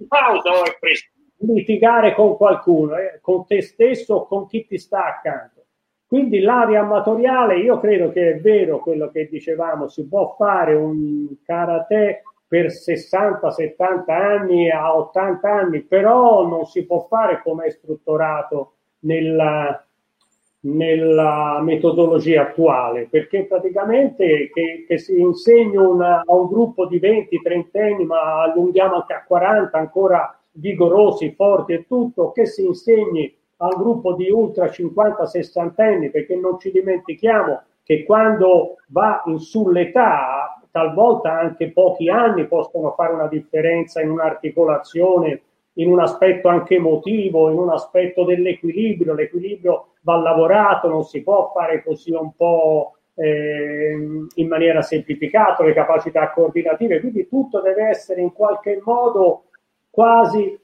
pausa 0.09 0.49
o 0.49 0.65
è 0.65 0.75
preso 0.77 1.05
litigare 1.41 2.13
con 2.13 2.37
qualcuno, 2.37 2.95
eh, 2.97 3.19
con 3.21 3.45
te 3.45 3.61
stesso 3.61 4.15
o 4.15 4.27
con 4.27 4.47
chi 4.47 4.65
ti 4.65 4.77
sta 4.77 5.05
accanto. 5.05 5.61
Quindi 6.05 6.41
l'area 6.41 6.81
amatoriale, 6.81 7.59
io 7.59 7.79
credo 7.79 8.11
che 8.11 8.31
è 8.31 8.39
vero 8.41 8.79
quello 8.79 9.09
che 9.11 9.29
dicevamo, 9.29 9.87
si 9.87 10.07
può 10.07 10.35
fare 10.37 10.73
un 10.73 11.27
karate 11.45 12.23
per 12.45 12.69
60, 12.69 13.49
70 13.49 14.13
anni 14.13 14.69
a 14.69 14.93
80 14.93 15.49
anni, 15.49 15.81
però 15.83 16.45
non 16.45 16.65
si 16.65 16.85
può 16.85 17.05
fare 17.07 17.41
come 17.41 17.67
è 17.67 17.69
strutturato 17.69 18.73
nella, 19.03 19.81
nella 20.63 21.61
metodologia 21.63 22.41
attuale, 22.41 23.07
perché 23.09 23.45
praticamente 23.45 24.49
che, 24.53 24.83
che 24.85 24.97
si 24.97 25.17
insegni 25.17 25.77
una, 25.77 26.23
a 26.25 26.33
un 26.33 26.47
gruppo 26.47 26.87
di 26.87 26.99
20-30 26.99 27.79
anni, 27.79 28.05
ma 28.05 28.41
allunghiamo 28.41 28.95
anche 28.95 29.13
a 29.13 29.23
40, 29.23 29.77
ancora 29.77 30.40
vigorosi, 30.53 31.31
forti 31.31 31.73
e 31.73 31.85
tutto, 31.87 32.31
che 32.31 32.45
si 32.45 32.65
insegni 32.65 33.33
al 33.57 33.75
gruppo 33.75 34.13
di 34.13 34.29
ultra 34.29 34.65
50-60 34.65 35.71
anni, 35.77 36.09
perché 36.09 36.35
non 36.35 36.59
ci 36.59 36.71
dimentichiamo 36.71 37.61
che 37.83 38.03
quando 38.03 38.75
va 38.87 39.21
in 39.25 39.39
sull'età, 39.39 40.61
talvolta 40.71 41.37
anche 41.37 41.71
pochi 41.71 42.09
anni 42.09 42.47
possono 42.47 42.91
fare 42.91 43.13
una 43.13 43.27
differenza 43.27 44.01
in 44.01 44.09
un'articolazione, 44.09 45.41
in 45.73 45.89
un 45.91 45.99
aspetto 45.99 46.47
anche 46.47 46.75
emotivo, 46.75 47.49
in 47.49 47.57
un 47.57 47.69
aspetto 47.69 48.23
dell'equilibrio. 48.23 49.13
L'equilibrio 49.13 49.87
va 50.01 50.17
lavorato, 50.17 50.87
non 50.87 51.03
si 51.03 51.21
può 51.21 51.51
fare 51.53 51.83
così 51.83 52.11
un 52.13 52.33
po' 52.35 52.95
eh, 53.15 53.91
in 54.33 54.47
maniera 54.47 54.81
semplificata, 54.81 55.63
le 55.63 55.73
capacità 55.73 56.31
coordinative, 56.31 56.99
quindi 56.99 57.27
tutto 57.27 57.61
deve 57.61 57.89
essere 57.89 58.21
in 58.21 58.31
qualche 58.33 58.81
modo 58.83 59.43
quasi, 59.91 60.59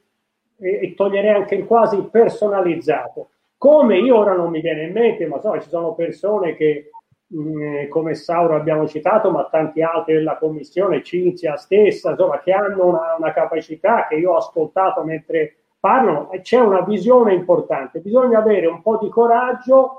eh, 0.59 0.79
e 0.81 0.93
toglierei 0.95 1.35
anche 1.35 1.53
il 1.55 1.65
quasi 1.65 2.01
personalizzato. 2.09 3.29
Come 3.57 3.99
io 3.99 4.17
ora 4.17 4.33
non 4.33 4.49
mi 4.49 4.61
viene 4.61 4.83
in 4.83 4.93
mente, 4.93 5.27
ma 5.27 5.39
so, 5.39 5.59
ci 5.59 5.69
sono 5.69 5.93
persone 5.93 6.55
che, 6.55 6.89
mh, 7.27 7.39
mm, 7.39 7.87
come 7.89 8.15
Sauro 8.15 8.55
abbiamo 8.55 8.87
citato, 8.87 9.29
ma 9.29 9.47
tanti 9.51 9.81
altri 9.81 10.13
della 10.13 10.37
commissione, 10.37 11.03
Cinzia 11.03 11.57
stessa, 11.57 12.11
insomma, 12.11 12.39
che 12.39 12.51
hanno 12.51 12.85
una, 12.87 13.15
una 13.17 13.33
capacità 13.33 14.07
che 14.07 14.15
io 14.15 14.31
ho 14.31 14.37
ascoltato 14.37 15.03
mentre 15.03 15.57
parlano 15.79 16.31
e 16.31 16.41
c'è 16.41 16.59
una 16.59 16.81
visione 16.81 17.33
importante. 17.33 17.99
Bisogna 17.99 18.39
avere 18.39 18.67
un 18.67 18.81
po' 18.81 18.97
di 18.97 19.09
coraggio 19.09 19.97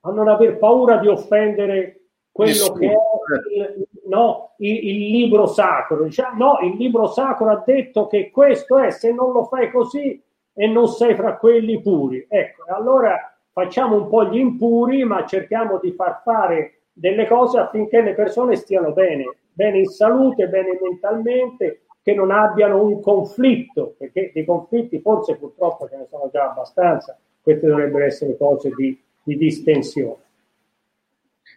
a 0.00 0.10
non 0.10 0.28
aver 0.28 0.56
paura 0.56 0.96
di 0.96 1.08
offendere 1.08 2.00
quello 2.32 2.50
Nessuno. 2.50 2.78
che 2.78 2.86
è 2.86 3.74
il, 3.76 3.86
no, 4.10 4.54
il, 4.58 4.88
il, 4.88 5.10
libro 5.10 5.46
sacro. 5.46 6.02
Diciamo, 6.02 6.44
no, 6.44 6.58
il 6.66 6.76
libro 6.76 7.06
sacro 7.06 7.50
ha 7.50 7.62
detto 7.64 8.06
che 8.06 8.30
questo 8.30 8.78
è, 8.78 8.90
se 8.90 9.12
non 9.12 9.32
lo 9.32 9.44
fai 9.44 9.70
così 9.70 10.20
e 10.52 10.66
non 10.66 10.88
sei 10.88 11.14
fra 11.14 11.36
quelli 11.36 11.80
puri. 11.80 12.26
Ecco, 12.28 12.64
allora 12.68 13.34
facciamo 13.52 13.96
un 13.96 14.08
po' 14.08 14.24
gli 14.24 14.38
impuri, 14.38 15.04
ma 15.04 15.24
cerchiamo 15.24 15.78
di 15.78 15.92
far 15.92 16.20
fare 16.22 16.80
delle 16.92 17.26
cose 17.26 17.58
affinché 17.58 18.02
le 18.02 18.14
persone 18.14 18.56
stiano 18.56 18.92
bene, 18.92 19.36
bene 19.52 19.78
in 19.78 19.86
salute, 19.86 20.48
bene 20.48 20.78
mentalmente, 20.80 21.82
che 22.02 22.12
non 22.12 22.30
abbiano 22.30 22.82
un 22.82 23.00
conflitto, 23.00 23.94
perché 23.96 24.32
di 24.34 24.44
conflitti 24.44 25.00
forse 25.00 25.36
purtroppo 25.36 25.88
ce 25.88 25.96
ne 25.96 26.06
sono 26.10 26.28
già 26.32 26.50
abbastanza, 26.50 27.16
queste 27.40 27.66
dovrebbero 27.66 28.04
essere 28.04 28.36
cose 28.36 28.70
di, 28.76 28.98
di 29.22 29.36
distensione. 29.36 30.28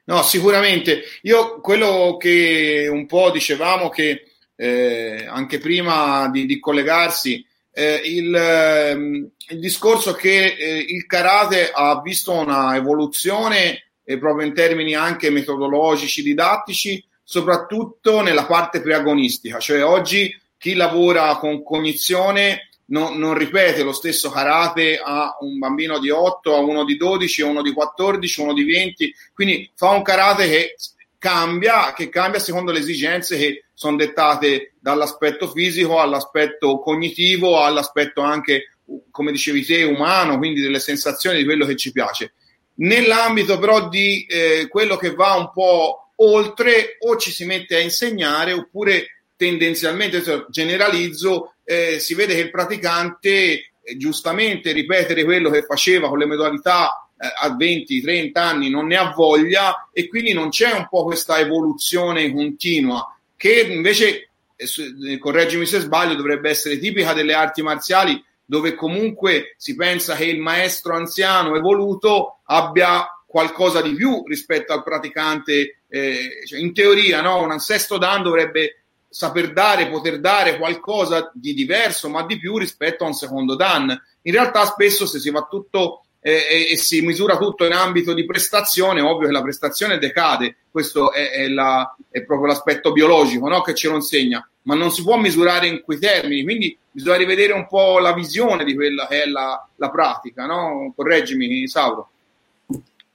No, 0.06 0.22
sicuramente. 0.24 1.04
Io 1.22 1.62
quello 1.62 2.18
che 2.20 2.88
un 2.90 3.06
po' 3.06 3.32
dicevamo 3.32 3.90
che 3.90 4.24
eh, 4.56 5.26
anche 5.28 5.60
prima 5.60 6.30
di, 6.30 6.46
di 6.46 6.60
collegarsi, 6.60 7.46
eh, 7.72 8.02
il, 8.06 8.36
ehm, 8.36 9.30
il, 9.50 9.60
discorso 9.60 10.14
che 10.14 10.56
eh, 10.56 10.78
il 10.78 11.06
karate 11.06 11.72
ha 11.74 12.02
visto 12.02 12.32
una 12.34 12.76
evoluzione 12.76 13.92
eh, 14.04 14.18
proprio 14.20 14.46
in 14.46 14.54
termini 14.54 14.94
anche 14.94 15.30
metodologici, 15.30 16.22
didattici, 16.22 17.04
soprattutto 17.24 18.22
nella 18.22 18.46
parte 18.46 18.82
preagonistica, 18.82 19.60
cioè 19.60 19.84
oggi 19.84 20.38
chi 20.58 20.76
lavora 20.76 21.36
con 21.38 21.64
cognizione 21.64 22.70
non, 22.86 23.18
non, 23.18 23.34
ripete 23.34 23.84
lo 23.84 23.94
stesso 23.94 24.30
karate 24.30 25.00
a 25.04 25.38
un 25.40 25.58
bambino 25.58 26.00
di 26.00 26.10
8, 26.10 26.56
a 26.56 26.60
uno 26.60 26.84
di 26.84 26.98
12, 26.98 27.42
a 27.42 27.48
uno 27.48 27.62
di 27.62 27.72
14, 27.72 28.40
a 28.40 28.44
uno 28.44 28.54
di 28.54 28.64
20, 28.64 29.16
quindi 29.34 29.72
fa 29.76 29.90
un 29.90 30.02
karate 30.02 30.48
che 30.50 30.76
cambia, 31.18 31.94
che 31.94 32.10
cambia 32.10 32.40
secondo 32.40 32.74
le 32.74 32.80
esigenze 32.80 33.38
che 33.38 33.64
sono 33.74 33.96
dettate 33.96 34.74
dall'aspetto 34.80 35.48
fisico 35.48 36.02
all'aspetto 36.02 36.80
cognitivo, 36.80 37.64
all'aspetto 37.64 38.20
anche, 38.20 38.78
come 39.10 39.32
dicevi 39.32 39.64
te, 39.64 39.84
umano, 39.84 40.38
quindi 40.38 40.60
delle 40.60 40.80
sensazioni 40.80 41.38
di 41.38 41.46
quello 41.46 41.66
che 41.66 41.78
ci 41.78 41.94
piace. 41.94 42.34
Nell'ambito 42.76 43.58
però 43.58 43.88
di 43.88 44.26
eh, 44.26 44.68
quello 44.68 44.98
che 44.98 45.14
va 45.14 45.36
un 45.36 45.52
po' 45.54 46.12
oltre, 46.18 46.98
o 47.00 47.16
ci 47.16 47.32
si 47.32 47.46
mette 47.46 47.78
a 47.78 47.80
insegnare 47.80 48.52
oppure 48.52 49.26
tendenzialmente, 49.38 50.22
generalizzo, 50.50 51.53
eh, 51.64 52.00
si 52.00 52.14
vede 52.14 52.36
che 52.36 52.42
il 52.42 52.52
praticante 52.52 53.22
eh, 53.22 53.98
giustamente 53.98 54.72
ripetere 54.72 55.24
quello 55.24 55.50
che 55.50 55.64
faceva 55.64 56.10
con 56.10 56.18
le 56.18 56.26
modalità 56.26 57.10
eh, 57.18 57.28
a 57.42 57.56
20-30 57.56 58.32
anni 58.34 58.70
non 58.70 58.88
ne 58.88 58.98
ha 58.98 59.14
voglia 59.16 59.90
e 59.92 60.08
quindi 60.08 60.34
non 60.34 60.50
c'è 60.50 60.72
un 60.72 60.88
po' 60.90 61.04
questa 61.04 61.40
evoluzione 61.40 62.32
continua 62.32 63.08
che 63.44 63.60
invece, 63.70 64.30
eh, 64.56 64.66
eh, 65.12 65.18
correggimi 65.18 65.66
se 65.66 65.80
sbaglio, 65.80 66.16
dovrebbe 66.16 66.50
essere 66.50 66.80
tipica 66.80 67.12
delle 67.12 67.34
arti 67.34 67.62
marziali 67.62 68.24
dove 68.46 68.74
comunque 68.74 69.56
si 69.58 69.76
pensa 69.76 70.16
che 70.16 70.24
il 70.24 70.40
maestro 70.40 70.96
anziano 70.96 71.56
evoluto 71.58 72.40
abbia 72.46 73.06
qualcosa 73.26 73.82
di 73.82 73.96
più 73.96 74.24
rispetto 74.26 74.72
al 74.72 74.84
praticante. 74.84 75.80
Eh, 75.90 76.44
cioè 76.46 76.60
in 76.60 76.74
teoria, 76.74 77.22
no? 77.22 77.44
un 77.44 77.60
sesto 77.60 77.98
dan 77.98 78.24
dovrebbe 78.24 78.83
saper 79.14 79.54
dare, 79.54 79.90
poter 79.90 80.20
dare 80.20 80.58
qualcosa 80.58 81.30
di 81.36 81.54
diverso, 81.54 82.10
ma 82.10 82.26
di 82.26 82.40
più 82.40 82.58
rispetto 82.58 83.04
a 83.04 83.08
un 83.08 83.14
secondo 83.14 83.56
Dan. 83.56 83.96
In 84.24 84.32
realtà 84.34 84.66
spesso 84.66 85.06
se 85.06 85.20
si 85.20 85.30
va 85.30 85.46
tutto 85.48 86.06
eh, 86.20 86.32
e, 86.50 86.72
e, 86.72 86.78
si 86.78 87.02
misura 87.02 87.38
tutto 87.38 87.64
in 87.64 87.74
ambito 87.74 88.14
di 88.14 88.26
prestazione, 88.26 89.02
ovvio 89.02 89.28
che 89.28 89.34
la 89.34 89.44
prestazione 89.44 90.00
decade, 90.00 90.56
questo 90.72 91.12
è, 91.12 91.30
è, 91.30 91.48
la, 91.48 91.96
è 92.10 92.24
proprio 92.24 92.48
l'aspetto 92.48 92.92
biologico 92.92 93.48
no? 93.48 93.62
che 93.62 93.76
ce 93.76 93.88
lo 93.88 93.96
insegna, 93.96 94.48
ma 94.64 94.74
non 94.74 94.90
si 94.90 95.04
può 95.04 95.16
misurare 95.18 95.68
in 95.68 95.84
quei 95.84 96.00
termini, 96.00 96.44
quindi 96.44 96.76
bisogna 96.90 97.18
rivedere 97.18 97.54
un 97.54 97.68
po' 97.68 98.00
la 98.00 98.14
visione 98.14 98.64
di 98.64 98.74
quella 98.74 99.06
che 99.06 99.24
è 99.24 99.26
la, 99.28 99.64
la 99.76 99.92
pratica, 99.92 100.48
no? 100.48 100.92
correggimi 100.96 101.68
Sauro. 101.68 102.10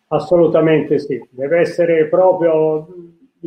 Assolutamente 0.09 1.01
sì, 1.01 1.21
deve 1.31 1.59
essere 1.59 2.07
proprio 2.07 2.87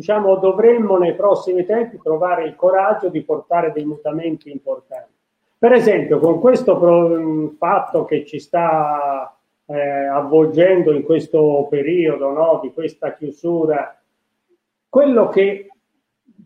diciamo, 0.01 0.37
dovremmo 0.37 0.97
nei 0.97 1.13
prossimi 1.13 1.63
tempi 1.63 1.99
trovare 2.01 2.45
il 2.45 2.55
coraggio 2.55 3.09
di 3.09 3.21
portare 3.21 3.71
dei 3.71 3.85
mutamenti 3.85 4.51
importanti. 4.51 5.11
Per 5.59 5.71
esempio, 5.73 6.17
con 6.17 6.39
questo 6.39 6.75
pro- 6.79 7.53
fatto 7.55 8.05
che 8.05 8.25
ci 8.25 8.39
sta 8.39 9.37
eh, 9.67 9.79
avvolgendo 9.79 10.91
in 10.91 11.03
questo 11.03 11.67
periodo 11.69 12.31
no, 12.31 12.59
di 12.63 12.73
questa 12.73 13.13
chiusura, 13.13 14.01
quello 14.89 15.29
che 15.29 15.67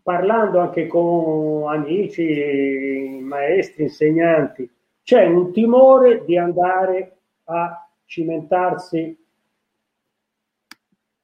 parlando 0.02 0.58
anche 0.60 0.86
con 0.86 1.66
amici, 1.66 3.18
maestri, 3.22 3.84
insegnanti, 3.84 4.70
c'è 5.02 5.24
un 5.24 5.50
timore 5.50 6.24
di 6.26 6.36
andare 6.36 7.16
a 7.44 7.88
cimentarsi 8.04 9.18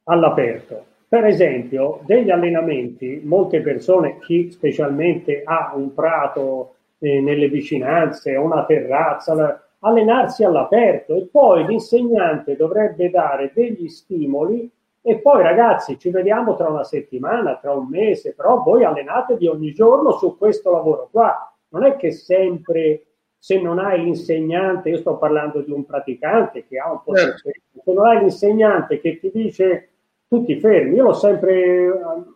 all'aperto 0.05 0.91
per 1.13 1.25
esempio, 1.25 1.99
degli 2.05 2.31
allenamenti, 2.31 3.21
molte 3.23 3.61
persone, 3.61 4.17
chi 4.17 4.49
specialmente 4.49 5.43
ha 5.45 5.71
un 5.75 5.93
prato 5.93 6.73
eh, 6.97 7.21
nelle 7.21 7.49
vicinanze, 7.49 8.35
una 8.35 8.65
terrazza, 8.65 9.63
allenarsi 9.77 10.43
all'aperto 10.43 11.13
e 11.13 11.27
poi 11.31 11.67
l'insegnante 11.67 12.55
dovrebbe 12.55 13.11
dare 13.11 13.51
degli 13.53 13.87
stimoli 13.89 14.67
e 15.03 15.19
poi 15.19 15.43
ragazzi 15.43 15.99
ci 15.99 16.09
vediamo 16.09 16.55
tra 16.55 16.69
una 16.69 16.83
settimana, 16.83 17.57
tra 17.57 17.73
un 17.73 17.89
mese, 17.89 18.33
però 18.33 18.63
voi 18.63 18.83
allenatevi 18.83 19.45
ogni 19.45 19.71
giorno 19.71 20.13
su 20.13 20.35
questo 20.35 20.71
lavoro 20.71 21.09
qua. 21.11 21.55
Non 21.69 21.83
è 21.83 21.95
che 21.95 22.09
sempre 22.09 23.03
se 23.37 23.61
non 23.61 23.77
hai 23.77 24.01
l'insegnante, 24.01 24.89
io 24.89 24.97
sto 24.97 25.17
parlando 25.17 25.61
di 25.61 25.71
un 25.71 25.85
praticante 25.85 26.65
che 26.65 26.79
ha 26.79 26.91
un 26.91 27.03
po' 27.03 27.15
certo. 27.15 27.51
di 27.51 27.81
se 27.83 27.93
non 27.93 28.07
hai 28.07 28.17
l'insegnante 28.17 28.99
che 28.99 29.19
ti 29.19 29.29
dice 29.31 29.89
tutti 30.33 30.59
fermi. 30.59 30.95
Io 30.95 31.03
l'ho 31.03 31.13
sempre 31.13 31.53
eh, 31.53 31.91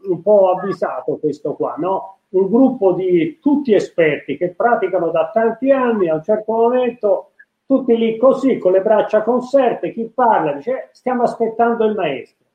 un 0.09 0.21
po' 0.21 0.51
avvisato 0.51 1.17
questo 1.17 1.53
qua, 1.53 1.73
no? 1.77 2.19
Un 2.29 2.47
gruppo 2.47 2.91
di 2.91 3.39
tutti 3.41 3.73
esperti 3.73 4.37
che 4.37 4.49
praticano 4.49 5.09
da 5.09 5.31
tanti 5.33 5.71
anni, 5.71 6.07
a 6.07 6.15
un 6.15 6.21
certo 6.21 6.51
momento 6.51 7.31
tutti 7.65 7.97
lì 7.97 8.17
così, 8.17 8.59
con 8.59 8.73
le 8.73 8.81
braccia 8.81 9.23
conserte, 9.23 9.91
chi 9.93 10.11
parla 10.13 10.53
dice 10.53 10.71
eh, 10.71 10.89
stiamo 10.91 11.23
aspettando 11.23 11.85
il 11.85 11.95
maestro. 11.95 12.45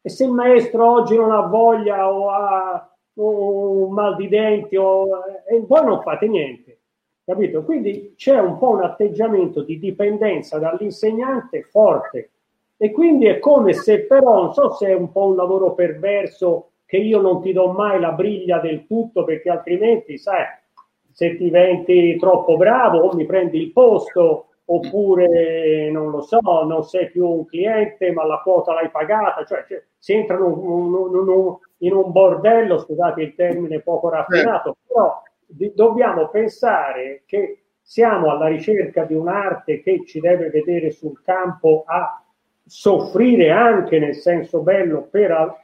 E 0.00 0.08
se 0.08 0.24
il 0.24 0.32
maestro 0.32 0.90
oggi 0.90 1.16
non 1.16 1.32
ha 1.32 1.40
voglia 1.40 2.12
o 2.12 2.30
ha 2.30 2.88
un 3.14 3.92
mal 3.92 4.16
di 4.16 4.28
denti 4.28 4.76
o, 4.76 5.06
e 5.48 5.60
voi 5.66 5.84
non 5.84 6.02
fate 6.02 6.28
niente, 6.28 6.78
capito? 7.24 7.62
Quindi 7.64 8.14
c'è 8.16 8.38
un 8.38 8.58
po' 8.58 8.70
un 8.70 8.82
atteggiamento 8.82 9.62
di 9.62 9.78
dipendenza 9.78 10.58
dall'insegnante 10.58 11.62
forte 11.62 12.31
e 12.82 12.90
quindi 12.90 13.26
è 13.26 13.38
come 13.38 13.74
se 13.74 14.06
però, 14.06 14.42
non 14.42 14.52
so 14.54 14.72
se 14.72 14.88
è 14.88 14.92
un 14.92 15.12
po' 15.12 15.26
un 15.26 15.36
lavoro 15.36 15.72
perverso 15.72 16.70
che 16.84 16.96
io 16.96 17.20
non 17.20 17.40
ti 17.40 17.52
do 17.52 17.70
mai 17.70 18.00
la 18.00 18.10
briglia 18.10 18.58
del 18.58 18.88
tutto 18.88 19.22
perché 19.22 19.50
altrimenti, 19.50 20.18
sai, 20.18 20.46
se 21.12 21.36
ti 21.36 21.44
diventi 21.44 22.16
troppo 22.16 22.56
bravo 22.56 22.98
o 22.98 23.14
mi 23.14 23.24
prendi 23.24 23.60
il 23.60 23.70
posto 23.70 24.46
oppure 24.64 25.92
non 25.92 26.10
lo 26.10 26.22
so, 26.22 26.40
non 26.40 26.82
sei 26.82 27.08
più 27.08 27.28
un 27.28 27.46
cliente 27.46 28.10
ma 28.10 28.26
la 28.26 28.40
quota 28.42 28.72
l'hai 28.74 28.90
pagata, 28.90 29.44
cioè, 29.44 29.64
cioè 29.68 29.80
si 29.96 30.14
entra 30.14 30.34
in 30.38 30.42
un, 30.42 31.56
in 31.78 31.92
un, 31.94 32.10
bordello, 32.10 32.78
scusate 32.78 33.22
il 33.22 33.36
termine 33.36 33.78
poco 33.78 34.08
raffinato, 34.08 34.78
però 34.84 35.22
di, 35.46 35.72
dobbiamo 35.72 36.30
pensare 36.30 37.22
che 37.26 37.58
siamo 37.80 38.28
alla 38.32 38.48
ricerca 38.48 39.04
di 39.04 39.14
un'arte 39.14 39.82
che 39.82 40.04
ci 40.04 40.18
deve 40.18 40.50
vedere 40.50 40.90
sul 40.90 41.22
campo 41.22 41.84
a 41.86 42.16
soffrire 42.64 43.50
anche 43.50 43.98
nel 43.98 44.14
senso 44.14 44.60
bello 44.60 45.08
per 45.10 45.60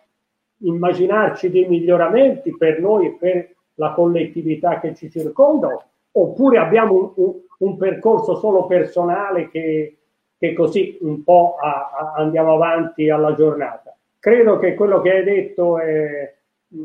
immaginarci 0.58 1.50
dei 1.50 1.66
miglioramenti 1.68 2.56
per 2.56 2.80
noi 2.80 3.06
e 3.06 3.16
per 3.18 3.54
la 3.74 3.92
collettività 3.92 4.80
che 4.80 4.94
ci 4.94 5.08
circonda, 5.08 5.86
oppure 6.12 6.58
abbiamo 6.58 6.94
un, 6.94 7.12
un, 7.14 7.34
un 7.58 7.76
percorso 7.76 8.36
solo 8.36 8.66
personale 8.66 9.48
che, 9.50 9.98
che 10.36 10.52
così 10.52 10.98
un 11.02 11.22
po' 11.22 11.56
a, 11.60 11.90
a 11.92 12.12
andiamo 12.16 12.54
avanti 12.54 13.08
alla 13.08 13.34
giornata. 13.34 13.96
Credo 14.18 14.58
che 14.58 14.74
quello 14.74 15.00
che 15.00 15.10
hai 15.12 15.24
detto 15.24 15.78
è, 15.78 16.34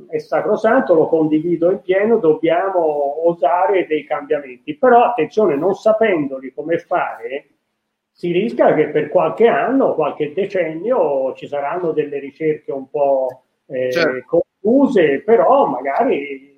è 0.08 0.18
sacrosanto, 0.20 0.94
lo 0.94 1.08
condivido 1.08 1.72
in 1.72 1.82
pieno, 1.82 2.18
dobbiamo 2.18 3.28
osare 3.28 3.88
dei 3.88 4.06
cambiamenti, 4.06 4.76
però 4.78 5.04
attenzione, 5.04 5.56
non 5.56 5.74
sapendoli 5.74 6.54
come 6.54 6.78
fare, 6.78 7.48
si 8.14 8.32
rischia 8.32 8.74
che 8.76 8.90
per 8.90 9.10
qualche 9.10 9.48
anno, 9.48 9.96
qualche 9.96 10.32
decennio 10.34 11.34
ci 11.36 11.48
saranno 11.48 11.92
delle 11.92 12.20
ricerche 12.20 12.72
un 12.72 12.90
po' 12.90 13.44
eh, 13.66 13.92
certo. 13.92 14.46
confuse, 14.62 15.22
però 15.26 15.66
magari 15.66 16.52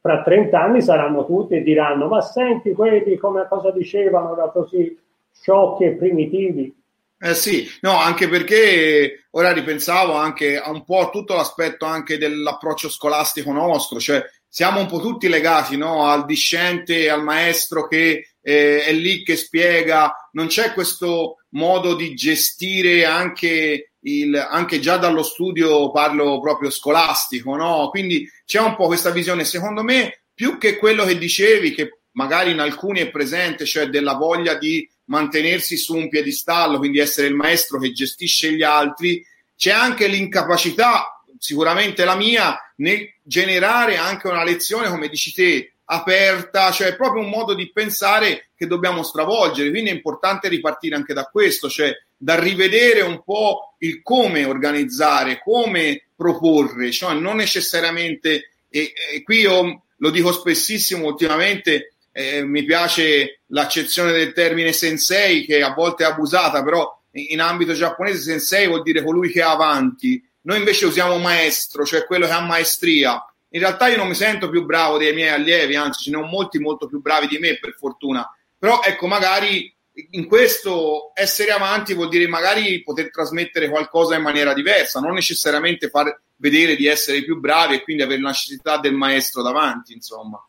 fra 0.00 0.22
30 0.22 0.58
anni 0.58 0.80
saranno 0.80 1.26
tutti 1.26 1.54
e 1.54 1.62
diranno 1.62 2.06
ma 2.08 2.22
senti 2.22 2.72
quelli 2.72 3.18
come 3.18 3.46
cosa 3.48 3.70
dicevano 3.70 4.34
da 4.34 4.48
così 4.48 4.98
sciocchi 5.32 5.84
e 5.84 5.90
primitivi 5.90 6.74
eh 7.22 7.34
sì, 7.34 7.68
no, 7.82 7.98
anche 7.98 8.28
perché 8.28 9.26
ora 9.32 9.52
ripensavo 9.52 10.14
anche 10.14 10.58
a 10.58 10.70
un 10.70 10.84
po' 10.84 11.10
tutto 11.12 11.34
l'aspetto 11.34 11.84
anche 11.84 12.16
dell'approccio 12.16 12.88
scolastico 12.88 13.52
nostro, 13.52 14.00
cioè 14.00 14.24
siamo 14.48 14.80
un 14.80 14.86
po' 14.86 15.00
tutti 15.00 15.28
legati 15.28 15.76
no? 15.76 16.06
al 16.06 16.24
discente, 16.24 17.10
al 17.10 17.22
maestro 17.22 17.86
che 17.86 18.29
eh, 18.42 18.84
è 18.84 18.92
lì 18.92 19.22
che 19.22 19.36
spiega, 19.36 20.28
non 20.32 20.46
c'è 20.46 20.72
questo 20.72 21.36
modo 21.50 21.94
di 21.94 22.14
gestire 22.14 23.04
anche, 23.04 23.92
il, 24.00 24.34
anche 24.34 24.80
già 24.80 24.96
dallo 24.96 25.22
studio, 25.22 25.90
parlo 25.90 26.40
proprio 26.40 26.70
scolastico, 26.70 27.56
no? 27.56 27.88
quindi 27.90 28.28
c'è 28.44 28.60
un 28.60 28.76
po' 28.76 28.86
questa 28.86 29.10
visione, 29.10 29.44
secondo 29.44 29.82
me, 29.82 30.22
più 30.34 30.58
che 30.58 30.76
quello 30.76 31.04
che 31.04 31.18
dicevi, 31.18 31.74
che 31.74 32.00
magari 32.12 32.52
in 32.52 32.60
alcuni 32.60 33.00
è 33.00 33.10
presente, 33.10 33.64
cioè 33.64 33.88
della 33.88 34.14
voglia 34.14 34.54
di 34.54 34.88
mantenersi 35.04 35.76
su 35.76 35.96
un 35.96 36.08
piedistallo, 36.08 36.78
quindi 36.78 36.98
essere 36.98 37.26
il 37.26 37.34
maestro 37.34 37.78
che 37.78 37.92
gestisce 37.92 38.52
gli 38.52 38.62
altri, 38.62 39.24
c'è 39.56 39.72
anche 39.72 40.06
l'incapacità, 40.06 41.22
sicuramente 41.38 42.04
la 42.04 42.14
mia, 42.14 42.56
nel 42.76 43.06
generare 43.22 43.96
anche 43.96 44.28
una 44.28 44.44
lezione, 44.44 44.88
come 44.88 45.08
dici 45.08 45.32
te, 45.32 45.74
aperta, 45.92 46.70
cioè 46.70 46.94
proprio 46.94 47.22
un 47.22 47.30
modo 47.30 47.52
di 47.52 47.70
pensare 47.72 48.50
che 48.56 48.66
dobbiamo 48.66 49.02
stravolgere. 49.02 49.70
Quindi 49.70 49.90
è 49.90 49.94
importante 49.94 50.48
ripartire 50.48 50.94
anche 50.94 51.12
da 51.12 51.24
questo, 51.24 51.68
cioè 51.68 51.92
da 52.16 52.38
rivedere 52.38 53.00
un 53.00 53.22
po' 53.24 53.74
il 53.78 54.02
come 54.02 54.44
organizzare, 54.44 55.40
come 55.42 56.04
proporre, 56.14 56.92
cioè 56.92 57.14
non 57.14 57.36
necessariamente, 57.36 58.50
e, 58.68 58.92
e 59.12 59.22
qui 59.22 59.40
io 59.40 59.82
lo 59.96 60.10
dico 60.10 60.32
spessissimo 60.32 61.06
ultimamente, 61.06 61.94
eh, 62.12 62.44
mi 62.44 62.64
piace 62.64 63.40
l'accezione 63.46 64.12
del 64.12 64.32
termine 64.32 64.72
sensei 64.72 65.44
che 65.44 65.62
a 65.62 65.74
volte 65.74 66.04
è 66.04 66.06
abusata, 66.06 66.62
però 66.62 66.98
in 67.12 67.40
ambito 67.40 67.72
giapponese 67.72 68.20
sensei 68.20 68.68
vuol 68.68 68.82
dire 68.82 69.02
colui 69.02 69.30
che 69.30 69.40
è 69.40 69.44
avanti. 69.44 70.22
Noi 70.42 70.58
invece 70.58 70.86
usiamo 70.86 71.18
maestro, 71.18 71.84
cioè 71.84 72.04
quello 72.06 72.26
che 72.26 72.32
ha 72.32 72.40
maestria. 72.40 73.24
In 73.52 73.60
realtà 73.60 73.88
io 73.88 73.96
non 73.96 74.08
mi 74.08 74.14
sento 74.14 74.48
più 74.48 74.64
bravo 74.64 74.96
dei 74.98 75.12
miei 75.12 75.30
allievi, 75.30 75.74
anzi 75.74 76.04
ce 76.04 76.10
ne 76.10 76.18
ho 76.18 76.26
molti 76.26 76.58
molto 76.58 76.86
più 76.86 77.00
bravi 77.00 77.26
di 77.26 77.38
me 77.38 77.58
per 77.58 77.74
fortuna. 77.76 78.28
Però 78.56 78.80
ecco, 78.82 79.06
magari 79.06 79.74
in 80.10 80.26
questo 80.26 81.10
essere 81.14 81.50
avanti 81.50 81.94
vuol 81.94 82.08
dire 82.08 82.28
magari 82.28 82.82
poter 82.82 83.10
trasmettere 83.10 83.68
qualcosa 83.68 84.16
in 84.16 84.22
maniera 84.22 84.54
diversa, 84.54 85.00
non 85.00 85.14
necessariamente 85.14 85.88
far 85.88 86.20
vedere 86.36 86.76
di 86.76 86.86
essere 86.86 87.22
più 87.22 87.38
bravi 87.38 87.74
e 87.76 87.82
quindi 87.82 88.02
avere 88.02 88.20
la 88.20 88.28
necessità 88.28 88.78
del 88.78 88.94
maestro 88.94 89.42
davanti, 89.42 89.92
insomma. 89.92 90.42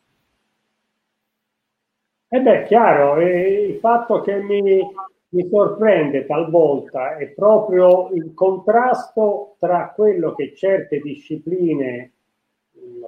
E 2.28 2.40
beh, 2.40 2.64
chiaro, 2.64 3.20
il 3.20 3.78
fatto 3.78 4.22
che 4.22 4.36
mi, 4.36 4.62
mi 4.62 5.48
sorprende 5.50 6.24
talvolta 6.24 7.16
è 7.16 7.26
proprio 7.28 8.10
il 8.14 8.32
contrasto 8.32 9.56
tra 9.58 9.92
quello 9.94 10.34
che 10.34 10.54
certe 10.54 11.00
discipline 11.00 12.12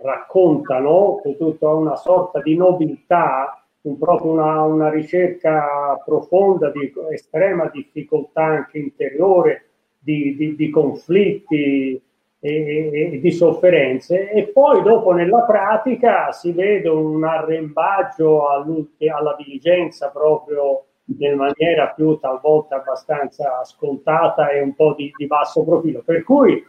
raccontano, 0.05 1.18
con 1.22 1.36
tutta 1.36 1.68
una 1.70 1.96
sorta 1.96 2.40
di 2.40 2.55
nobiltà, 2.57 3.64
un, 3.82 3.98
proprio 3.98 4.32
una, 4.32 4.62
una, 4.62 4.90
ricerca 4.90 6.00
profonda 6.05 6.70
di 6.70 6.92
estrema 7.11 7.70
difficoltà 7.72 8.42
anche 8.42 8.78
interiore, 8.78 9.68
di, 9.98 10.36
di, 10.36 10.55
di 10.55 10.70
conflitti, 10.70 12.00
e, 12.46 12.90
e, 12.92 13.20
di 13.20 13.30
sofferenze 13.30 14.30
e 14.30 14.48
poi 14.48 14.82
dopo 14.82 15.12
nella 15.12 15.44
pratica 15.44 16.30
si 16.30 16.52
vede 16.52 16.90
un 16.90 17.24
arrembaggio 17.24 18.46
alla 18.50 19.34
diligenza 19.38 20.11
proprio 20.11 20.84
in 21.07 21.36
maniera 21.36 21.88
più 21.88 22.18
talvolta 22.18 22.76
abbastanza 22.76 23.64
scontata 23.64 24.50
e 24.50 24.61
un 24.61 24.74
po' 24.74 24.94
di, 24.94 25.11
di 25.16 25.26
basso 25.26 25.64
profilo. 25.64 26.02
Per 26.05 26.22
cui 26.22 26.62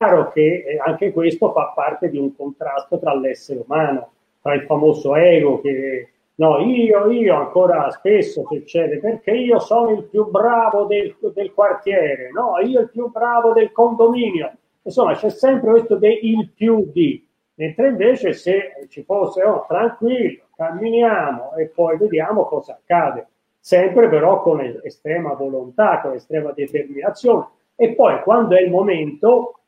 chiaro 0.00 0.30
che 0.30 0.64
eh, 0.66 0.78
anche 0.78 1.12
questo 1.12 1.52
fa 1.52 1.72
parte 1.74 2.08
di 2.08 2.16
un 2.16 2.34
contrasto 2.34 2.98
tra 2.98 3.14
l'essere 3.14 3.62
umano, 3.66 4.12
tra 4.40 4.54
il 4.54 4.62
famoso 4.62 5.14
ego 5.14 5.60
che 5.60 6.08
no, 6.36 6.58
io, 6.60 7.10
io 7.10 7.34
ancora 7.34 7.90
spesso 7.90 8.46
succede 8.48 8.98
perché 8.98 9.32
io 9.32 9.58
sono 9.58 9.90
il 9.90 10.04
più 10.04 10.30
bravo 10.30 10.84
del, 10.84 11.14
del 11.34 11.52
quartiere, 11.52 12.30
no, 12.32 12.54
io 12.64 12.80
il 12.80 12.88
più 12.88 13.10
bravo 13.10 13.52
del 13.52 13.72
condominio. 13.72 14.50
Insomma, 14.80 15.12
c'è 15.12 15.28
sempre 15.28 15.68
questo 15.68 15.96
del 15.96 16.50
più 16.54 16.90
di, 16.90 17.22
mentre 17.56 17.88
invece 17.88 18.32
se 18.32 18.86
ci 18.88 19.02
fosse 19.02 19.42
oh, 19.42 19.66
tranquillo, 19.68 20.44
camminiamo 20.56 21.56
e 21.56 21.66
poi 21.66 21.98
vediamo 21.98 22.46
cosa 22.46 22.72
accade, 22.72 23.26
sempre 23.58 24.08
però 24.08 24.40
con 24.40 24.60
estrema 24.82 25.34
volontà, 25.34 26.00
con 26.00 26.14
estrema 26.14 26.52
determinazione. 26.52 27.48
E 27.76 27.92
poi 27.94 28.22
quando 28.22 28.56
è 28.56 28.62
il 28.62 28.70
momento, 28.70 29.59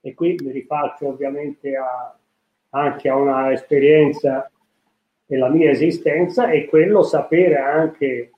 e 0.00 0.14
qui 0.14 0.36
mi 0.42 0.50
rifaccio 0.50 1.08
ovviamente 1.08 1.76
a, 1.76 2.16
anche 2.70 3.08
a 3.08 3.16
una 3.16 3.52
esperienza 3.52 4.50
della 5.26 5.48
mia 5.48 5.70
esistenza, 5.70 6.50
è 6.50 6.64
quello 6.66 7.02
sapere 7.02 7.56
anche 7.56 8.32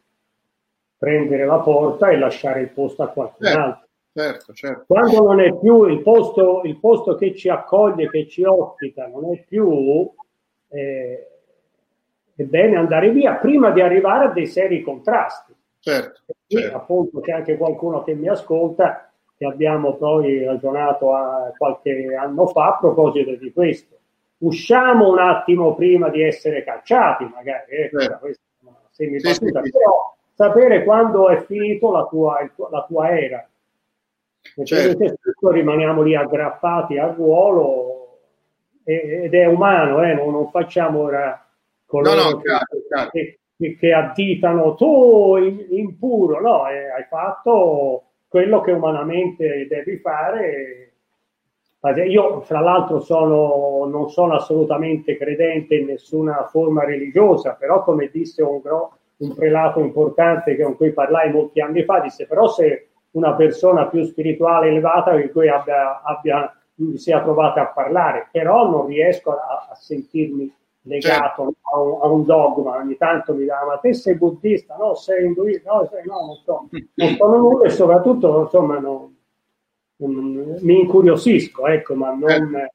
prendere 0.99 1.47
la 1.47 1.59
porta 1.59 2.11
e 2.11 2.19
lasciare 2.19 2.61
il 2.61 2.69
posto 2.69 3.03
a 3.03 3.09
qualcun 3.09 3.47
eh. 3.47 3.53
altro. 3.53 3.87
Certo, 4.15 4.53
certo. 4.53 4.85
Quando 4.87 5.23
non 5.23 5.41
è 5.41 5.59
più 5.59 5.87
il 5.87 6.03
posto, 6.03 6.61
il 6.65 6.79
posto 6.79 7.15
che 7.15 7.35
ci 7.35 7.49
accoglie, 7.49 8.11
che 8.11 8.29
ci 8.29 8.45
ospita, 8.45 9.07
non 9.07 9.33
è 9.33 9.43
più, 9.49 10.11
eh, 10.69 11.29
è 12.35 12.43
bene 12.43 12.77
andare 12.77 13.11
via 13.11 13.37
prima 13.37 13.71
di 13.71 13.81
arrivare 13.81 14.27
a 14.27 14.29
dei 14.29 14.47
seri 14.47 14.83
contrasti. 14.83 15.55
Certo, 15.79 16.21
certo. 16.47 16.77
appunto 16.77 17.21
c'è 17.21 17.33
anche 17.33 17.57
qualcuno 17.57 18.05
che 18.05 18.15
mi 18.15 18.29
ascolta, 18.29 19.12
che 19.43 19.45
abbiamo 19.47 19.97
poi 19.97 20.45
ragionato 20.45 21.12
a, 21.12 21.53
qualche 21.57 22.14
anno 22.14 22.47
fa 22.47 22.68
a 22.68 22.78
proposito 22.78 23.34
di 23.34 23.53
questo. 23.53 23.97
Usciamo 24.38 25.11
un 25.11 25.18
attimo 25.18 25.74
prima 25.74 26.09
di 26.09 26.22
essere 26.22 26.62
cacciati, 26.62 27.24
magari, 27.24 27.70
eh, 27.70 27.90
certo. 27.93 28.18
questa 28.20 28.43
è 28.61 28.66
una 28.66 28.76
semibattuta, 28.90 29.61
sì, 29.62 29.66
sì, 29.66 29.70
però 29.72 30.14
sapere 30.34 30.84
quando 30.84 31.28
è 31.28 31.43
finito 31.45 31.90
la 31.90 32.07
tua, 32.07 32.51
la 32.70 32.84
tua 32.86 33.18
era 33.18 33.47
Certo. 34.64 35.51
rimaniamo 35.51 36.03
lì 36.03 36.16
aggrappati 36.16 36.99
al 36.99 37.14
ruolo 37.14 38.18
ed 38.82 39.32
è 39.32 39.47
umano, 39.47 40.03
eh? 40.03 40.14
non, 40.14 40.32
non, 40.32 40.51
facciamo 40.51 41.03
ora 41.03 41.49
coloro 41.86 42.22
no, 42.22 42.30
no, 42.30 42.40
chiaro. 42.40 43.11
Che, 43.11 43.38
che, 43.57 43.76
che, 43.76 43.93
additano 43.93 44.74
tu 44.74 45.36
impuro, 45.36 46.40
no, 46.40 46.68
eh, 46.68 46.90
hai 46.90 47.05
fatto 47.09 48.12
quello 48.33 48.62
che 48.62 48.72
umanamente 48.72 49.66
devi 49.68 49.99
fare. 49.99 50.93
Io, 52.09 52.41
fra 52.41 52.61
l'altro, 52.61 53.01
sono, 53.01 53.85
non 53.91 54.09
sono 54.09 54.37
assolutamente 54.37 55.18
credente 55.18 55.74
in 55.74 55.85
nessuna 55.85 56.47
forma 56.47 56.83
religiosa, 56.83 57.57
però, 57.61 57.85
come 57.85 58.09
disse 58.11 58.43
un, 58.43 58.62
un 59.18 59.35
prelato 59.35 59.80
importante 59.80 60.57
con 60.57 60.76
cui 60.76 60.93
parlai 60.93 61.30
molti 61.30 61.61
anni 61.61 61.85
fa, 61.85 62.01
disse: 62.01 62.26
Però 62.26 62.49
se 62.49 62.87
una 63.11 63.35
persona 63.35 63.87
più 63.89 64.03
spirituale 64.05 64.68
elevata 64.68 65.11
con 65.11 65.28
cui 65.30 65.49
abbia, 65.49 66.01
abbia, 66.01 66.57
sia 66.95 67.20
trovata 67.20 67.61
a 67.61 67.66
parlare, 67.66 68.28
però 68.33 68.66
non 68.70 68.87
riesco 68.87 69.33
a, 69.33 69.68
a 69.70 69.74
sentirmi 69.74 70.51
legato 70.83 71.43
certo. 71.43 71.55
a, 71.72 71.80
un, 71.80 71.99
a, 72.03 72.07
un, 72.09 72.24
dogma, 72.24 72.76
ogni 72.76 72.97
tanto 72.97 73.35
mi 73.35 73.45
dà, 73.45 73.64
ma 73.64 73.76
te 73.76 73.95
sei 73.95 74.16
buddista, 74.16 74.76
no, 74.76 74.95
sei 74.95 75.26
induista, 75.26 75.72
no, 75.72 75.89
sei, 75.91 76.05
no, 76.05 76.26
non 76.26 76.37
so, 76.45 76.68
non 76.95 77.16
sono 77.16 77.37
nulla 77.39 77.66
e 77.66 77.70
soprattutto, 77.70 78.43
insomma, 78.43 78.78
non, 78.78 79.16
non, 79.97 80.57
mi 80.61 80.80
incuriosisco, 80.80 81.66
ecco, 81.66 81.95
ma 81.95 82.12
non, 82.14 82.68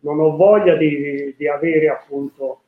non 0.00 0.20
ho 0.20 0.36
voglia 0.36 0.74
di, 0.76 1.34
di 1.36 1.48
avere 1.48 1.88
appunto 1.88 2.63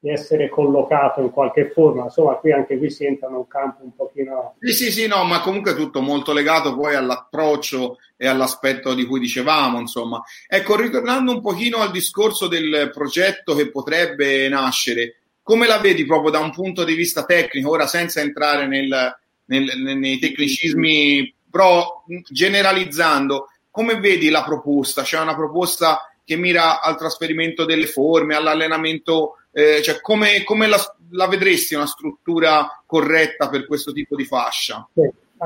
di 0.00 0.10
essere 0.10 0.48
collocato 0.48 1.20
in 1.20 1.30
qualche 1.30 1.70
forma. 1.70 2.04
Insomma, 2.04 2.34
qui 2.34 2.52
anche 2.52 2.78
qui 2.78 2.90
si 2.90 3.04
entra 3.04 3.28
in 3.28 3.34
un 3.34 3.48
campo 3.48 3.82
un 3.82 3.94
pochino. 3.94 4.54
Sì, 4.60 4.72
sì, 4.72 4.92
sì, 4.92 5.06
no, 5.06 5.24
ma 5.24 5.40
comunque 5.40 5.74
tutto 5.74 6.00
molto 6.00 6.32
legato 6.32 6.76
poi 6.76 6.94
all'approccio 6.94 7.98
e 8.16 8.28
all'aspetto 8.28 8.94
di 8.94 9.04
cui 9.04 9.18
dicevamo, 9.18 9.80
insomma. 9.80 10.22
Ecco, 10.46 10.76
ritornando 10.76 11.32
un 11.32 11.40
pochino 11.40 11.78
al 11.78 11.90
discorso 11.90 12.46
del 12.46 12.90
progetto 12.94 13.54
che 13.54 13.70
potrebbe 13.70 14.48
nascere, 14.48 15.16
come 15.42 15.66
la 15.66 15.78
vedi 15.78 16.04
proprio 16.04 16.30
da 16.30 16.38
un 16.38 16.52
punto 16.52 16.84
di 16.84 16.94
vista 16.94 17.24
tecnico, 17.24 17.70
ora 17.70 17.86
senza 17.86 18.20
entrare 18.20 18.66
nel, 18.66 19.16
nel, 19.46 19.96
nei 19.96 20.18
tecnicismi, 20.18 21.34
però 21.50 22.04
generalizzando, 22.28 23.48
come 23.70 23.98
vedi 23.98 24.28
la 24.28 24.44
proposta? 24.44 25.02
C'è 25.02 25.18
una 25.18 25.34
proposta 25.34 26.12
che 26.24 26.36
mira 26.36 26.82
al 26.82 26.98
trasferimento 26.98 27.64
delle 27.64 27.86
forme, 27.86 28.34
all'allenamento 28.34 29.36
eh, 29.58 29.82
cioè 29.82 30.00
come, 30.00 30.44
come 30.44 30.68
la, 30.68 30.76
la, 31.10 31.26
vedresti 31.26 31.74
una 31.74 31.86
struttura 31.86 32.80
corretta 32.86 33.48
per 33.48 33.66
questo 33.66 33.90
tipo 33.90 34.14
di 34.14 34.24
fascia? 34.24 34.88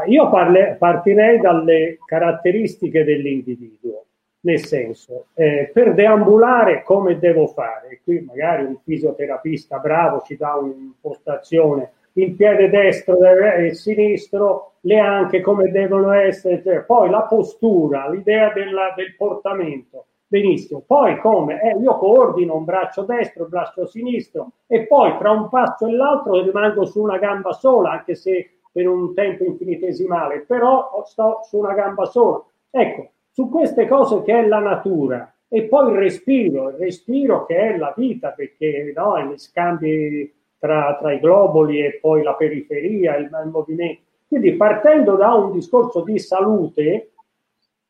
Io 0.07 0.29
parle, 0.29 0.77
partirei 0.79 1.41
dalle 1.41 1.97
caratteristiche 2.05 3.05
dell'individuo, 3.05 4.05
nel 4.41 4.63
senso, 4.67 5.29
eh, 5.33 5.71
per 5.73 5.95
deambulare 5.95 6.83
come 6.83 7.19
devo 7.19 7.47
fare? 7.47 8.01
Qui 8.05 8.21
magari 8.21 8.65
un 8.65 8.77
fisioterapista 8.85 9.79
bravo 9.79 10.23
ci 10.27 10.37
dà 10.37 10.57
un'impostazione, 10.57 11.93
il 12.15 12.35
piede 12.35 12.69
destro 12.69 13.17
e 13.25 13.65
il 13.65 13.77
sinistro, 13.77 14.75
le 14.81 14.99
anche 14.99 15.41
come 15.41 15.71
devono 15.71 16.13
essere, 16.13 16.63
cioè, 16.63 16.81
poi 16.83 17.09
la 17.09 17.23
postura, 17.23 18.11
l'idea 18.11 18.53
della, 18.53 18.93
del 18.95 19.15
portamento 19.17 20.07
Benissimo. 20.33 20.83
Poi 20.87 21.19
come? 21.19 21.61
Eh, 21.61 21.79
io 21.79 21.99
coordino 21.99 22.57
un 22.57 22.65
braccio 22.65 23.03
destro, 23.03 23.43
un 23.43 23.51
braccio 23.51 23.85
sinistro 23.85 24.53
e 24.67 24.87
poi 24.87 25.19
tra 25.19 25.31
un 25.31 25.51
passo 25.51 25.87
e 25.87 25.93
l'altro 25.93 26.43
rimango 26.43 26.87
su 26.87 27.03
una 27.03 27.19
gamba 27.19 27.53
sola, 27.53 27.91
anche 27.91 28.15
se 28.15 28.61
per 28.73 28.89
un 28.89 29.13
tempo 29.13 29.45
infinitesimale, 29.45 30.47
però 30.49 31.03
sto 31.05 31.41
su 31.43 31.59
una 31.59 31.75
gamba 31.75 32.07
sola. 32.07 32.43
Ecco, 32.71 33.11
su 33.31 33.51
queste 33.51 33.87
cose 33.87 34.23
che 34.23 34.33
è 34.33 34.47
la 34.47 34.61
natura 34.61 35.31
e 35.49 35.65
poi 35.65 35.91
il 35.91 35.99
respiro, 35.99 36.71
il 36.71 36.77
respiro 36.77 37.45
che 37.45 37.55
è 37.55 37.77
la 37.77 37.93
vita, 37.95 38.31
perché 38.31 38.91
no, 38.97 39.21
gli 39.21 39.37
scambi 39.37 40.33
tra, 40.59 40.97
tra, 40.99 41.13
i 41.13 41.21
globuli 41.21 41.85
e 41.85 41.99
poi 42.01 42.23
la 42.23 42.33
periferia, 42.37 43.17
il, 43.17 43.25
il 43.25 43.51
movimento. 43.51 44.01
Quindi 44.29 44.55
partendo 44.55 45.15
da 45.15 45.35
un 45.35 45.53
discorso 45.53 46.01
di 46.01 46.19
salute 46.19 47.12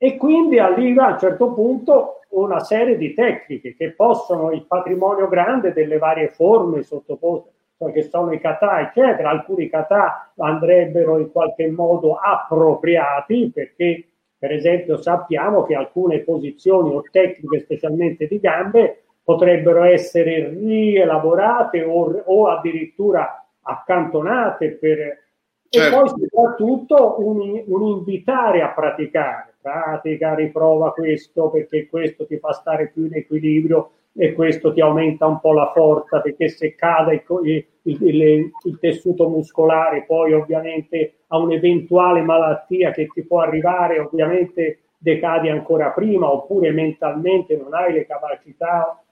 e 0.04 0.16
quindi 0.16 0.58
arriva 0.58 1.06
a 1.06 1.12
un 1.12 1.18
certo 1.20 1.52
punto 1.52 2.22
una 2.30 2.58
serie 2.58 2.96
di 2.96 3.14
tecniche 3.14 3.76
che 3.76 3.92
possono 3.92 4.50
il 4.50 4.64
patrimonio 4.66 5.28
grande 5.28 5.72
delle 5.72 5.98
varie 5.98 6.26
forme 6.26 6.82
sottoposte 6.82 7.50
che 7.92 8.02
sono 8.02 8.32
i 8.32 8.40
kata, 8.40 8.80
eccetera. 8.80 9.30
Alcuni 9.30 9.70
kata 9.70 10.32
andrebbero 10.38 11.18
in 11.18 11.30
qualche 11.30 11.70
modo 11.70 12.16
appropriati 12.16 13.52
perché, 13.54 14.08
per 14.36 14.50
esempio, 14.50 14.96
sappiamo 14.96 15.62
che 15.62 15.76
alcune 15.76 16.18
posizioni 16.18 16.92
o 16.92 17.04
tecniche, 17.08 17.60
specialmente 17.60 18.26
di 18.26 18.40
gambe, 18.40 19.04
potrebbero 19.22 19.84
essere 19.84 20.48
rielaborate 20.48 21.80
o, 21.84 22.22
o 22.24 22.48
addirittura 22.48 23.46
accantonate 23.62 24.70
per, 24.70 25.22
certo. 25.68 25.94
e 25.94 25.96
poi 25.96 26.08
soprattutto 26.08 27.14
un, 27.20 27.62
un 27.64 27.82
invitare 27.82 28.62
a 28.62 28.70
praticare 28.70 29.51
pratica, 29.62 30.34
riprova 30.34 30.92
questo 30.92 31.48
perché 31.48 31.86
questo 31.88 32.26
ti 32.26 32.36
fa 32.38 32.52
stare 32.52 32.88
più 32.88 33.06
in 33.06 33.14
equilibrio 33.14 33.92
e 34.14 34.34
questo 34.34 34.72
ti 34.72 34.80
aumenta 34.80 35.26
un 35.26 35.40
po' 35.40 35.54
la 35.54 35.70
forza 35.72 36.20
perché 36.20 36.48
se 36.48 36.74
cade 36.74 37.24
il, 37.44 37.64
il, 37.82 37.98
il, 38.02 38.50
il 38.64 38.78
tessuto 38.78 39.28
muscolare 39.28 40.04
poi 40.06 40.34
ovviamente 40.34 41.14
a 41.28 41.38
un'eventuale 41.38 42.20
malattia 42.20 42.90
che 42.90 43.06
ti 43.06 43.22
può 43.22 43.40
arrivare 43.40 43.98
ovviamente 43.98 44.80
decadi 44.98 45.48
ancora 45.48 45.90
prima 45.90 46.30
oppure 46.30 46.70
mentalmente 46.72 47.56
non 47.56 47.72
hai 47.72 47.94
le 47.94 48.06
capacità 48.06 49.02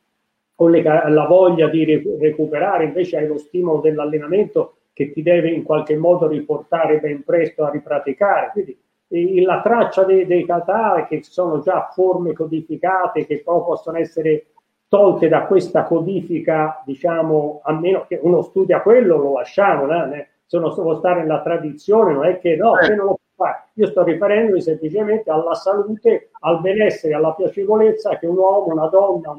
o 0.56 0.68
le, 0.68 0.82
la 0.82 1.26
voglia 1.26 1.68
di 1.68 1.84
recuperare 2.18 2.84
invece 2.84 3.16
hai 3.16 3.26
lo 3.26 3.38
stimolo 3.38 3.80
dell'allenamento 3.80 4.74
che 4.92 5.12
ti 5.12 5.22
deve 5.22 5.50
in 5.50 5.62
qualche 5.62 5.96
modo 5.96 6.28
riportare 6.28 6.98
ben 6.98 7.24
presto 7.24 7.64
a 7.64 7.70
ripraticare. 7.70 8.50
Quindi 8.52 8.78
la 9.42 9.60
traccia 9.60 10.04
dei, 10.04 10.24
dei 10.24 10.44
kata 10.44 11.06
che 11.08 11.22
sono 11.22 11.60
già 11.60 11.90
forme 11.92 12.32
codificate 12.32 13.26
che 13.26 13.42
poi 13.42 13.62
possono 13.64 13.98
essere 13.98 14.46
tolte 14.86 15.28
da 15.28 15.46
questa 15.46 15.84
codifica, 15.84 16.82
diciamo, 16.84 17.60
a 17.62 17.72
meno 17.72 18.06
che 18.06 18.18
uno 18.22 18.42
studia 18.42 18.82
quello, 18.82 19.16
lo 19.16 19.32
lasciamo, 19.34 19.86
né? 19.86 20.28
se 20.46 20.56
uno 20.56 20.74
vuole 20.74 20.98
stare 20.98 21.20
nella 21.20 21.42
tradizione, 21.42 22.12
non 22.12 22.24
è 22.24 22.40
che 22.40 22.56
no, 22.56 22.72
che 22.72 22.92
non 22.94 23.06
lo 23.06 23.20
può 23.34 23.46
fare. 23.46 23.66
Io 23.74 23.86
sto 23.86 24.02
riferendomi 24.02 24.60
semplicemente 24.60 25.30
alla 25.30 25.54
salute, 25.54 26.30
al 26.40 26.60
benessere, 26.60 27.14
alla 27.14 27.32
piacevolezza 27.34 28.18
che 28.18 28.26
un 28.26 28.36
uomo, 28.36 28.72
una 28.72 28.88
donna, 28.88 29.36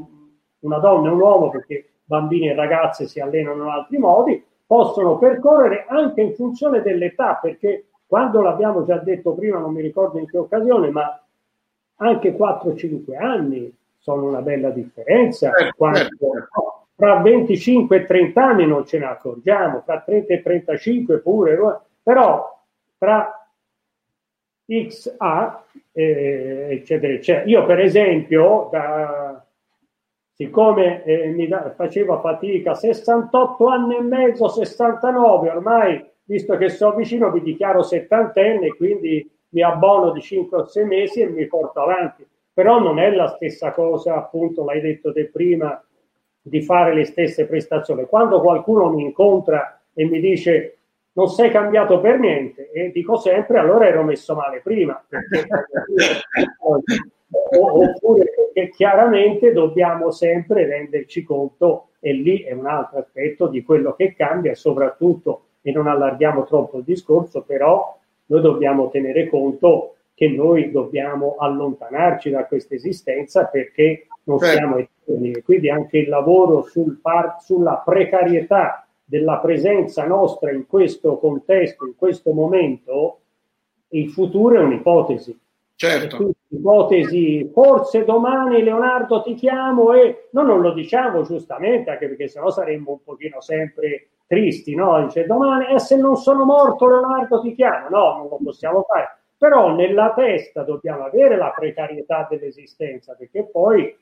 una 0.60 0.78
donna 0.78 1.10
e 1.10 1.12
un 1.12 1.20
uomo, 1.20 1.50
perché 1.50 1.90
bambini 2.06 2.48
e 2.48 2.56
ragazze 2.56 3.08
si 3.08 3.20
allenano 3.20 3.64
in 3.64 3.70
altri 3.70 3.98
modi, 3.98 4.42
possono 4.66 5.18
percorrere 5.18 5.86
anche 5.90 6.22
in 6.22 6.34
funzione 6.34 6.82
dell'età, 6.82 7.38
perché 7.42 7.88
quando 8.12 8.42
l'abbiamo 8.42 8.84
già 8.84 8.98
detto 8.98 9.34
prima, 9.34 9.58
non 9.58 9.72
mi 9.72 9.82
ricordo 9.82 10.20
in 10.20 10.28
che 10.28 10.38
occasione, 10.38 10.90
ma 10.90 11.18
anche 11.96 12.36
4-5 12.36 13.16
anni 13.16 13.74
sono 14.00 14.26
una 14.26 14.42
bella 14.42 14.70
differenza. 14.70 15.56
Eh, 15.56 15.72
quando, 15.72 16.00
eh. 16.02 16.10
Fra 16.94 17.22
25 17.22 17.96
e 17.96 18.06
30 18.06 18.44
anni 18.46 18.68
non 18.68 18.86
ce 18.86 19.00
ne 19.00 19.06
accorgiamo, 19.06 19.80
fra 19.86 20.02
30 20.02 20.34
e 20.34 20.42
35 20.42 21.20
pure, 21.20 21.58
però 22.04 22.62
tra 22.98 23.48
XA, 24.66 25.64
eh, 25.94 26.68
eccetera, 26.70 27.14
eccetera. 27.14 27.46
Io 27.46 27.66
per 27.66 27.80
esempio, 27.80 28.68
da, 28.74 29.42
siccome 30.34 31.06
eh, 31.06 31.28
mi 31.28 31.48
da, 31.48 31.72
facevo 31.74 32.20
fatica, 32.20 32.74
68 32.74 33.68
anni 33.68 33.96
e 33.96 34.02
mezzo, 34.02 34.50
69, 34.50 35.50
ormai 35.50 36.10
visto 36.32 36.56
che 36.56 36.70
sono 36.70 36.96
vicino 36.96 37.30
mi 37.30 37.42
dichiaro 37.42 37.84
settantenne, 37.84 38.74
quindi 38.76 39.30
mi 39.50 39.62
abbono 39.62 40.12
di 40.12 40.22
5 40.22 40.58
o 40.60 40.66
6 40.66 40.86
mesi 40.86 41.20
e 41.20 41.28
mi 41.28 41.46
porto 41.46 41.82
avanti. 41.82 42.26
Però 42.54 42.80
non 42.80 43.00
è 43.00 43.12
la 43.12 43.28
stessa 43.28 43.74
cosa, 43.74 44.16
appunto, 44.16 44.64
l'hai 44.64 44.80
detto 44.80 45.12
te 45.12 45.26
prima, 45.26 45.84
di 46.42 46.62
fare 46.62 46.94
le 46.94 47.04
stesse 47.04 47.46
prestazioni. 47.46 48.06
Quando 48.06 48.40
qualcuno 48.40 48.90
mi 48.94 49.04
incontra 49.04 49.82
e 49.94 50.06
mi 50.06 50.22
dice 50.22 50.78
non 51.14 51.28
sei 51.28 51.52
cambiato 51.52 52.00
per 52.00 52.18
niente, 52.18 52.72
e 52.72 52.92
dico 52.92 53.18
sempre 53.18 53.60
allora 53.60 53.86
ero 53.86 54.02
messo 54.04 54.34
male 54.34 54.62
prima. 54.62 55.04
Oppure 57.54 58.26
che 58.54 58.70
chiaramente 58.70 59.52
dobbiamo 59.52 60.12
sempre 60.12 60.66
renderci 60.66 61.24
conto, 61.24 61.90
e 62.00 62.14
lì 62.14 62.44
è 62.44 62.54
un 62.54 62.68
altro 62.68 63.00
aspetto 63.00 63.48
di 63.48 63.62
quello 63.64 63.94
che 63.94 64.16
cambia, 64.16 64.56
soprattutto 64.56 65.48
e 65.62 65.72
non 65.72 65.88
allarghiamo 65.88 66.46
troppo 66.46 66.78
il 66.78 66.84
discorso, 66.84 67.42
però 67.42 67.98
noi 68.28 68.42
dobbiamo 68.42 68.90
tenere 68.90 69.30
conto 69.30 69.96
che 70.14 70.28
noi 70.30 70.72
dobbiamo 70.72 71.36
allontanarci 71.40 72.30
da 72.30 72.46
questa 72.46 72.76
esistenza 72.76 73.46
perché 73.46 74.08
non 74.24 74.40
certo. 74.40 74.56
siamo 74.56 74.78
eterni. 74.78 75.42
Quindi 75.42 75.70
anche 75.70 75.98
il 76.00 76.10
lavoro 76.10 76.64
sul 76.64 77.00
par- 77.02 77.38
sulla 77.42 77.82
precarietà 77.84 78.86
della 79.04 79.40
presenza 79.40 80.06
nostra 80.06 80.52
in 80.52 80.68
questo 80.68 81.18
contesto, 81.18 81.86
in 81.86 81.96
questo 81.96 82.32
momento, 82.32 83.20
il 83.90 84.10
futuro 84.10 84.56
è 84.56 84.60
un'ipotesi. 84.60 85.38
Certo. 85.76 86.34
Ipotesi, 86.50 87.50
forse 87.52 88.06
domani 88.06 88.62
Leonardo 88.62 89.24
ti 89.24 89.34
chiamo 89.34 89.94
e 89.94 90.28
noi 90.32 90.46
non 90.46 90.62
lo 90.62 90.74
diciamo 90.74 91.24
giustamente, 91.24 91.90
anche 91.90 92.08
perché 92.08 92.28
sennò 92.28 92.52
saremmo 92.52 92.92
un 92.92 93.04
pochino 93.04 93.42
sempre 93.42 94.11
tristi, 94.32 94.76
no? 94.76 95.04
Dice 95.04 95.26
domani, 95.26 95.66
e 95.66 95.74
eh, 95.74 95.80
se 95.80 95.98
non 95.98 96.16
sono 96.16 96.46
morto 96.46 96.88
Leonardo 96.88 97.42
ti 97.42 97.54
chiama, 97.54 97.90
no, 97.90 98.16
non 98.18 98.28
lo 98.30 98.40
possiamo 98.42 98.84
fare. 98.84 99.18
Però 99.38 99.76
nella 99.76 100.14
testa 100.14 100.64
dobbiamo 100.64 101.04
avere 101.04 101.36
la 101.36 101.52
precarietà 101.54 102.28
dell'esistenza, 102.30 103.14
perché 103.18 103.44
poi 103.44 103.94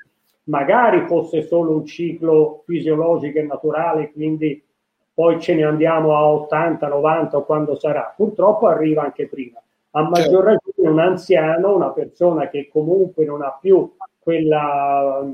magari 0.43 1.07
fosse 1.07 1.41
solo 1.41 1.71
un 1.71 1.86
ciclo 1.86 2.61
fisiologico 2.65 3.39
e 3.39 3.43
naturale, 3.43 4.11
quindi 4.11 4.63
poi 5.11 5.39
ce 5.39 5.55
ne 5.55 5.63
andiamo 5.63 6.15
a 6.15 6.27
80, 6.27 6.88
90 6.88 7.38
o 7.38 7.45
quando 7.45 7.75
sarà. 7.75 8.13
Purtroppo 8.15 8.67
arriva 8.67 9.01
anche 9.01 9.27
prima. 9.27 9.59
A 9.91 10.03
maggior 10.03 10.43
certo. 10.43 10.71
ragione 10.75 10.89
un 10.89 10.99
anziano, 10.99 11.75
una 11.75 11.89
persona 11.89 12.49
che 12.49 12.69
comunque 12.71 13.25
non 13.25 13.41
ha 13.41 13.57
più 13.59 13.95
quella 14.19 15.25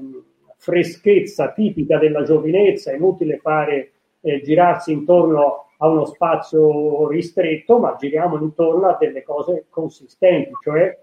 freschezza 0.55 1.51
tipica 1.51 1.97
della 1.97 2.23
giovinezza, 2.23 2.91
è 2.91 2.95
inutile 2.95 3.37
fare, 3.37 3.91
eh, 4.25 4.41
girarsi 4.41 4.91
intorno 4.91 5.67
a 5.77 5.87
uno 5.87 6.05
spazio 6.05 7.07
ristretto, 7.07 7.77
ma 7.77 7.95
giriamo 7.95 8.37
intorno 8.41 8.87
a 8.87 8.97
delle 8.99 9.21
cose 9.23 9.65
consistenti, 9.69 10.51
cioè 10.63 10.97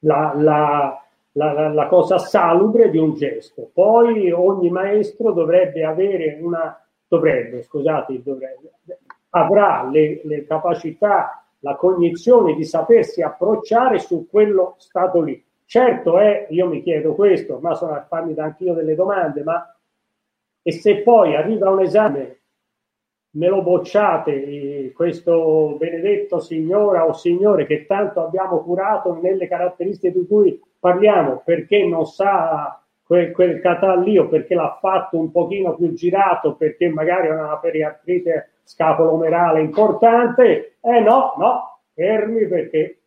la, 0.00 0.32
la, 0.34 1.00
la, 1.32 1.68
la, 1.68 1.86
cosa 1.86 2.18
salubre 2.18 2.90
di 2.90 2.98
un 2.98 3.14
gesto. 3.14 3.70
Poi 3.72 4.32
ogni 4.32 4.70
maestro 4.70 5.32
dovrebbe 5.32 5.84
avere 5.84 6.38
una, 6.40 6.76
dovrebbe, 7.06 7.62
scusate, 7.62 8.20
dovrebbe, 8.22 8.72
avrà 9.30 9.88
le, 9.88 10.20
le 10.24 10.44
capacità, 10.44 11.44
la 11.60 11.76
cognizione 11.76 12.54
di 12.54 12.64
sapersi 12.64 13.22
approcciare 13.22 14.00
su 14.00 14.26
quello 14.28 14.74
stato 14.78 15.20
lì. 15.20 15.40
Certo 15.64 16.18
è, 16.18 16.48
io 16.50 16.66
mi 16.66 16.82
chiedo 16.82 17.14
questo, 17.14 17.58
ma 17.60 17.74
sono 17.74 17.92
a 17.92 18.04
farmi 18.06 18.34
anch'io 18.36 18.74
delle 18.74 18.96
domande, 18.96 19.44
ma 19.44 19.71
e 20.62 20.72
se 20.72 21.02
poi 21.02 21.34
arriva 21.34 21.70
un 21.70 21.80
esame, 21.80 22.40
me 23.34 23.48
lo 23.48 23.62
bocciate, 23.62 24.92
questo 24.94 25.76
benedetto 25.78 26.38
signora 26.38 27.06
o 27.06 27.12
signore 27.12 27.66
che 27.66 27.86
tanto 27.86 28.24
abbiamo 28.24 28.62
curato 28.62 29.18
nelle 29.20 29.48
caratteristiche 29.48 30.12
di 30.18 30.26
cui 30.26 30.60
parliamo, 30.78 31.42
perché 31.44 31.84
non 31.86 32.04
sa 32.06 32.82
quel, 33.02 33.32
quel 33.32 33.60
catallio, 33.60 34.28
perché 34.28 34.54
l'ha 34.54 34.78
fatto 34.80 35.18
un 35.18 35.30
pochino 35.30 35.74
più 35.74 35.92
girato, 35.94 36.54
perché 36.56 36.88
magari 36.88 37.28
ha 37.28 37.34
una 37.34 37.58
periartrite 37.58 38.50
scapolomerale 38.64 39.60
importante, 39.60 40.76
eh 40.80 41.00
no, 41.00 41.34
no, 41.38 41.80
fermi 41.94 42.46
perché 42.46 43.01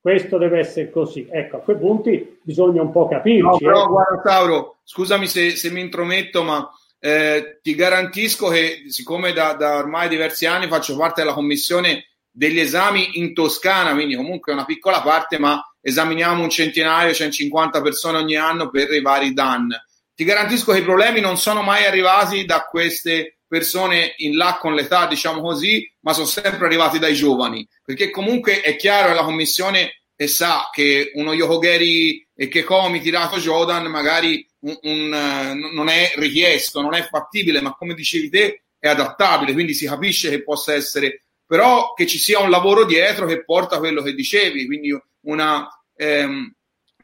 questo 0.00 0.38
deve 0.38 0.60
essere 0.60 0.90
così. 0.90 1.26
Ecco, 1.30 1.56
a 1.56 1.60
quei 1.60 1.76
punti 1.76 2.38
bisogna 2.42 2.82
un 2.82 2.92
po' 2.92 3.08
capirci. 3.08 3.40
No, 3.40 3.58
però 3.58 3.84
eh. 3.84 3.88
guarda 3.88 4.20
Tauro, 4.22 4.78
scusami 4.84 5.26
se, 5.26 5.50
se 5.56 5.70
mi 5.70 5.80
intrometto, 5.80 6.42
ma 6.42 6.68
eh, 7.00 7.58
ti 7.62 7.74
garantisco 7.74 8.48
che 8.48 8.84
siccome 8.88 9.32
da, 9.32 9.54
da, 9.54 9.76
ormai 9.76 10.08
diversi 10.08 10.46
anni 10.46 10.66
faccio 10.66 10.96
parte 10.96 11.22
della 11.22 11.34
commissione 11.34 12.06
degli 12.30 12.60
esami 12.60 13.18
in 13.18 13.34
Toscana, 13.34 13.92
quindi 13.92 14.14
comunque 14.14 14.52
una 14.52 14.64
piccola 14.64 15.02
parte, 15.02 15.38
ma 15.38 15.60
esaminiamo 15.80 16.42
un 16.42 16.50
centinaio, 16.50 17.12
150 17.12 17.80
persone 17.82 18.18
ogni 18.18 18.36
anno 18.36 18.70
per 18.70 18.92
i 18.92 19.00
vari 19.00 19.32
DAN. 19.32 19.68
Ti 20.14 20.24
garantisco 20.24 20.72
che 20.72 20.78
i 20.78 20.84
problemi 20.84 21.20
non 21.20 21.36
sono 21.36 21.62
mai 21.62 21.84
arrivati 21.84 22.44
da 22.44 22.62
queste 22.62 23.37
persone 23.48 24.14
in 24.18 24.36
là 24.36 24.58
con 24.60 24.74
l'età, 24.74 25.06
diciamo 25.06 25.40
così, 25.40 25.90
ma 26.00 26.12
sono 26.12 26.26
sempre 26.26 26.66
arrivati 26.66 26.98
dai 26.98 27.14
giovani, 27.14 27.66
perché 27.82 28.10
comunque 28.10 28.60
è 28.60 28.76
chiaro 28.76 29.14
la 29.14 29.24
commissione 29.24 29.94
sa 30.26 30.68
che 30.72 31.12
uno 31.14 31.32
Yohogeri 31.32 32.26
e 32.34 32.48
che 32.48 32.64
Komi 32.64 33.00
tirato 33.00 33.38
Jordan 33.38 33.86
magari 33.86 34.44
un, 34.60 34.76
un, 34.82 35.12
uh, 35.12 35.74
non 35.74 35.88
è 35.88 36.12
richiesto, 36.16 36.80
non 36.80 36.94
è 36.94 37.06
fattibile, 37.08 37.60
ma 37.60 37.74
come 37.74 37.94
dicevi 37.94 38.28
te 38.28 38.62
è 38.78 38.88
adattabile, 38.88 39.52
quindi 39.52 39.74
si 39.74 39.86
capisce 39.86 40.30
che 40.30 40.42
possa 40.42 40.74
essere, 40.74 41.24
però 41.46 41.92
che 41.94 42.06
ci 42.06 42.18
sia 42.18 42.40
un 42.40 42.50
lavoro 42.50 42.84
dietro 42.84 43.26
che 43.26 43.44
porta 43.44 43.76
a 43.76 43.78
quello 43.78 44.02
che 44.02 44.14
dicevi, 44.14 44.66
quindi 44.66 44.96
una 45.22 45.68
ehm, 45.96 46.52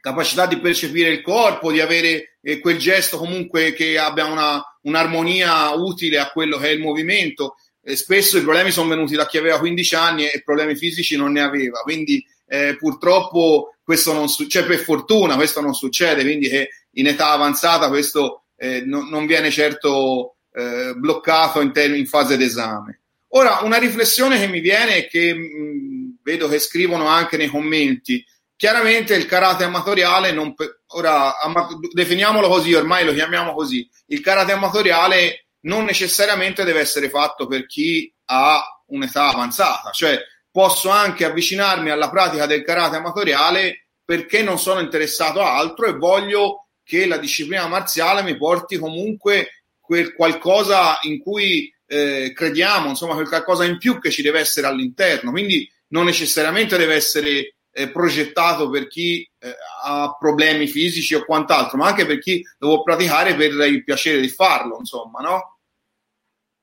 capacità 0.05 0.45
di 0.45 0.59
percepire 0.59 1.09
il 1.09 1.23
corpo, 1.23 1.71
di 1.71 1.81
avere 1.81 2.37
eh, 2.43 2.59
quel 2.59 2.77
gesto 2.77 3.17
comunque 3.17 3.73
che 3.73 3.97
abbia 3.97 4.25
una, 4.25 4.63
un'armonia 4.81 5.71
utile 5.71 6.19
a 6.19 6.29
quello 6.29 6.59
che 6.59 6.67
è 6.67 6.73
il 6.73 6.79
movimento. 6.79 7.55
Eh, 7.81 7.95
spesso 7.95 8.37
i 8.37 8.43
problemi 8.43 8.69
sono 8.69 8.89
venuti 8.89 9.15
da 9.15 9.25
chi 9.25 9.39
aveva 9.39 9.57
15 9.57 9.95
anni 9.95 10.27
e 10.27 10.43
problemi 10.43 10.75
fisici 10.75 11.17
non 11.17 11.31
ne 11.31 11.41
aveva, 11.41 11.79
quindi 11.79 12.23
eh, 12.47 12.75
purtroppo 12.77 13.77
questo 13.83 14.13
non 14.13 14.29
succede, 14.29 14.67
cioè 14.67 14.75
per 14.75 14.85
fortuna 14.85 15.35
questo 15.35 15.59
non 15.59 15.73
succede, 15.73 16.21
quindi 16.21 16.49
che 16.49 16.69
in 16.91 17.07
età 17.07 17.31
avanzata 17.31 17.87
questo 17.87 18.43
eh, 18.57 18.81
no, 18.85 19.01
non 19.09 19.25
viene 19.25 19.49
certo 19.49 20.35
eh, 20.53 20.93
bloccato 20.95 21.61
in, 21.61 21.71
te- 21.71 21.85
in 21.85 22.05
fase 22.05 22.37
d'esame. 22.37 23.01
Ora, 23.29 23.61
una 23.63 23.77
riflessione 23.77 24.37
che 24.37 24.47
mi 24.47 24.59
viene 24.59 24.97
e 24.97 25.07
che 25.07 25.33
mh, 25.33 26.17
vedo 26.21 26.47
che 26.47 26.59
scrivono 26.59 27.07
anche 27.07 27.37
nei 27.37 27.47
commenti, 27.47 28.23
chiaramente 28.55 29.15
il 29.15 29.25
karate 29.25 29.63
amatoriale, 29.63 30.31
non 30.31 30.53
ora 30.87 31.39
ama- 31.39 31.67
definiamolo 31.93 32.47
così, 32.47 32.73
ormai 32.73 33.05
lo 33.05 33.13
chiamiamo 33.13 33.53
così, 33.53 33.87
il 34.07 34.21
karate 34.21 34.51
amatoriale 34.51 35.47
non 35.61 35.83
necessariamente 35.83 36.63
deve 36.63 36.79
essere 36.79 37.09
fatto 37.09 37.47
per 37.47 37.65
chi 37.65 38.11
ha 38.25 38.63
un'età 38.87 39.29
avanzata, 39.29 39.91
cioè 39.91 40.19
posso 40.51 40.89
anche 40.89 41.25
avvicinarmi 41.25 41.89
alla 41.89 42.09
pratica 42.09 42.45
del 42.45 42.63
karate 42.63 42.97
amatoriale 42.97 43.89
perché 44.05 44.43
non 44.43 44.59
sono 44.59 44.79
interessato 44.79 45.41
a 45.41 45.57
altro 45.57 45.87
e 45.87 45.97
voglio 45.97 46.67
che 46.83 47.07
la 47.07 47.17
disciplina 47.17 47.67
marziale 47.67 48.21
mi 48.21 48.37
porti 48.37 48.77
comunque 48.77 49.63
quel 49.79 50.13
qualcosa 50.13 50.99
in 51.01 51.19
cui 51.19 51.73
eh, 51.87 52.31
crediamo, 52.33 52.89
insomma, 52.89 53.15
quel 53.15 53.27
qualcosa 53.27 53.65
in 53.65 53.77
più 53.77 53.99
che 53.99 54.11
ci 54.11 54.21
deve 54.21 54.39
essere 54.39 54.67
all'interno. 54.67 55.31
Quindi 55.31 55.69
non 55.87 56.05
necessariamente 56.05 56.77
deve 56.77 56.95
essere 56.95 57.54
eh, 57.77 57.89
progettato 57.89 58.69
per 58.69 58.87
chi 58.87 59.29
eh, 59.37 59.49
ha 59.83 60.15
problemi 60.17 60.65
fisici 60.65 61.13
o 61.13 61.25
quant'altro, 61.25 61.77
ma 61.77 61.87
anche 61.87 62.05
per 62.05 62.19
chi 62.19 62.41
lo 62.59 62.67
vuole 62.67 62.83
praticare 62.83 63.35
per 63.35 63.51
il 63.51 63.83
piacere 63.83 64.21
di 64.21 64.29
farlo, 64.29 64.77
insomma, 64.79 65.19
no? 65.19 65.57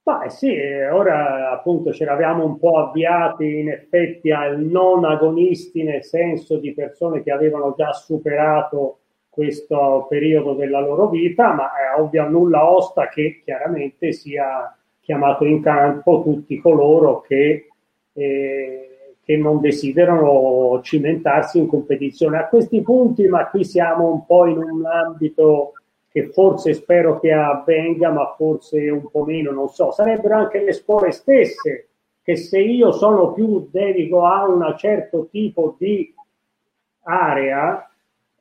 Beh 0.04 0.30
sì, 0.30 0.50
ora 0.90 1.52
appunto 1.52 1.92
ci 1.92 2.02
eravamo 2.02 2.44
un 2.44 2.58
po' 2.58 2.78
avviati 2.78 3.60
in 3.60 3.68
effetti 3.68 4.32
al 4.32 4.58
non 4.58 5.04
agonisti 5.04 5.84
nel 5.84 6.02
senso 6.02 6.56
di 6.56 6.74
persone 6.74 7.22
che 7.22 7.30
avevano 7.30 7.74
già 7.76 7.92
superato 7.92 8.98
questo 9.28 10.06
periodo 10.08 10.54
della 10.54 10.80
loro 10.80 11.08
vita, 11.08 11.52
ma 11.52 11.70
è 11.74 12.00
ovvio 12.00 12.28
nulla 12.28 12.68
osta 12.68 13.08
che 13.08 13.42
chiaramente 13.44 14.12
sia 14.12 14.76
chiamato 15.00 15.44
in 15.44 15.62
campo 15.62 16.22
tutti 16.22 16.58
coloro 16.58 17.20
che, 17.20 17.68
eh, 18.12 18.91
che 19.24 19.36
non 19.36 19.60
desiderano 19.60 20.80
cimentarsi 20.82 21.58
in 21.58 21.68
competizione. 21.68 22.38
A 22.38 22.48
questi 22.48 22.82
punti, 22.82 23.26
ma 23.28 23.48
qui 23.48 23.64
siamo 23.64 24.10
un 24.10 24.26
po' 24.26 24.46
in 24.46 24.58
un 24.58 24.84
ambito 24.84 25.74
che 26.10 26.28
forse 26.28 26.74
spero 26.74 27.18
che 27.20 27.32
avvenga, 27.32 28.10
ma 28.10 28.34
forse 28.36 28.90
un 28.90 29.08
po' 29.10 29.24
meno, 29.24 29.52
non 29.52 29.68
so. 29.68 29.92
Sarebbero 29.92 30.36
anche 30.36 30.62
le 30.62 30.72
scuole 30.72 31.10
stesse 31.12 31.88
che 32.22 32.36
se 32.36 32.58
io 32.58 32.92
sono 32.92 33.32
più 33.32 33.68
dedico 33.70 34.24
a 34.24 34.46
un 34.46 34.74
certo 34.76 35.28
tipo 35.30 35.74
di 35.78 36.14
area, 37.02 37.88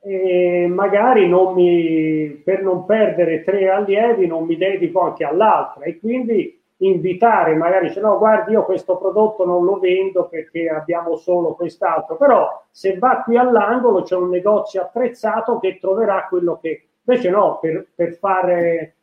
eh, 0.04 0.68
magari 0.68 1.28
non 1.28 1.54
mi, 1.54 2.42
per 2.44 2.64
non 2.64 2.86
perdere 2.86 3.44
tre 3.44 3.70
allievi 3.70 4.26
non 4.26 4.46
mi 4.46 4.58
dedico 4.58 5.02
anche 5.02 5.24
all'altra 5.24 5.84
e 5.86 6.00
quindi 6.00 6.61
invitare 6.84 7.56
magari 7.56 7.88
dice 7.88 8.00
no 8.00 8.18
guardi 8.18 8.54
io 8.54 8.66
questo 8.66 8.98
prodotto 8.98 9.46
non 9.46 9.64
lo 9.64 9.78
vendo 9.78 10.28
perché 10.28 10.68
abbiamo 10.68 11.16
solo 11.16 11.56
quest'altro. 11.56 12.18
Però 12.18 12.64
se 12.70 12.98
va 12.98 13.22
qui 13.24 13.38
all'angolo 13.38 14.04
c'è 14.04 14.16
un 14.16 14.30
negozio 14.30 14.82
attrezzato 14.82 15.60
che 15.60 15.78
troverà 15.80 16.28
quello 16.28 16.60
che 16.62 16.86
Invece 17.06 17.30
no, 17.32 17.58
per, 17.60 17.88
per 17.96 18.14
fare 18.14 18.96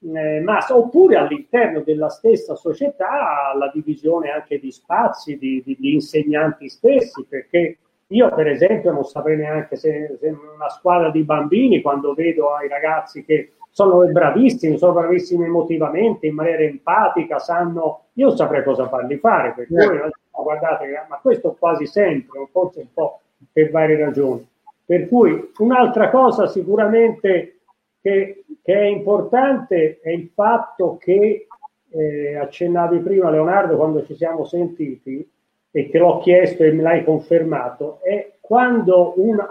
eh, 0.00 0.40
massa, 0.40 0.76
oppure 0.76 1.16
all'interno 1.16 1.80
della 1.80 2.08
stessa 2.08 2.56
società 2.56 3.54
la 3.56 3.70
divisione 3.72 4.30
anche 4.30 4.58
di 4.58 4.72
spazi, 4.72 5.38
di, 5.38 5.62
di, 5.64 5.76
di, 5.78 5.94
insegnanti 5.94 6.68
stessi, 6.68 7.24
perché 7.28 7.78
io 8.08 8.34
per 8.34 8.48
esempio 8.48 8.90
non 8.90 9.04
saprei 9.04 9.36
neanche 9.36 9.76
se, 9.76 10.16
se 10.20 10.28
una 10.28 10.68
squadra 10.68 11.10
di 11.10 11.22
bambini, 11.22 11.80
quando 11.80 12.12
vedo 12.12 12.54
ai 12.54 12.68
ragazzi 12.68 13.24
che 13.24 13.52
sono 13.74 14.06
bravissimi, 14.06 14.78
sono 14.78 14.92
bravissimi 14.92 15.46
emotivamente, 15.46 16.28
in 16.28 16.34
maniera 16.36 16.62
empatica, 16.62 17.40
sanno, 17.40 18.04
io 18.12 18.30
saprei 18.36 18.62
cosa 18.62 18.86
farli 18.86 19.16
fare, 19.16 19.52
perché 19.52 19.72
yeah. 19.72 20.04
no, 20.04 20.42
guardate, 20.44 20.86
ma 21.08 21.18
questo 21.20 21.56
quasi 21.58 21.84
sempre, 21.84 22.46
forse 22.52 22.80
un 22.82 22.92
po' 22.94 23.20
per 23.52 23.72
varie 23.72 23.98
ragioni. 23.98 24.48
Per 24.84 25.08
cui 25.08 25.50
un'altra 25.58 26.08
cosa 26.10 26.46
sicuramente 26.46 27.62
che, 28.00 28.44
che 28.62 28.74
è 28.74 28.84
importante 28.84 29.98
è 30.00 30.10
il 30.10 30.30
fatto 30.32 30.96
che 30.96 31.48
eh, 31.90 32.36
accennavi 32.36 32.98
prima 33.00 33.30
Leonardo 33.30 33.74
quando 33.74 34.04
ci 34.04 34.14
siamo 34.14 34.44
sentiti 34.44 35.28
e 35.72 35.88
che 35.88 35.98
l'ho 35.98 36.18
chiesto 36.18 36.62
e 36.62 36.70
me 36.70 36.82
l'hai 36.82 37.02
confermato, 37.02 37.98
è 38.02 38.34
quando 38.38 39.14
un, 39.16 39.44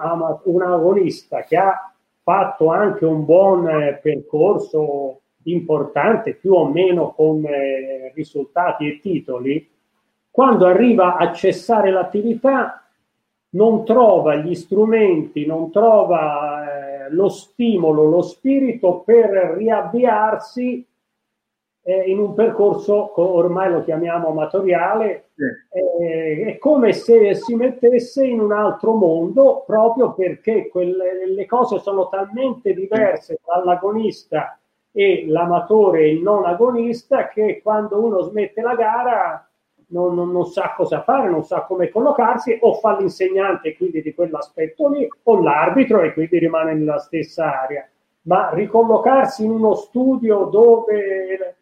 un 0.44 0.62
agonista 0.62 1.42
che 1.42 1.58
ha 1.58 1.93
fatto 2.24 2.70
anche 2.70 3.06
un 3.06 3.26
buon 3.26 3.68
eh, 3.70 4.00
percorso 4.02 5.22
importante, 5.44 6.36
più 6.36 6.54
o 6.54 6.68
meno 6.70 7.12
con 7.12 7.46
eh, 7.46 8.12
risultati 8.16 8.88
e 8.88 9.00
titoli, 9.00 9.70
quando 10.32 10.66
arriva 10.66 11.18
a 11.18 11.32
cessare 11.34 11.92
l'attività 11.92 12.84
non 13.52 13.86
trova 13.86 14.36
gli 14.36 14.56
strumenti, 14.56 15.46
non 15.46 15.70
trova 15.70 17.06
eh, 17.06 17.12
lo 17.12 17.30
stimolo, 17.30 18.06
lo 18.06 18.22
spirito 18.22 19.02
per 19.06 19.30
riavviarsi 19.58 20.88
eh, 21.86 22.10
in 22.10 22.20
un 22.20 22.34
percorso, 22.34 23.12
ormai 23.22 23.70
lo 23.70 23.84
chiamiamo 23.84 24.30
amatoriale, 24.30 25.26
eh, 25.70 26.46
è 26.48 26.58
come 26.58 26.94
se 26.94 27.36
si 27.36 27.56
mettesse 27.56 28.26
in 28.26 28.40
un 28.40 28.54
altro 28.54 28.94
mondo 28.94 29.64
proprio 29.66 30.14
perché 30.14 30.70
quelle, 30.70 31.28
le 31.28 31.46
cose 31.46 31.80
sono 31.80 32.08
talmente 32.08 32.74
diverse 32.74 33.40
tra 33.44 33.62
l'agonista 33.64 34.58
e 34.92 35.26
l'amatore 35.28 36.02
e 36.04 36.14
il 36.14 36.22
non 36.22 36.46
agonista 36.46 37.28
che 37.28 37.62
quando 37.62 38.02
uno 38.02 38.22
smette 38.22 38.62
la 38.62 38.76
gara 38.76 39.48
non, 39.88 40.16
non, 40.16 40.32
non, 40.32 40.46
sa 40.46 40.74
cosa 40.76 41.02
fare, 41.02 41.30
non 41.30 41.44
sa 41.44 41.62
come 41.64 41.90
collocarsi, 41.90 42.58
o 42.62 42.76
fa 42.76 42.98
l'insegnante 42.98 43.76
quindi 43.76 44.02
di 44.02 44.14
quell'aspetto 44.14 44.90
lì, 44.90 45.08
o 45.24 45.42
l'arbitro 45.42 46.02
e 46.02 46.14
quindi 46.14 46.40
rimane 46.40 46.74
nella 46.74 47.00
stessa 47.00 47.62
area. 47.62 47.88
Ma 48.24 48.52
ricollocarsi 48.54 49.44
in 49.44 49.52
uno 49.52 49.76
studio 49.76 50.46
dove 50.46 51.58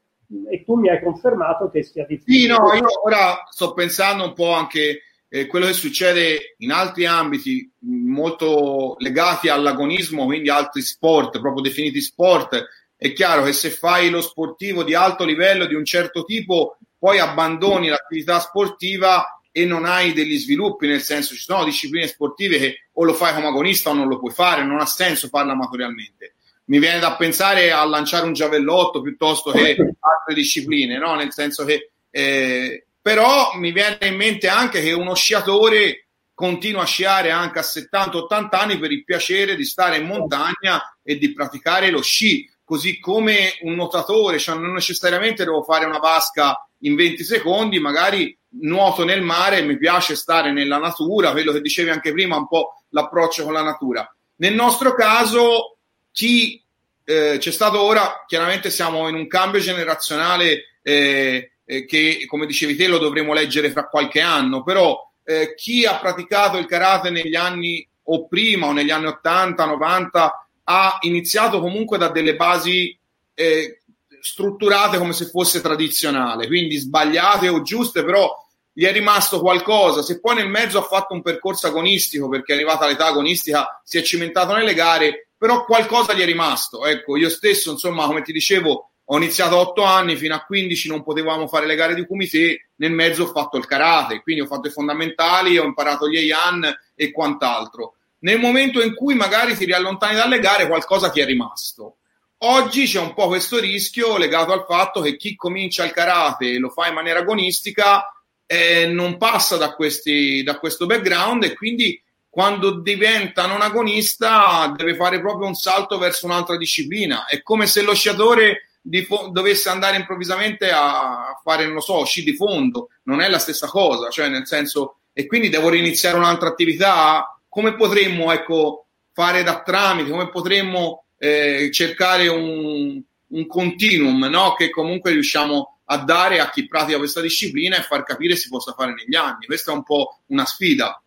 e 0.50 0.64
tu 0.64 0.76
mi 0.76 0.90
hai 0.90 1.02
confermato 1.02 1.70
che 1.70 1.84
sia 1.84 2.06
difficile. 2.06 2.38
Sì, 2.38 2.48
no, 2.48 2.74
io 2.74 3.04
ora 3.04 3.44
sto 3.50 3.74
pensando 3.74 4.24
un 4.24 4.34
po' 4.34 4.52
anche 4.52 5.04
eh, 5.28 5.46
quello 5.48 5.66
che 5.66 5.74
succede 5.74 6.56
in 6.58 6.72
altri 6.72 7.06
ambiti 7.06 7.70
molto 7.80 8.96
legati 9.00 9.50
all'agonismo, 9.50 10.26
quindi 10.26 10.50
altri 10.50 10.82
sport, 10.82 11.40
proprio 11.40 11.62
definiti 11.62 12.02
sport. 12.02 12.68
È 12.96 13.14
chiaro 13.14 13.44
che 13.44 13.54
se 13.54 13.70
fai 13.70 14.10
lo 14.10 14.22
sportivo 14.22 14.84
di 14.84 14.94
alto 14.94 15.26
livello 15.26 15.66
di 15.66 15.74
un 15.74 15.86
certo 15.86 16.24
tipo, 16.24 16.78
poi 16.98 17.20
abbandoni 17.20 17.88
l'attività 17.88 18.40
sportiva 18.40 19.42
e 19.52 19.66
non 19.66 19.86
hai 19.86 20.14
degli 20.14 20.38
sviluppi, 20.38 20.88
nel 20.88 21.02
senso 21.02 21.34
ci 21.34 21.42
sono 21.42 21.66
discipline 21.66 22.08
sportive 22.08 22.58
che 22.58 22.76
o 22.94 23.04
lo 23.04 23.14
fai 23.14 23.34
come 23.34 23.48
agonista 23.48 23.90
o 23.90 23.94
non 23.94 24.08
lo 24.08 24.20
puoi 24.20 24.32
fare, 24.32 24.64
non 24.64 24.80
ha 24.80 24.86
senso 24.86 25.28
farla 25.28 25.54
amatorialmente 25.54 26.36
mi 26.66 26.80
viene 26.80 26.99
da 26.99 27.16
pensare 27.16 27.72
a 27.72 27.84
lanciare 27.86 28.26
un 28.26 28.34
giavellotto 28.34 29.01
piuttosto 29.01 29.51
che 29.51 29.76
altre 29.99 30.34
discipline, 30.34 30.97
no? 30.97 31.16
Nel 31.16 31.32
senso 31.32 31.66
che 31.66 31.91
eh, 32.09 32.86
però 33.01 33.53
mi 33.55 33.72
viene 33.72 33.97
in 34.01 34.16
mente 34.16 34.47
anche 34.47 34.82
che 34.82 34.91
uno 34.93 35.16
sciatore 35.16 36.07
continua 36.34 36.84
a 36.84 36.86
sciare 36.86 37.32
anche 37.32 37.59
a 37.59 37.64
70-80 37.64 38.47
anni 38.51 38.80
per 38.80 38.91
il 38.91 39.03
piacere 39.03 39.55
di 39.55 39.66
stare 39.66 39.97
in 39.97 40.05
montagna 40.05 40.82
e 41.03 41.18
di 41.18 41.34
praticare 41.34 41.89
lo 41.89 42.01
sci, 42.01 42.49
così 42.64 42.99
come 42.99 43.57
un 43.62 43.76
nuotatore, 43.76 44.39
cioè 44.39 44.57
non 44.57 44.74
necessariamente 44.74 45.43
devo 45.43 45.64
fare 45.64 45.86
una 45.86 45.99
vasca 45.99 46.68
in 46.80 46.95
20 46.95 47.24
secondi, 47.24 47.80
magari 47.80 48.36
nuoto 48.59 49.03
nel 49.03 49.22
mare 49.22 49.59
e 49.59 49.64
mi 49.64 49.78
piace 49.78 50.16
stare 50.16 50.51
nella 50.51 50.78
natura, 50.78 51.32
quello 51.32 51.51
che 51.51 51.62
dicevi 51.62 51.89
anche 51.89 52.12
prima, 52.12 52.38
un 52.38 52.47
po' 52.47 52.84
l'approccio 52.89 53.43
con 53.43 53.53
la 53.53 53.64
natura. 53.64 54.12
Nel 54.38 54.53
nostro 54.53 54.93
caso 54.93 55.78
chi 56.12 56.62
eh, 57.03 57.38
c'è 57.39 57.51
stato 57.51 57.82
ora, 57.82 58.24
chiaramente 58.28 58.70
siamo 58.70 59.07
in 59.07 59.16
un 59.16 59.28
cambio 59.28 59.59
generazionale 59.59 60.78
eh, 60.82 61.51
eh, 61.66 61.86
che, 61.86 62.26
come 62.28 62.45
dicevi 62.45 62.76
te, 62.76 62.88
lo 62.88 62.97
dovremo 62.97 63.34
leggere 63.34 63.72
fra 63.72 63.88
qualche 63.88 64.22
anno, 64.22 64.64
però 64.64 64.97
eh, 65.24 65.53
chi 65.55 65.86
ha 65.86 65.99
praticato 65.99 66.57
il 66.57 66.66
karate 66.66 67.09
negli 67.09 67.36
anni 67.36 67.88
o 68.03 68.28
prima 68.28 68.68
o 68.68 68.72
negli 68.74 68.91
anni 68.91 69.07
80, 69.07 69.66
90 69.66 70.47
ha 70.64 70.97
iniziato 71.01 71.59
comunque 71.59 71.97
da 71.97 72.09
delle 72.09 72.36
basi 72.36 72.97
eh, 73.34 73.82
strutturate 74.22 74.97
come 74.97 75.14
se 75.14 75.26
fosse 75.26 75.62
tradizionale, 75.62 76.47
quindi 76.47 76.78
sbagliate 76.78 77.49
o 77.49 77.62
giuste, 77.62 78.03
però 78.03 78.30
gli 78.74 78.86
è 78.86 78.91
rimasto 78.91 79.41
qualcosa. 79.41 80.01
Se 80.01 80.20
poi 80.20 80.36
nel 80.36 80.49
mezzo 80.49 80.78
ha 80.78 80.84
fatto 80.84 81.14
un 81.14 81.22
percorso 81.22 81.68
agonistico 81.68 82.30
perché 82.30 82.53
è 82.53 82.55
arrivata 82.55 82.86
all'età 82.86 83.07
agonistica, 83.07 83.82
si 83.84 83.97
è 83.97 84.01
cimentato 84.01 84.53
nelle 84.53 84.74
gare, 84.74 85.30
però 85.42 85.66
qualcosa 85.66 86.14
gli 86.14 86.20
è 86.20 86.26
rimasto. 86.26 86.86
Ecco, 86.86 87.18
io 87.18 87.28
stesso, 87.28 87.72
insomma, 87.72 88.06
come 88.06 88.22
ti 88.22 88.32
dicevo, 88.32 88.92
ho 89.04 89.18
iniziato 89.18 89.56
a 89.56 89.62
8 89.62 89.82
anni, 89.82 90.16
fino 90.16 90.36
a 90.36 90.44
15 90.46 90.88
non 90.88 91.02
potevamo 91.02 91.48
fare 91.48 91.66
le 91.66 91.74
gare 91.74 91.96
di 91.96 92.06
kumite, 92.06 92.70
nel 92.76 92.92
mezzo 92.92 93.24
ho 93.24 93.26
fatto 93.26 93.58
il 93.58 93.66
karate, 93.66 94.22
quindi 94.22 94.44
ho 94.44 94.46
fatto 94.46 94.68
i 94.68 94.72
fondamentali, 94.72 95.58
ho 95.58 95.64
imparato 95.64 96.08
gli 96.08 96.18
Eian 96.18 96.72
e 96.94 97.12
quant'altro. 97.12 97.96
Nel 98.20 98.38
momento 98.38 98.84
in 98.84 98.94
cui 98.94 99.16
magari 99.16 99.58
ti 99.58 99.66
riallontani 99.66 100.14
dalle 100.14 100.38
gare, 100.38 100.68
qualcosa 100.68 101.10
ti 101.10 101.22
è 101.22 101.26
rimasto. 101.26 101.96
Oggi 102.44 102.86
c'è 102.86 103.00
un 103.00 103.16
po' 103.16 103.26
questo 103.26 103.58
rischio 103.58 104.18
legato 104.18 104.52
al 104.52 104.66
fatto 104.68 105.02
che 105.02 105.18
chi 105.18 105.36
comincia 105.36 105.84
il 105.84 105.92
karate 105.92 106.52
e 106.52 106.60
lo 106.60 106.70
fa 106.70 106.88
in 106.88 106.94
maniera 106.94 107.22
agonistica 107.22 108.04
eh, 108.46 108.86
non 108.86 109.18
passa 109.18 109.58
da, 109.58 109.74
questi, 109.74 110.44
da 110.44 110.60
questo 110.60 110.86
background 110.86 111.46
e 111.46 111.56
quindi 111.56 112.00
quando 112.32 112.80
diventa 112.80 113.46
non 113.46 113.62
agonista 113.62 114.74
deve 114.74 114.96
fare 114.96 115.20
proprio 115.20 115.50
un 115.50 115.54
salto 115.54 115.98
verso 115.98 116.26
un'altra 116.26 116.56
disciplina. 116.56 117.26
È 117.26 117.42
come 117.42 117.68
se 117.68 117.82
lo 117.82 117.94
sciatore 117.94 118.70
fo- 119.06 119.28
dovesse 119.34 119.68
andare 119.68 119.98
improvvisamente 119.98 120.72
a 120.72 121.38
fare, 121.44 121.66
non 121.66 121.74
lo 121.74 121.82
so, 121.82 122.06
sci 122.06 122.24
di 122.24 122.34
fondo. 122.34 122.88
Non 123.04 123.20
è 123.20 123.28
la 123.28 123.38
stessa 123.38 123.68
cosa, 123.68 124.10
cioè 124.10 124.30
nel 124.30 124.48
senso, 124.48 125.00
e 125.12 125.26
quindi 125.26 125.50
devo 125.50 125.68
riniziare 125.68 126.16
un'altra 126.16 126.48
attività. 126.48 127.38
Come 127.50 127.76
potremmo, 127.76 128.32
ecco, 128.32 128.86
fare 129.12 129.44
da 129.44 129.62
tramite? 129.62 130.10
Come 130.10 130.30
potremmo 130.30 131.04
eh, 131.18 131.70
cercare 131.74 132.30
un, 132.30 133.02
un 133.28 133.46
continuum, 133.46 134.24
no? 134.28 134.54
Che 134.54 134.70
comunque 134.70 135.12
riusciamo 135.12 135.80
a 135.84 135.98
dare 135.98 136.40
a 136.40 136.50
chi 136.50 136.66
pratica 136.66 136.98
questa 136.98 137.20
disciplina 137.20 137.78
e 137.78 137.82
far 137.82 138.04
capire 138.04 138.38
si 138.38 138.48
possa 138.48 138.72
fare 138.72 138.94
negli 138.94 139.16
anni. 139.16 139.46
Questa 139.48 139.74
è 139.74 139.76
un 139.76 139.84
po' 139.84 140.22
una 140.28 140.46
sfida. 140.46 141.01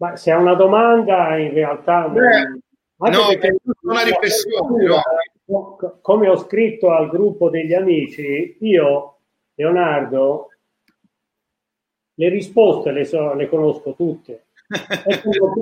Ma 0.00 0.16
se 0.16 0.32
è 0.32 0.34
una 0.34 0.54
domanda, 0.54 1.36
in 1.36 1.52
realtà... 1.52 2.08
Beh, 2.08 3.10
no, 3.10 3.28
è 3.28 3.54
una 3.82 4.02
riflessione. 4.02 4.86
No. 5.44 5.76
Come 6.00 6.28
ho 6.28 6.36
scritto 6.36 6.90
al 6.90 7.10
gruppo 7.10 7.50
degli 7.50 7.74
amici, 7.74 8.56
io, 8.60 9.18
Leonardo, 9.54 10.48
le 12.14 12.28
risposte 12.28 12.92
le, 12.92 13.04
so, 13.04 13.34
le 13.34 13.48
conosco 13.48 13.94
tutte 13.94 14.46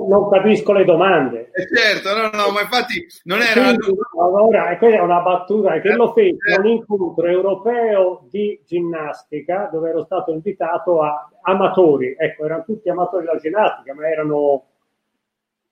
non 0.07 0.29
capisco 0.29 0.71
le 0.73 0.85
domande. 0.85 1.49
Eh 1.51 1.67
certo, 1.75 2.15
no, 2.15 2.29
no, 2.31 2.51
ma 2.51 2.61
infatti 2.61 3.05
non 3.23 3.41
era... 3.41 3.73
Quindi, 3.73 3.99
allora, 4.19 4.77
quella 4.77 4.97
è 4.97 5.01
una 5.01 5.21
battuta 5.21 5.79
che 5.79 5.93
lo 5.93 6.13
fece 6.13 6.37
un 6.57 6.67
incontro 6.67 7.25
europeo 7.25 8.27
di 8.29 8.61
ginnastica 8.65 9.69
dove 9.71 9.89
ero 9.89 10.03
stato 10.03 10.31
invitato 10.31 11.01
a 11.01 11.29
amatori, 11.41 12.15
ecco, 12.17 12.45
erano 12.45 12.63
tutti 12.63 12.89
amatori 12.89 13.25
della 13.25 13.39
ginnastica, 13.39 13.93
ma 13.95 14.07
erano 14.07 14.65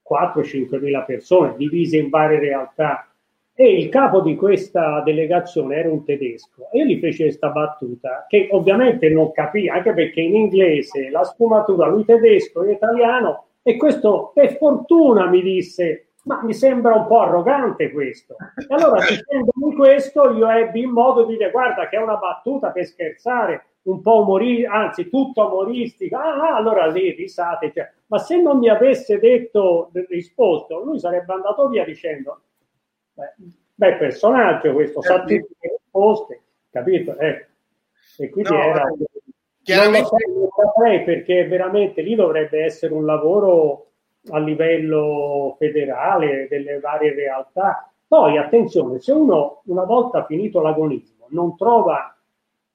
4-5 0.10 0.80
mila 0.80 1.04
persone 1.04 1.56
divise 1.58 1.98
in 1.98 2.10
varie 2.10 2.40
realtà 2.40 3.08
e 3.60 3.76
il 3.76 3.90
capo 3.90 4.22
di 4.22 4.36
questa 4.36 5.02
delegazione 5.04 5.78
era 5.78 5.90
un 5.90 6.06
tedesco. 6.06 6.70
E 6.72 6.78
io 6.78 6.86
gli 6.86 7.00
fece 7.00 7.24
questa 7.24 7.50
battuta 7.50 8.28
che 8.28 8.50
ovviamente 8.52 9.10
non 9.10 9.32
capì 9.32 9.68
anche 9.68 9.94
perché 9.94 10.22
in 10.22 10.36
inglese 10.36 11.10
la 11.10 11.24
sfumatura 11.24 11.88
lui 11.88 12.06
tedesco 12.06 12.64
io 12.64 12.74
italiano 12.74 13.46
e 13.64 13.76
questo 13.76 14.30
per 14.36 14.58
fortuna 14.58 15.28
mi 15.28 15.42
disse 15.42 16.10
ma 16.26 16.44
mi 16.44 16.54
sembra 16.54 16.94
un 16.94 17.08
po' 17.08 17.22
arrogante 17.22 17.92
questo 17.92 18.36
e 18.36 18.76
allora 18.76 19.00
dicendomi 19.10 19.76
questo 19.76 20.32
io 20.34 20.48
ebbi 20.52 20.84
in 20.84 20.92
modo 20.92 21.26
di 21.26 21.36
dire 21.36 21.50
guarda 21.50 21.90
che 21.90 21.98
è 21.98 22.02
una 22.02 22.18
battuta 22.18 22.70
per 22.70 22.86
scherzare 22.86 23.66
un 23.84 24.02
po' 24.02 24.22
umoristica 24.22 24.72
anzi 24.72 25.10
tutta 25.10 25.46
umoristica 25.46 26.22
ah, 26.22 26.52
ah 26.52 26.56
allora 26.58 26.92
sì 26.92 27.10
risate 27.10 27.72
cioè. 27.74 27.92
ma 28.06 28.20
se 28.20 28.40
non 28.40 28.60
mi 28.60 28.70
avesse 28.70 29.18
detto 29.18 29.90
risposto 30.10 30.84
lui 30.84 31.00
sarebbe 31.00 31.34
andato 31.34 31.68
via 31.70 31.84
dicendo 31.84 32.42
beh, 33.76 33.96
personaggio 33.96 34.74
questo, 34.74 35.02
sa 35.02 35.20
tutte 35.22 35.34
le 35.34 35.78
risposte, 35.78 36.42
capito? 36.70 37.18
Eh. 37.18 37.48
E 38.18 38.30
quindi 38.30 38.50
no, 38.50 38.62
era... 38.62 38.84
Chiaramente... 39.64 40.10
Non 40.28 40.40
lo 40.40 40.50
saprei 40.56 41.04
perché 41.04 41.48
veramente 41.48 42.02
lì 42.02 42.16
dovrebbe 42.16 42.64
essere 42.64 42.94
un 42.94 43.06
lavoro 43.06 43.88
a 44.30 44.40
livello 44.40 45.56
federale 45.58 46.48
delle 46.50 46.80
varie 46.80 47.14
realtà. 47.14 47.92
Poi 48.08 48.38
attenzione, 48.38 49.00
se 49.00 49.12
uno 49.12 49.62
una 49.66 49.84
volta 49.84 50.26
finito 50.26 50.62
l'agonismo 50.62 51.26
non 51.30 51.58
trova 51.58 52.16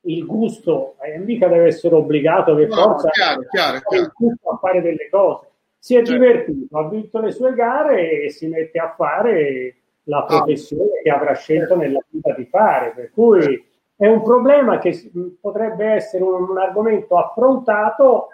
il 0.04 0.26
gusto, 0.26 0.96
eh, 1.00 1.18
mica 1.18 1.48
deve 1.48 1.66
essere 1.68 1.94
obbligato 1.94 2.54
per 2.54 2.68
no, 2.68 2.74
forza 2.74 3.08
chiaro, 3.10 3.42
chiaro, 3.50 3.80
chiaro. 3.80 4.12
a 4.50 4.56
fare 4.58 4.82
delle 4.82 5.08
cose. 5.08 5.48
Si 5.78 5.94
è 5.94 6.04
certo. 6.04 6.12
divertito, 6.12 6.78
ha 6.78 6.88
vinto 6.88 7.20
le 7.20 7.32
sue 7.32 7.54
gare 7.54 8.22
e 8.22 8.30
si 8.30 8.46
mette 8.48 8.78
a 8.78 8.94
fare 8.96 9.76
la 10.04 10.18
ah. 10.18 10.24
professione 10.24 11.00
che 11.02 11.10
avrà 11.10 11.34
scelto 11.34 11.76
nella 11.76 12.02
vita 12.08 12.32
di 12.32 12.44
fare. 12.44 12.92
Per 12.94 13.10
cui 13.10 13.64
è 13.96 14.06
un 14.06 14.22
problema 14.22 14.78
che 14.78 15.10
potrebbe 15.40 15.86
essere 15.86 16.24
un, 16.24 16.48
un 16.48 16.58
argomento 16.58 17.16
affrontato, 17.18 18.28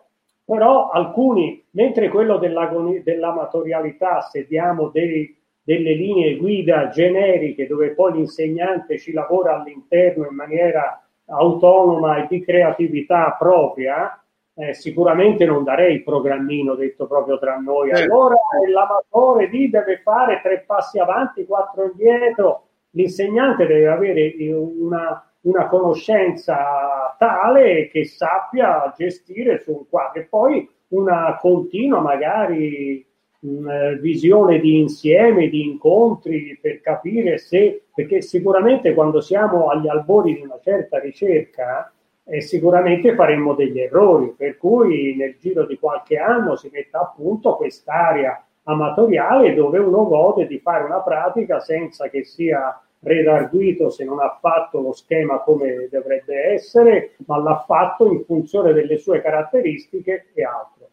però 0.44 0.88
alcuni, 0.88 1.62
mentre 1.72 2.08
quello 2.08 2.38
dell'amatorialità, 2.38 4.22
se 4.22 4.46
diamo 4.46 4.88
dei, 4.88 5.36
delle 5.62 5.92
linee 5.92 6.36
guida 6.36 6.88
generiche 6.88 7.66
dove 7.66 7.90
poi 7.90 8.14
l'insegnante 8.14 8.98
ci 8.98 9.12
lavora 9.12 9.60
all'interno 9.60 10.26
in 10.26 10.34
maniera 10.34 11.06
autonoma 11.26 12.22
e 12.22 12.26
di 12.30 12.42
creatività 12.42 13.36
propria, 13.38 14.18
eh, 14.58 14.74
sicuramente 14.74 15.44
non 15.44 15.62
darei 15.62 15.94
il 15.94 16.02
programmino 16.02 16.74
detto 16.74 17.06
proprio 17.06 17.38
tra 17.38 17.56
noi. 17.58 17.90
Eh. 17.90 18.02
Allora 18.02 18.34
l'amatore 18.72 19.46
lì 19.46 19.70
deve 19.70 19.98
fare 19.98 20.40
tre 20.42 20.64
passi 20.66 20.98
avanti, 20.98 21.46
quattro 21.46 21.84
indietro. 21.84 22.64
l'insegnante 22.90 23.66
deve 23.66 23.86
avere 23.86 24.34
una, 24.56 25.24
una 25.42 25.66
conoscenza 25.68 27.14
tale 27.16 27.88
che 27.88 28.04
sappia 28.04 28.92
gestire 28.96 29.60
su 29.60 29.72
un 29.72 29.88
quadro 29.88 30.22
e 30.22 30.24
poi 30.24 30.68
una 30.88 31.36
continua 31.38 32.00
magari 32.00 33.06
mh, 33.38 33.68
eh, 33.68 33.96
visione 34.00 34.58
di 34.58 34.80
insieme, 34.80 35.48
di 35.48 35.62
incontri 35.66 36.58
per 36.60 36.80
capire 36.80 37.38
se, 37.38 37.84
perché 37.94 38.22
sicuramente 38.22 38.92
quando 38.94 39.20
siamo 39.20 39.68
agli 39.68 39.86
albori 39.86 40.34
di 40.34 40.40
una 40.40 40.58
certa 40.60 40.98
ricerca 40.98 41.92
eh, 42.30 42.40
sicuramente 42.42 43.14
faremmo 43.14 43.54
degli 43.54 43.80
errori, 43.80 44.34
per 44.36 44.58
cui 44.58 45.16
nel 45.16 45.36
giro 45.38 45.64
di 45.64 45.78
qualche 45.78 46.18
anno 46.18 46.56
si 46.56 46.68
metta 46.72 47.00
a 47.00 47.14
punto 47.16 47.56
quest'area 47.56 48.42
amatoriale 48.64 49.54
dove 49.54 49.78
uno 49.78 50.06
gode 50.06 50.46
di 50.46 50.58
fare 50.58 50.84
una 50.84 51.00
pratica 51.00 51.58
senza 51.58 52.08
che 52.08 52.24
sia 52.24 52.80
redarguito 53.00 53.88
se 53.88 54.04
non 54.04 54.20
ha 54.20 54.36
fatto 54.40 54.80
lo 54.80 54.92
schema 54.92 55.38
come 55.38 55.88
dovrebbe 55.90 56.52
essere, 56.52 57.14
ma 57.26 57.38
l'ha 57.38 57.64
fatto 57.66 58.12
in 58.12 58.24
funzione 58.24 58.72
delle 58.72 58.98
sue 58.98 59.22
caratteristiche 59.22 60.26
e 60.34 60.44
altro. 60.44 60.90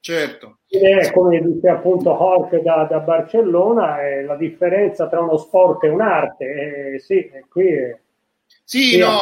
Certo. 0.00 0.58
È 0.68 1.10
come 1.12 1.40
dice 1.40 1.68
appunto 1.68 2.10
Hork 2.10 2.60
da, 2.60 2.86
da 2.90 2.98
Barcellona, 2.98 4.02
è 4.02 4.22
la 4.22 4.36
differenza 4.36 5.08
tra 5.08 5.20
uno 5.20 5.38
sport 5.38 5.84
e 5.84 5.88
un'arte. 5.88 6.44
Eh, 6.92 6.98
sì, 6.98 7.30
qui 7.48 7.68
è, 7.72 7.96
sì, 8.64 8.98
no, 8.98 9.18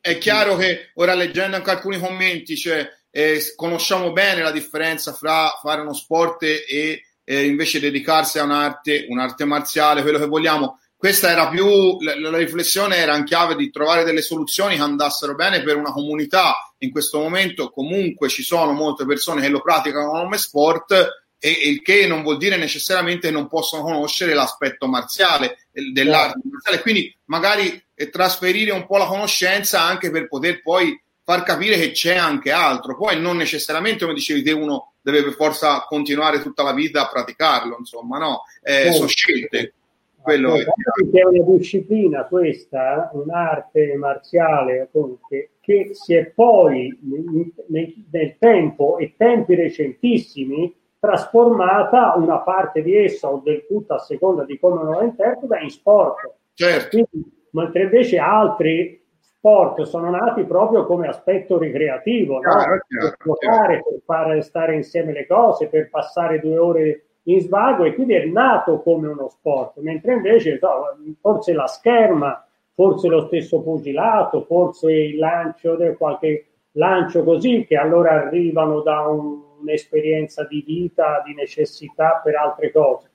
è 0.00 0.18
chiaro 0.18 0.56
che 0.56 0.90
ora 0.94 1.14
leggendo 1.14 1.56
anche 1.56 1.70
alcuni 1.70 1.98
commenti, 1.98 2.56
cioè, 2.56 2.88
eh, 3.10 3.40
conosciamo 3.56 4.12
bene 4.12 4.42
la 4.42 4.50
differenza 4.50 5.12
fra 5.12 5.58
fare 5.60 5.80
uno 5.80 5.94
sport 5.94 6.42
e 6.42 7.02
eh, 7.24 7.44
invece 7.44 7.80
dedicarsi 7.80 8.38
a 8.38 8.44
un'arte, 8.44 9.06
un'arte 9.08 9.44
marziale, 9.44 10.02
quello 10.02 10.18
che 10.18 10.26
vogliamo 10.26 10.78
questa 10.98 11.30
era 11.30 11.48
più 11.48 12.00
la, 12.00 12.18
la, 12.18 12.36
riflessione 12.36 12.96
era 12.96 13.16
in 13.16 13.22
chiave 13.22 13.54
di 13.54 13.70
trovare 13.70 14.02
delle 14.02 14.20
soluzioni 14.20 14.74
che 14.74 14.82
andassero 14.82 15.36
bene 15.36 15.62
per 15.62 15.76
una 15.76 15.92
comunità. 15.92 16.74
In 16.78 16.90
questo 16.90 17.20
momento 17.20 17.70
comunque 17.70 18.28
ci 18.28 18.42
sono 18.42 18.72
molte 18.72 19.06
persone 19.06 19.40
che 19.40 19.48
lo 19.48 19.62
praticano 19.62 20.10
come 20.10 20.38
sport 20.38 21.27
e 21.38 21.50
il 21.50 21.82
che 21.82 22.06
non 22.06 22.22
vuol 22.22 22.36
dire 22.36 22.56
necessariamente 22.56 23.30
non 23.30 23.46
possono 23.48 23.82
conoscere 23.82 24.34
l'aspetto 24.34 24.86
marziale 24.86 25.58
dell'arte 25.70 26.40
marziale, 26.50 26.82
quindi 26.82 27.14
magari 27.26 27.80
eh, 27.94 28.10
trasferire 28.10 28.72
un 28.72 28.86
po' 28.86 28.96
la 28.96 29.06
conoscenza 29.06 29.82
anche 29.82 30.10
per 30.10 30.28
poter 30.28 30.62
poi 30.62 31.00
far 31.22 31.42
capire 31.42 31.76
che 31.76 31.90
c'è 31.90 32.16
anche 32.16 32.50
altro. 32.50 32.96
Poi 32.96 33.20
non 33.20 33.36
necessariamente, 33.36 34.04
come 34.04 34.14
dicevi 34.14 34.42
te, 34.42 34.52
uno 34.52 34.94
deve 35.02 35.22
per 35.22 35.34
forza 35.34 35.84
continuare 35.86 36.40
tutta 36.40 36.62
la 36.62 36.72
vita 36.72 37.02
a 37.02 37.08
praticarlo, 37.08 37.76
insomma, 37.78 38.18
no, 38.18 38.44
eh, 38.62 38.92
sono 38.92 39.08
scelte. 39.08 39.74
Quello 40.20 40.56
è, 40.56 40.64
è 40.64 41.24
una 41.24 41.56
disciplina 41.56 42.24
questa, 42.24 43.10
un'arte 43.12 43.94
marziale 43.96 44.88
che, 45.28 45.50
che 45.60 45.90
si 45.92 46.14
è 46.14 46.26
poi 46.26 46.98
nel, 47.02 47.94
nel, 48.10 48.36
tempo 48.38 48.98
e 48.98 49.14
tempi 49.16 49.54
recentissimi 49.54 50.74
trasformata 50.98 52.14
una 52.16 52.38
parte 52.40 52.82
di 52.82 52.96
essa 52.96 53.28
o 53.28 53.40
del 53.44 53.66
tutto 53.66 53.94
a 53.94 53.98
seconda 53.98 54.44
di 54.44 54.58
come 54.58 54.82
la 54.84 55.02
interpreta 55.02 55.58
in 55.58 55.70
sport. 55.70 56.30
Certo. 56.54 56.88
Quindi, 56.88 57.46
mentre 57.50 57.82
invece 57.82 58.18
altri 58.18 59.00
sport 59.20 59.82
sono 59.82 60.10
nati 60.10 60.44
proprio 60.44 60.84
come 60.84 61.06
aspetto 61.06 61.58
ricreativo, 61.58 62.34
no? 62.34 62.40
chiaro, 62.40 62.80
chiaro, 62.88 63.08
per 63.08 63.16
giocare, 63.24 63.82
per 63.82 64.00
far 64.04 64.42
stare 64.42 64.74
insieme 64.74 65.12
le 65.12 65.26
cose, 65.26 65.68
per 65.68 65.88
passare 65.88 66.40
due 66.40 66.58
ore 66.58 67.02
in 67.24 67.40
svago 67.40 67.84
e 67.84 67.94
quindi 67.94 68.14
è 68.14 68.24
nato 68.24 68.80
come 68.80 69.06
uno 69.08 69.28
sport, 69.28 69.78
mentre 69.78 70.14
invece 70.14 70.58
no, 70.60 70.96
forse 71.20 71.52
la 71.52 71.66
scherma, 71.66 72.44
forse 72.74 73.08
lo 73.08 73.26
stesso 73.26 73.60
pugilato, 73.60 74.42
forse 74.42 74.90
il 74.92 75.18
lancio, 75.18 75.76
qualche 75.96 76.46
lancio 76.72 77.22
così, 77.22 77.64
che 77.66 77.76
allora 77.76 78.12
arrivano 78.12 78.80
da 78.80 79.00
un, 79.00 79.40
un'esperienza 79.60 80.44
di 80.44 80.62
vita, 80.66 81.22
di 81.24 81.34
necessità 81.34 82.20
per 82.22 82.36
altre 82.36 82.72
cose. 82.72 83.10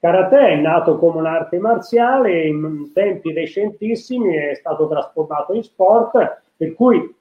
Karate 0.00 0.38
è 0.38 0.56
nato 0.56 0.98
come 0.98 1.18
un'arte 1.18 1.58
marziale, 1.58 2.46
in 2.46 2.90
tempi 2.92 3.32
recentissimi 3.32 4.34
è 4.34 4.54
stato 4.54 4.88
trasformato 4.88 5.52
in 5.52 5.62
sport, 5.62 6.42
per 6.56 6.74
cui 6.74 7.14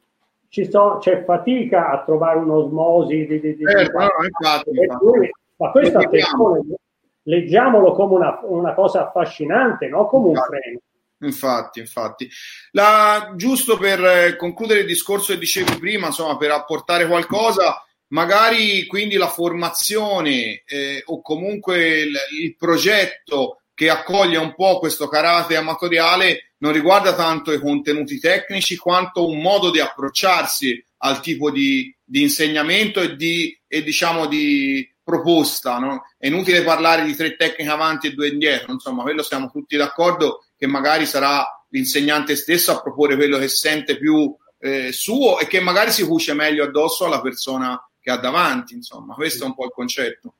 so, 0.67 0.97
c'è 0.99 1.23
fatica 1.23 1.91
a 1.91 2.03
trovare 2.03 2.39
un'osmosi 2.39 3.27
di, 3.27 3.39
di, 3.39 3.55
di, 3.55 3.63
eh, 3.63 3.89
no, 3.93 4.09
infatti, 4.23 4.69
infatti. 4.69 5.31
Ma 5.57 5.69
questo 5.69 5.99
attenzione, 5.99 6.75
leggiamolo 7.23 7.93
come 7.93 8.15
una, 8.15 8.39
una, 8.43 8.73
cosa 8.73 9.07
affascinante, 9.07 9.87
non 9.87 10.07
come 10.07 10.29
un 10.29 10.35
freno. 10.35 10.79
Infatti, 11.19 11.79
infatti. 11.79 12.27
La, 12.71 13.33
giusto 13.35 13.77
per 13.77 14.03
eh, 14.03 14.35
concludere 14.35 14.79
il 14.79 14.87
discorso 14.87 15.33
che 15.33 15.39
dicevi 15.39 15.77
prima, 15.77 16.07
insomma, 16.07 16.35
per 16.35 16.49
apportare 16.49 17.05
qualcosa, 17.05 17.85
magari 18.11 18.85
quindi 18.85 19.15
la 19.15 19.27
formazione 19.27 20.63
eh, 20.65 21.01
o 21.05 21.21
comunque 21.21 21.99
il, 21.99 22.17
il, 22.41 22.55
progetto 22.55 23.61
che 23.73 23.89
accoglie 23.89 24.37
un 24.37 24.53
po' 24.55 24.79
questo 24.79 25.07
karate 25.07 25.55
amatoriale 25.55 26.53
non 26.57 26.71
riguarda 26.71 27.15
tanto 27.15 27.51
i 27.51 27.59
contenuti 27.59 28.19
tecnici 28.19 28.77
quanto 28.77 29.27
un 29.27 29.41
modo 29.41 29.71
di 29.71 29.79
approcciarsi 29.79 30.83
al 30.97 31.19
tipo 31.19 31.49
di, 31.49 31.93
di 32.03 32.21
insegnamento 32.21 33.01
e 33.01 33.15
di, 33.15 33.59
e 33.67 33.81
diciamo 33.81 34.27
di, 34.27 34.87
proposta, 35.03 35.77
no? 35.77 36.03
È 36.17 36.27
inutile 36.27 36.63
parlare 36.63 37.03
di 37.03 37.15
tre 37.15 37.35
tecniche 37.35 37.69
avanti 37.69 38.07
e 38.07 38.13
due 38.13 38.29
indietro, 38.29 38.71
insomma, 38.71 39.01
quello 39.01 39.23
siamo 39.23 39.49
tutti 39.49 39.75
d'accordo 39.75 40.45
che 40.55 40.67
magari 40.67 41.05
sarà 41.05 41.43
l'insegnante 41.69 42.35
stesso 42.35 42.71
a 42.71 42.81
proporre 42.81 43.15
quello 43.15 43.37
che 43.37 43.47
sente 43.47 43.97
più 43.97 44.33
eh, 44.59 44.91
suo 44.91 45.39
e 45.39 45.47
che 45.47 45.59
magari 45.59 45.91
si 45.91 46.05
cuce 46.05 46.33
meglio 46.33 46.63
addosso 46.63 47.05
alla 47.05 47.21
persona 47.21 47.77
che 48.01 48.11
ha 48.11 48.17
davanti, 48.17 48.73
insomma, 48.73 49.13
questo 49.13 49.43
è 49.43 49.47
un 49.47 49.53
po' 49.53 49.65
il 49.65 49.71
concetto. 49.71 50.33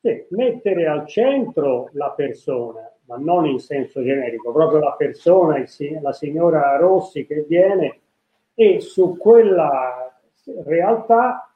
Sì, 0.00 0.24
mettere 0.30 0.86
al 0.86 1.06
centro 1.06 1.90
la 1.92 2.10
persona, 2.12 2.90
ma 3.06 3.16
non 3.18 3.46
in 3.46 3.58
senso 3.58 4.02
generico, 4.02 4.52
proprio 4.52 4.78
la 4.78 4.92
persona, 4.92 5.58
il, 5.58 5.68
la 6.00 6.12
signora 6.12 6.76
Rossi 6.76 7.26
che 7.26 7.44
viene 7.46 7.98
e 8.54 8.80
su 8.80 9.16
quella 9.18 10.18
realtà 10.64 11.52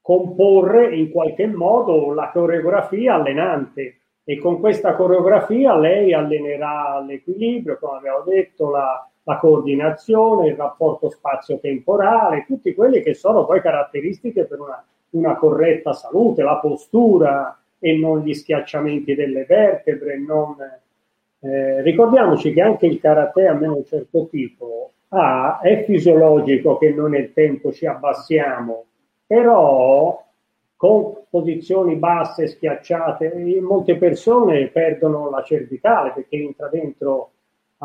comporre 0.00 0.94
in 0.94 1.10
qualche 1.10 1.46
modo 1.46 2.12
la 2.12 2.30
coreografia 2.30 3.14
allenante 3.14 3.98
e 4.24 4.38
con 4.38 4.60
questa 4.60 4.94
coreografia 4.94 5.76
lei 5.76 6.14
allenerà 6.14 7.00
l'equilibrio, 7.00 7.78
come 7.78 7.98
abbiamo 7.98 8.22
detto, 8.22 8.70
la, 8.70 9.10
la 9.24 9.38
coordinazione, 9.38 10.48
il 10.48 10.56
rapporto 10.56 11.10
spazio-temporale, 11.10 12.44
tutte 12.46 12.74
quelle 12.74 13.02
che 13.02 13.14
sono 13.14 13.44
poi 13.44 13.60
caratteristiche 13.60 14.44
per 14.44 14.60
una, 14.60 14.84
una 15.10 15.36
corretta 15.36 15.92
salute, 15.92 16.42
la 16.42 16.56
postura 16.56 17.58
e 17.78 17.96
non 17.96 18.20
gli 18.20 18.34
schiacciamenti 18.34 19.14
delle 19.14 19.44
vertebre. 19.44 20.18
Non, 20.18 20.56
eh, 21.40 21.82
ricordiamoci 21.82 22.52
che 22.52 22.60
anche 22.60 22.86
il 22.86 23.00
karate, 23.00 23.46
almeno 23.46 23.76
un 23.76 23.84
certo 23.84 24.26
tipo, 24.30 24.92
ha, 25.08 25.60
è 25.60 25.84
fisiologico 25.84 26.78
che 26.78 26.90
noi 26.90 27.10
nel 27.10 27.32
tempo 27.32 27.72
ci 27.72 27.86
abbassiamo 27.86 28.86
però 29.26 30.22
con 30.76 31.14
posizioni 31.30 31.96
basse, 31.96 32.46
schiacciate, 32.46 33.32
molte 33.60 33.96
persone 33.96 34.68
perdono 34.68 35.30
la 35.30 35.42
cervicale 35.42 36.12
perché 36.12 36.36
entra 36.36 36.68
dentro 36.68 37.30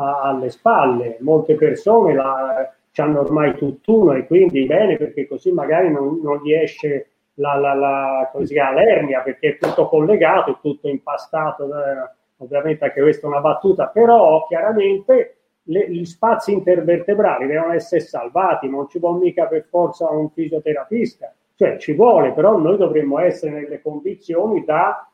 a, 0.00 0.20
alle 0.22 0.50
spalle, 0.50 1.18
molte 1.20 1.54
persone 1.54 2.14
la, 2.14 2.72
hanno 2.96 3.20
ormai 3.20 3.54
tutt'uno 3.56 4.12
e 4.12 4.26
quindi 4.26 4.66
bene 4.66 4.96
perché 4.96 5.26
così 5.26 5.52
magari 5.52 5.90
non, 5.90 6.20
non 6.22 6.40
gli 6.42 6.52
esce 6.52 7.10
la, 7.34 7.54
la, 7.56 7.74
la 7.74 8.30
chiama, 8.44 8.80
l'ernia 8.80 9.20
perché 9.20 9.50
è 9.50 9.58
tutto 9.58 9.88
collegato, 9.88 10.52
è 10.52 10.56
tutto 10.60 10.88
impastato, 10.88 11.64
eh, 11.64 12.10
ovviamente 12.38 12.84
anche 12.84 13.00
questa 13.00 13.26
è 13.26 13.30
una 13.30 13.40
battuta, 13.40 13.86
però 13.86 14.44
chiaramente 14.46 15.36
le, 15.64 15.90
gli 15.90 16.04
spazi 16.04 16.52
intervertebrali 16.52 17.46
devono 17.46 17.72
essere 17.72 18.00
salvati, 18.00 18.68
non 18.68 18.88
ci 18.88 18.98
vuole 18.98 19.24
mica 19.24 19.46
per 19.46 19.66
forza 19.70 20.10
un 20.10 20.30
fisioterapista, 20.30 21.32
cioè 21.54 21.78
ci 21.78 21.94
vuole, 21.94 22.32
però 22.32 22.58
noi 22.58 22.76
dovremmo 22.76 23.18
essere 23.18 23.52
nelle 23.52 23.80
condizioni 23.80 24.64
da 24.64 25.10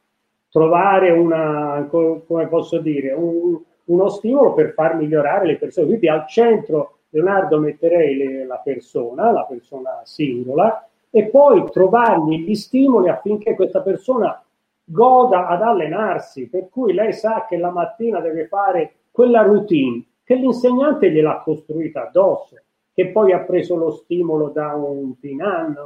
trovare 0.49 1.11
una, 1.11 1.87
come 1.91 2.47
posso 2.49 2.78
dire, 2.78 3.12
un, 3.12 3.61
uno 3.87 4.09
stimolo 4.09 4.55
per 4.55 4.72
far 4.72 4.97
migliorare 4.97 5.47
le 5.47 5.57
persone. 5.57 5.87
Quindi 5.87 6.09
al 6.09 6.26
centro, 6.26 6.99
Leonardo, 7.11 7.59
metterei 7.59 8.16
le, 8.16 8.47
la 8.47 8.61
persona, 8.62 9.30
la 9.30 9.45
persona 9.45 10.01
singola, 10.05 10.89
e 11.11 11.26
poi 11.26 11.64
trovargli 11.70 12.45
gli 12.45 12.55
stimoli 12.55 13.09
affinché 13.09 13.55
questa 13.55 13.80
persona 13.80 14.41
goda 14.84 15.49
ad 15.49 15.62
allenarsi, 15.62 16.49
per 16.49 16.68
cui 16.68 16.93
lei 16.93 17.12
sa 17.12 17.47
che 17.49 17.57
la 17.57 17.70
mattina 17.70 18.20
deve 18.20 18.47
fare 18.47 18.95
quella 19.11 19.43
routine 19.43 20.05
che 20.22 20.34
l'insegnante 20.34 21.11
gliel'ha 21.11 21.41
costruita 21.43 22.09
addosso, 22.09 22.57
che 22.93 23.09
poi 23.09 23.32
ha 23.32 23.41
preso 23.41 23.76
lo 23.76 23.93
stimolo 23.93 24.49
da 24.49 24.74
un 24.74 25.18
pinan, 25.18 25.76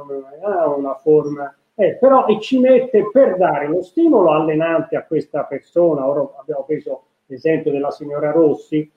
una, 0.41 0.67
una 0.67 0.95
forma, 0.95 1.53
eh, 1.75 1.95
però 1.95 2.25
e 2.25 2.39
ci 2.39 2.59
mette 2.59 3.09
per 3.11 3.37
dare 3.37 3.67
lo 3.67 3.81
stimolo 3.83 4.31
allenante 4.31 4.95
a 4.95 5.05
questa 5.05 5.43
persona, 5.43 6.07
ora 6.07 6.27
abbiamo 6.39 6.63
preso 6.63 7.03
l'esempio 7.31 7.71
della 7.71 7.91
signora 7.91 8.31
Rossi, 8.31 8.89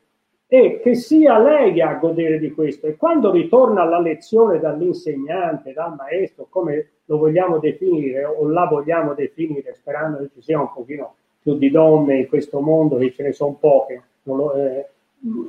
e 0.46 0.80
che 0.82 0.94
sia 0.94 1.38
lei 1.38 1.80
a 1.80 1.94
godere 1.94 2.38
di 2.38 2.52
questo. 2.52 2.86
E 2.86 2.96
quando 2.96 3.30
ritorna 3.30 3.82
alla 3.82 4.00
lezione 4.00 4.58
dall'insegnante, 4.58 5.72
dal 5.72 5.94
maestro, 5.96 6.46
come 6.48 6.88
lo 7.06 7.18
vogliamo 7.18 7.58
definire 7.58 8.24
o 8.24 8.46
la 8.48 8.66
vogliamo 8.66 9.14
definire, 9.14 9.74
sperando 9.74 10.18
che 10.18 10.30
ci 10.34 10.42
sia 10.42 10.60
un 10.60 10.72
pochino 10.72 11.14
più 11.40 11.56
di 11.56 11.70
donne 11.70 12.18
in 12.18 12.28
questo 12.28 12.60
mondo, 12.60 12.96
che 12.96 13.12
ce 13.12 13.22
ne 13.22 13.32
sono 13.32 13.56
poche, 13.58 14.02
lo, 14.24 14.54
eh, 14.54 14.88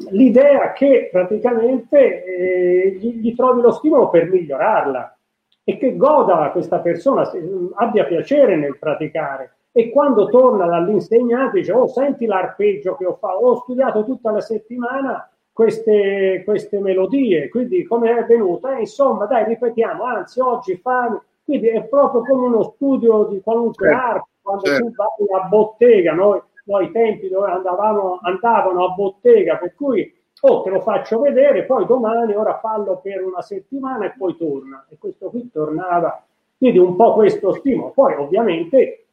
l'idea 0.10 0.74
che 0.74 1.10
praticamente 1.12 2.24
eh, 2.24 2.90
gli, 3.00 3.20
gli, 3.20 3.36
trovi 3.36 3.62
lo 3.62 3.72
stimolo 3.72 4.10
per 4.10 4.30
migliorarla 4.30 5.18
e 5.64 5.78
che 5.78 5.96
goda 5.96 6.50
questa 6.52 6.80
persona, 6.80 7.30
abbia 7.76 8.06
piacere 8.06 8.56
nel 8.56 8.78
praticare 8.78 9.55
e 9.78 9.90
quando 9.90 10.30
torna 10.30 10.66
dall'insegnante 10.68 11.60
dice 11.60 11.74
oh 11.74 11.88
senti 11.88 12.26
l'arpeggio 12.26 12.96
che 12.96 13.06
ho 13.06 13.16
fatto, 13.16 13.46
ho 13.46 13.56
studiato 13.58 14.06
tutta 14.06 14.32
la 14.32 14.40
settimana 14.40 15.30
queste, 15.52 16.44
queste 16.46 16.80
melodie, 16.80 17.50
quindi 17.50 17.84
come 17.84 18.16
è 18.18 18.24
venuta? 18.24 18.78
Eh, 18.78 18.82
insomma 18.82 19.26
dai 19.26 19.44
ripetiamo, 19.46 20.04
anzi 20.04 20.40
oggi 20.40 20.76
fa... 20.78 21.22
Quindi 21.44 21.68
è 21.68 21.84
proprio 21.84 22.22
come 22.22 22.48
uno 22.48 22.64
studio 22.64 23.26
di 23.26 23.40
qualunque 23.42 23.88
certo, 23.88 24.04
arte, 24.04 24.30
quando 24.42 24.66
certo. 24.66 24.86
tu 24.86 24.94
vai 24.96 25.42
a 25.42 25.48
bottega, 25.48 26.14
noi, 26.14 26.42
noi 26.66 26.92
tempi 26.92 27.30
dove 27.30 27.52
andavamo, 27.52 28.20
andavano 28.24 28.86
a 28.86 28.90
bottega, 28.90 29.58
per 29.58 29.76
cui 29.76 30.12
oh 30.42 30.62
te 30.64 30.70
lo 30.72 30.82
faccio 30.82 31.20
vedere, 31.20 31.64
poi 31.66 31.86
domani 31.86 32.34
ora 32.34 32.58
fallo 32.58 33.00
per 33.02 33.24
una 33.24 33.42
settimana 33.42 34.06
e 34.06 34.14
poi 34.18 34.36
torna. 34.36 34.86
E 34.90 34.98
questo 34.98 35.30
qui 35.30 35.50
tornava, 35.52 36.22
quindi 36.58 36.80
un 36.80 36.96
po' 36.96 37.14
questo 37.14 37.54
stimolo. 37.54 37.92
Poi 37.92 38.16
ovviamente 38.16 39.05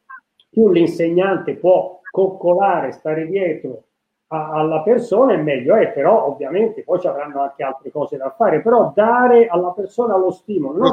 più 0.53 0.69
l'insegnante 0.69 1.55
può 1.55 1.99
coccolare, 2.11 2.91
stare 2.91 3.25
dietro 3.25 3.85
a, 4.27 4.51
alla 4.51 4.83
persona, 4.83 5.35
meglio 5.35 5.75
è, 5.75 5.91
però 5.91 6.27
ovviamente 6.27 6.83
poi 6.83 6.99
ci 6.99 7.07
avranno 7.07 7.41
anche 7.41 7.63
altre 7.63 7.89
cose 7.89 8.17
da 8.17 8.29
fare, 8.29 8.61
però 8.61 8.91
dare 8.95 9.47
alla 9.47 9.71
persona 9.71 10.15
lo 10.15 10.29
stimolo, 10.29 10.77
non 10.77 10.91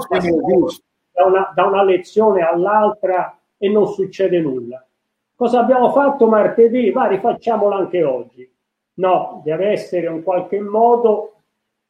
da 1.12 1.24
una, 1.26 1.52
da 1.54 1.66
una 1.66 1.82
lezione 1.82 2.40
all'altra 2.40 3.38
e 3.58 3.68
non 3.68 3.86
succede 3.88 4.40
nulla. 4.40 4.82
Cosa 5.36 5.60
abbiamo 5.60 5.90
fatto 5.90 6.26
martedì? 6.26 6.90
Va, 6.90 7.06
rifacciamolo 7.06 7.74
anche 7.74 8.02
oggi. 8.02 8.50
No, 8.94 9.42
deve 9.44 9.68
essere 9.68 10.06
in 10.06 10.22
qualche 10.22 10.60
modo 10.60 11.29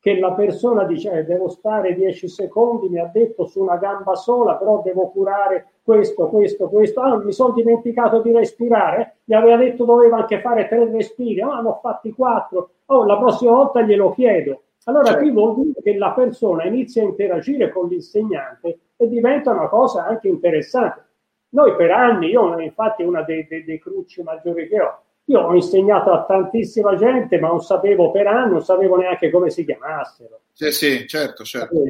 che 0.00 0.18
la 0.18 0.32
persona 0.32 0.84
dice 0.84 1.10
eh, 1.10 1.24
devo 1.24 1.48
stare 1.48 1.94
10 1.94 2.26
secondi, 2.26 2.88
mi 2.88 2.98
ha 2.98 3.10
detto 3.12 3.44
su 3.44 3.60
una 3.60 3.76
gamba 3.76 4.14
sola, 4.14 4.56
però 4.56 4.80
devo 4.82 5.10
curare 5.10 5.72
questo, 5.82 6.28
questo, 6.28 6.68
questo. 6.68 7.00
Ah, 7.00 7.22
mi 7.22 7.32
sono 7.32 7.52
dimenticato 7.52 8.22
di 8.22 8.32
respirare, 8.32 9.18
mi 9.24 9.34
aveva 9.34 9.56
detto 9.56 9.84
doveva 9.84 10.16
anche 10.16 10.40
fare 10.40 10.68
tre 10.68 10.90
respiri, 10.90 11.42
ah, 11.42 11.60
ne 11.60 11.68
ho 11.68 11.78
fatti 11.82 12.12
quattro, 12.12 12.70
oh, 12.86 13.04
la 13.04 13.18
prossima 13.18 13.52
volta 13.52 13.82
glielo 13.82 14.10
chiedo. 14.12 14.62
Allora 14.84 15.04
certo. 15.04 15.20
qui 15.20 15.30
vuol 15.30 15.54
dire 15.56 15.82
che 15.82 15.98
la 15.98 16.12
persona 16.12 16.64
inizia 16.64 17.02
a 17.02 17.06
interagire 17.06 17.70
con 17.70 17.88
l'insegnante 17.88 18.78
e 18.96 19.06
diventa 19.06 19.50
una 19.50 19.68
cosa 19.68 20.06
anche 20.06 20.28
interessante. 20.28 21.08
Noi 21.50 21.76
per 21.76 21.90
anni, 21.90 22.28
io 22.28 22.58
infatti 22.58 23.02
una 23.02 23.22
dei, 23.22 23.46
dei, 23.46 23.64
dei 23.64 23.78
cruci 23.78 24.22
maggiori 24.22 24.66
che 24.66 24.80
ho, 24.80 25.02
io 25.24 25.40
ho 25.40 25.54
insegnato 25.54 26.12
a 26.12 26.24
tantissima 26.24 26.96
gente, 26.96 27.38
ma 27.38 27.48
non 27.48 27.60
sapevo 27.60 28.10
per 28.10 28.26
anni, 28.26 28.52
non 28.52 28.64
sapevo 28.64 28.96
neanche 28.96 29.30
come 29.30 29.50
si 29.50 29.64
chiamassero. 29.64 30.40
Sì, 30.52 30.72
sì, 30.72 31.06
certo, 31.06 31.44
certo. 31.44 31.80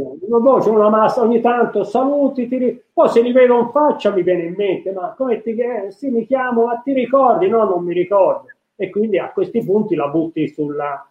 C'è 0.61 0.69
una 0.69 0.89
massa 0.91 1.23
ogni 1.23 1.41
tanto, 1.41 1.83
saluti, 1.83 2.47
ti... 2.47 2.83
poi 2.93 3.09
se 3.09 3.21
li 3.23 3.33
vedo 3.33 3.59
in 3.59 3.71
faccia 3.71 4.13
mi 4.13 4.23
viene 4.23 4.45
in 4.45 4.55
mente, 4.57 4.93
ma 4.93 5.15
come 5.17 5.41
ti 5.43 5.57
eh, 5.57 5.91
sì, 5.91 6.09
mi 6.11 6.27
chiamo, 6.27 6.67
ma 6.67 6.77
ti 6.77 6.93
ricordi? 6.93 7.49
No, 7.49 7.65
non 7.65 7.83
mi 7.83 7.95
ricordo. 7.95 8.47
E 8.77 8.91
quindi 8.91 9.19
a 9.19 9.31
questi 9.31 9.65
punti 9.65 9.95
la 9.95 10.09
butti 10.09 10.47
sulla, 10.49 11.05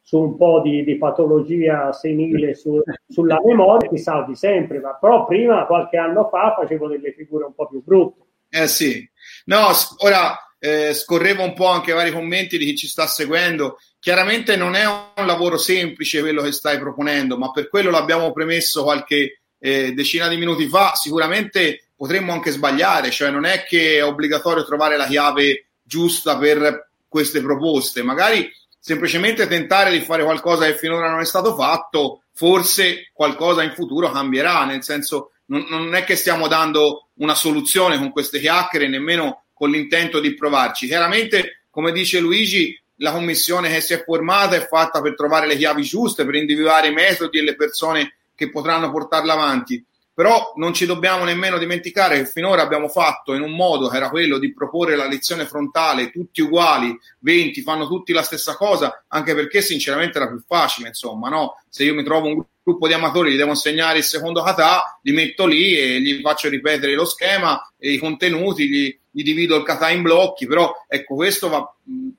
su 0.00 0.20
un 0.20 0.36
po' 0.36 0.60
di, 0.62 0.82
di 0.82 0.96
patologia 0.96 1.92
senile 1.92 2.54
su, 2.54 2.80
sulla 3.06 3.40
memoria, 3.44 3.88
ti 3.88 3.98
salvi 3.98 4.34
sempre, 4.34 4.80
ma 4.80 4.94
però 4.94 5.26
prima, 5.26 5.66
qualche 5.66 5.96
anno 5.96 6.28
fa, 6.28 6.54
facevo 6.56 6.88
delle 6.88 7.12
figure 7.12 7.44
un 7.44 7.54
po' 7.54 7.68
più 7.68 7.82
brutte. 7.84 8.22
Eh 8.48 8.66
sì, 8.66 9.08
no, 9.46 9.66
ora 9.98 10.36
eh, 10.58 10.94
scorrevo 10.94 11.42
un 11.42 11.54
po' 11.54 11.66
anche 11.66 11.92
vari 11.92 12.12
commenti 12.12 12.58
di 12.58 12.64
chi 12.64 12.76
ci 12.76 12.88
sta 12.88 13.06
seguendo. 13.06 13.78
Chiaramente 13.98 14.56
non 14.56 14.74
è 14.74 14.86
un 14.86 15.26
lavoro 15.26 15.58
semplice 15.58 16.20
quello 16.20 16.42
che 16.42 16.52
stai 16.52 16.78
proponendo, 16.78 17.36
ma 17.36 17.50
per 17.50 17.68
quello 17.68 17.90
l'abbiamo 17.90 18.32
premesso 18.32 18.82
qualche 18.82 19.40
eh, 19.58 19.92
decina 19.92 20.28
di 20.28 20.36
minuti 20.36 20.66
fa. 20.68 20.94
Sicuramente 20.94 21.88
potremmo 21.96 22.32
anche 22.32 22.50
sbagliare, 22.50 23.10
cioè 23.10 23.30
non 23.30 23.44
è 23.44 23.64
che 23.64 23.96
è 23.96 24.04
obbligatorio 24.04 24.64
trovare 24.64 24.96
la 24.96 25.06
chiave 25.06 25.68
giusta 25.82 26.36
per 26.36 26.90
queste 27.08 27.40
proposte, 27.40 28.02
magari 28.02 28.50
semplicemente 28.78 29.46
tentare 29.46 29.90
di 29.90 30.00
fare 30.00 30.22
qualcosa 30.22 30.66
che 30.66 30.76
finora 30.76 31.10
non 31.10 31.20
è 31.20 31.24
stato 31.24 31.56
fatto, 31.56 32.22
forse 32.32 33.10
qualcosa 33.12 33.62
in 33.62 33.72
futuro 33.72 34.10
cambierà, 34.10 34.64
nel 34.64 34.82
senso 34.84 35.32
non, 35.46 35.64
non 35.68 35.94
è 35.94 36.04
che 36.04 36.16
stiamo 36.16 36.48
dando 36.48 37.08
una 37.14 37.34
soluzione 37.34 37.98
con 37.98 38.10
queste 38.10 38.38
chiacchiere, 38.38 38.88
nemmeno 38.88 39.45
con 39.56 39.70
l'intento 39.70 40.20
di 40.20 40.34
provarci. 40.34 40.86
Chiaramente, 40.86 41.62
come 41.70 41.90
dice 41.90 42.20
Luigi, 42.20 42.78
la 42.96 43.12
commissione 43.12 43.70
che 43.70 43.80
si 43.80 43.94
è 43.94 44.04
formata 44.04 44.54
è 44.54 44.66
fatta 44.66 45.00
per 45.00 45.14
trovare 45.14 45.46
le 45.46 45.56
chiavi 45.56 45.82
giuste, 45.82 46.26
per 46.26 46.34
individuare 46.34 46.88
i 46.88 46.92
metodi 46.92 47.38
e 47.38 47.42
le 47.42 47.56
persone 47.56 48.16
che 48.34 48.50
potranno 48.50 48.90
portarla 48.90 49.32
avanti. 49.32 49.82
Però 50.12 50.52
non 50.56 50.74
ci 50.74 50.84
dobbiamo 50.84 51.24
nemmeno 51.24 51.56
dimenticare 51.56 52.18
che 52.18 52.26
finora 52.26 52.60
abbiamo 52.60 52.88
fatto 52.88 53.32
in 53.32 53.40
un 53.40 53.52
modo 53.52 53.88
che 53.88 53.96
era 53.96 54.10
quello 54.10 54.36
di 54.36 54.52
proporre 54.52 54.94
la 54.94 55.06
lezione 55.06 55.46
frontale, 55.46 56.10
tutti 56.10 56.42
uguali, 56.42 56.94
20 57.20 57.62
fanno 57.62 57.86
tutti 57.86 58.12
la 58.12 58.22
stessa 58.22 58.56
cosa, 58.56 59.04
anche 59.08 59.34
perché 59.34 59.62
sinceramente 59.62 60.18
era 60.18 60.28
più 60.28 60.42
facile, 60.46 60.88
insomma, 60.88 61.30
no? 61.30 61.62
Se 61.70 61.84
io 61.84 61.94
mi 61.94 62.04
trovo 62.04 62.26
un 62.26 62.32
gruppo 62.34 62.55
di 62.88 62.92
amatori, 62.92 63.32
gli 63.32 63.36
devo 63.36 63.50
insegnare 63.50 63.98
il 63.98 64.04
secondo 64.04 64.42
kata, 64.42 64.98
li 65.02 65.12
metto 65.12 65.46
lì 65.46 65.78
e 65.78 66.00
gli 66.00 66.20
faccio 66.20 66.48
ripetere 66.48 66.94
lo 66.94 67.04
schema 67.04 67.72
e 67.78 67.92
i 67.92 67.98
contenuti, 67.98 68.68
gli, 68.68 68.98
gli 69.08 69.22
divido 69.22 69.56
il 69.56 69.62
kata 69.62 69.88
in 69.90 70.02
blocchi, 70.02 70.46
però 70.46 70.72
ecco 70.88 71.14
questo 71.14 71.48
va, 71.48 71.74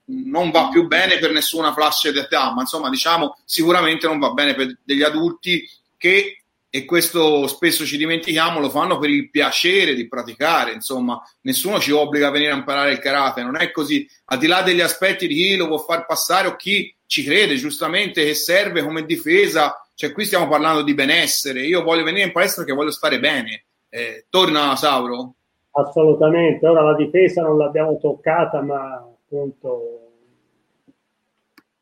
non 0.05 0.49
va 0.51 0.69
più 0.69 0.87
bene 0.87 1.17
per 1.17 1.31
nessuna 1.31 1.73
fascia 1.73 2.11
di 2.11 2.19
età, 2.19 2.53
ma 2.53 2.61
insomma 2.61 2.89
diciamo 2.89 3.37
sicuramente 3.43 4.07
non 4.07 4.19
va 4.19 4.31
bene 4.31 4.55
per 4.55 4.77
degli 4.83 5.03
adulti 5.03 5.69
che 5.97 6.41
e 6.69 6.85
questo 6.85 7.47
spesso 7.47 7.85
ci 7.85 7.97
dimentichiamo, 7.97 8.59
lo 8.59 8.69
fanno 8.69 8.99
per 8.99 9.09
il 9.09 9.29
piacere 9.29 9.95
di 9.95 10.07
praticare, 10.07 10.73
insomma, 10.73 11.19
nessuno 11.41 11.79
ci 11.79 11.91
obbliga 11.91 12.27
a 12.27 12.31
venire 12.31 12.51
a 12.51 12.55
imparare 12.55 12.91
il 12.91 12.99
karate, 12.99 13.41
non 13.41 13.55
è 13.55 13.71
così, 13.71 14.07
al 14.25 14.37
di 14.37 14.47
là 14.47 14.61
degli 14.61 14.81
aspetti 14.81 15.27
di 15.27 15.33
chi 15.33 15.55
lo 15.55 15.67
può 15.67 15.77
far 15.79 16.05
passare 16.05 16.47
o 16.47 16.55
chi 16.55 16.93
ci 17.05 17.23
crede 17.23 17.55
giustamente 17.55 18.23
che 18.23 18.33
serve 18.33 18.83
come 18.83 19.05
difesa 19.05 19.81
cioè, 19.97 20.11
qui 20.11 20.25
stiamo 20.25 20.47
parlando 20.47 20.83
di 20.83 20.93
benessere. 20.93 21.61
Io 21.61 21.81
voglio 21.81 22.03
venire 22.03 22.27
in 22.27 22.31
palestra 22.31 22.61
perché 22.61 22.77
voglio 22.77 22.91
stare 22.91 23.19
bene. 23.19 23.65
Eh, 23.89 24.27
torna 24.29 24.75
Sauro? 24.75 25.33
Assolutamente. 25.71 26.67
Ora 26.67 26.83
la 26.83 26.93
difesa 26.93 27.41
non 27.41 27.57
l'abbiamo 27.57 27.97
toccata, 27.97 28.61
ma 28.61 28.93
appunto 28.93 30.11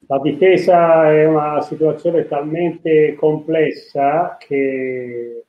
la 0.08 0.18
difesa 0.20 1.12
è 1.12 1.26
una 1.26 1.60
situazione 1.60 2.26
talmente 2.26 3.16
complessa 3.16 4.38
che, 4.40 5.44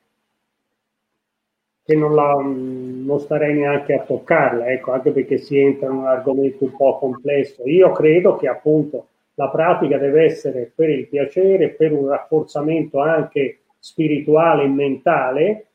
che 1.84 1.94
non, 1.94 2.16
la, 2.16 2.32
non, 2.32 3.20
starei 3.20 3.54
neanche 3.54 3.94
a 3.94 4.02
toccarla, 4.02 4.72
ecco, 4.72 4.90
anche 4.90 5.12
perché 5.12 5.38
si 5.38 5.56
entra 5.56 5.86
in 5.86 5.98
un 5.98 6.06
argomento 6.06 6.64
un 6.64 6.74
po' 6.74 6.98
complesso. 6.98 7.62
Io 7.64 7.92
credo 7.92 8.34
che 8.34 8.48
appunto 8.48 9.06
la 9.36 9.48
pratica 9.48 9.98
deve 9.98 10.24
essere 10.24 10.70
per 10.74 10.88
il 10.88 11.08
piacere, 11.08 11.70
per 11.70 11.92
un 11.92 12.08
rafforzamento 12.08 13.00
anche 13.00 13.60
spirituale 13.78 14.64
e 14.64 14.68
mentale. 14.68 15.66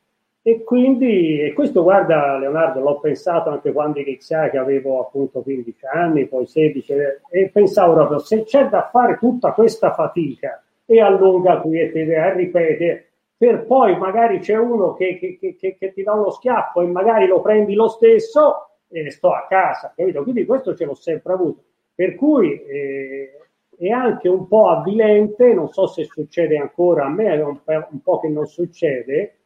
E 0.44 0.64
quindi, 0.64 1.40
e 1.40 1.54
questo 1.54 1.84
guarda 1.84 2.38
Leonardo, 2.40 2.80
l'ho 2.80 3.00
pensato 3.00 3.52
anche 3.52 3.72
quando 3.72 4.00
iniziai 4.00 4.50
che 4.50 4.58
avevo 4.58 5.00
appunto 5.00 5.42
15 5.42 5.86
anni, 5.86 6.28
poi 6.28 6.48
16, 6.48 6.94
e 7.30 7.50
pensavo 7.50 7.94
proprio 7.94 8.18
se 8.18 8.44
c'è 8.44 8.68
da 8.68 8.90
fare 8.92 9.18
tutta 9.20 9.52
questa 9.52 9.94
fatica 9.94 10.64
e 10.86 11.00
a 11.00 11.10
lunga 11.10 11.62
quiete 11.62 12.02
e 12.02 12.34
ripete, 12.34 13.06
per 13.38 13.66
poi 13.66 13.96
magari 13.98 14.40
c'è 14.40 14.58
uno 14.58 14.96
che, 14.96 15.18
che, 15.20 15.56
che, 15.60 15.78
che, 15.78 15.94
ti 15.94 16.02
dà 16.02 16.14
uno 16.14 16.32
schiaffo 16.32 16.82
e 16.82 16.88
magari 16.88 17.28
lo 17.28 17.40
prendi 17.42 17.76
lo 17.76 17.88
stesso 17.88 18.78
e 18.90 19.12
sto 19.12 19.32
a 19.32 19.46
casa, 19.48 19.94
capito? 19.96 20.24
Quindi 20.24 20.46
questo 20.46 20.76
ce 20.76 20.86
l'ho 20.86 20.96
sempre 20.96 21.34
avuto. 21.34 21.64
Per 21.94 22.16
cui 22.16 22.60
eh, 22.64 23.42
è 23.88 23.90
anche 23.90 24.28
un 24.28 24.48
po' 24.48 24.70
avvilente, 24.70 25.54
non 25.54 25.70
so 25.70 25.88
se 25.88 26.06
succede 26.06 26.58
ancora, 26.58 27.06
a 27.06 27.10
me 27.10 27.34
è 27.34 27.44
un, 27.44 27.60
un 27.66 28.02
po' 28.02 28.20
che 28.20 28.30
non 28.30 28.46
succede, 28.46 29.38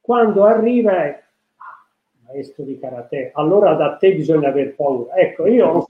quando 0.00 0.44
arriva 0.44 1.04
e 1.04 1.08
ah, 1.08 2.26
maestro 2.26 2.64
di 2.64 2.78
karate, 2.78 3.30
allora 3.34 3.74
da 3.74 3.96
te 3.96 4.14
bisogna 4.14 4.48
aver 4.48 4.74
paura. 4.74 5.14
Ecco, 5.14 5.46
io 5.46 5.86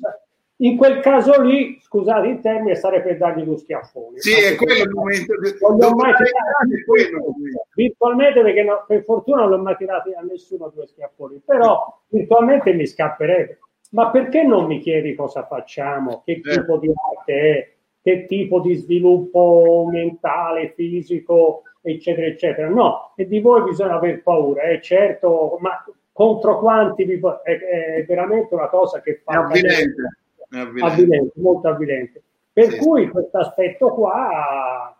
in 0.59 0.77
quel 0.77 1.01
caso 1.01 1.41
lì, 1.41 1.78
scusate 1.81 2.28
il 2.28 2.41
termine, 2.41 2.77
sarebbe 2.77 3.09
per 3.09 3.16
dargli 3.16 3.45
lo 3.45 3.57
schiaffone. 3.57 4.20
Sì, 4.20 4.32
è 4.32 4.55
quello 4.55 4.85
il 4.85 4.91
momento. 4.91 5.35
Non 5.77 5.95
mai 5.97 6.12
tirato, 6.15 7.35
virtualmente, 7.74 8.43
perché 8.43 8.62
no, 8.62 8.85
per 8.86 9.03
fortuna 9.05 9.41
non 9.41 9.51
l'ho 9.51 9.59
mai 9.59 9.77
tirato 9.77 10.11
a 10.15 10.23
nessuno 10.23 10.70
due 10.73 10.86
schiaffoni, 10.86 11.43
però 11.45 12.01
virtualmente 12.09 12.73
mi 12.73 12.86
scapperebbe. 12.86 13.59
Ma 13.95 14.11
perché 14.11 14.43
non 14.43 14.66
mi 14.66 14.81
chiedi 14.81 15.15
cosa 15.15 15.47
facciamo, 15.47 16.23
che 16.25 16.33
eh. 16.33 16.41
tipo 16.41 16.79
di 16.79 16.93
arte 16.93 17.33
è, 17.33 17.73
che 18.03 18.27
tipo 18.27 18.61
di 18.61 18.75
sviluppo 18.75 19.89
mentale, 19.91 20.73
fisico, 20.75 21.62
eccetera, 21.81 22.27
eccetera. 22.27 22.69
No, 22.69 23.12
e 23.16 23.27
di 23.27 23.41
voi 23.41 23.62
bisogna 23.62 23.95
aver 23.95 24.23
paura, 24.23 24.65
eh, 24.65 24.81
certo, 24.83 25.59
ma 25.61 25.83
contro 26.12 26.59
quanti 26.59 27.05
vi... 27.05 27.21
è, 27.45 27.51
è 27.99 28.05
veramente 28.05 28.53
una 28.55 28.69
cosa 28.69 29.01
che 29.01 29.23
fa... 29.25 29.33
È 29.33 29.37
avvilente, 29.37 30.19
è 30.51 30.59
avvilente. 30.59 30.93
avvilente 30.93 31.33
molto 31.37 31.69
avvilente. 31.69 32.23
Per 32.53 32.71
sì, 32.71 32.79
cui 32.79 33.09
questo 33.09 33.39
aspetto 33.39 33.95
qua, 33.95 34.97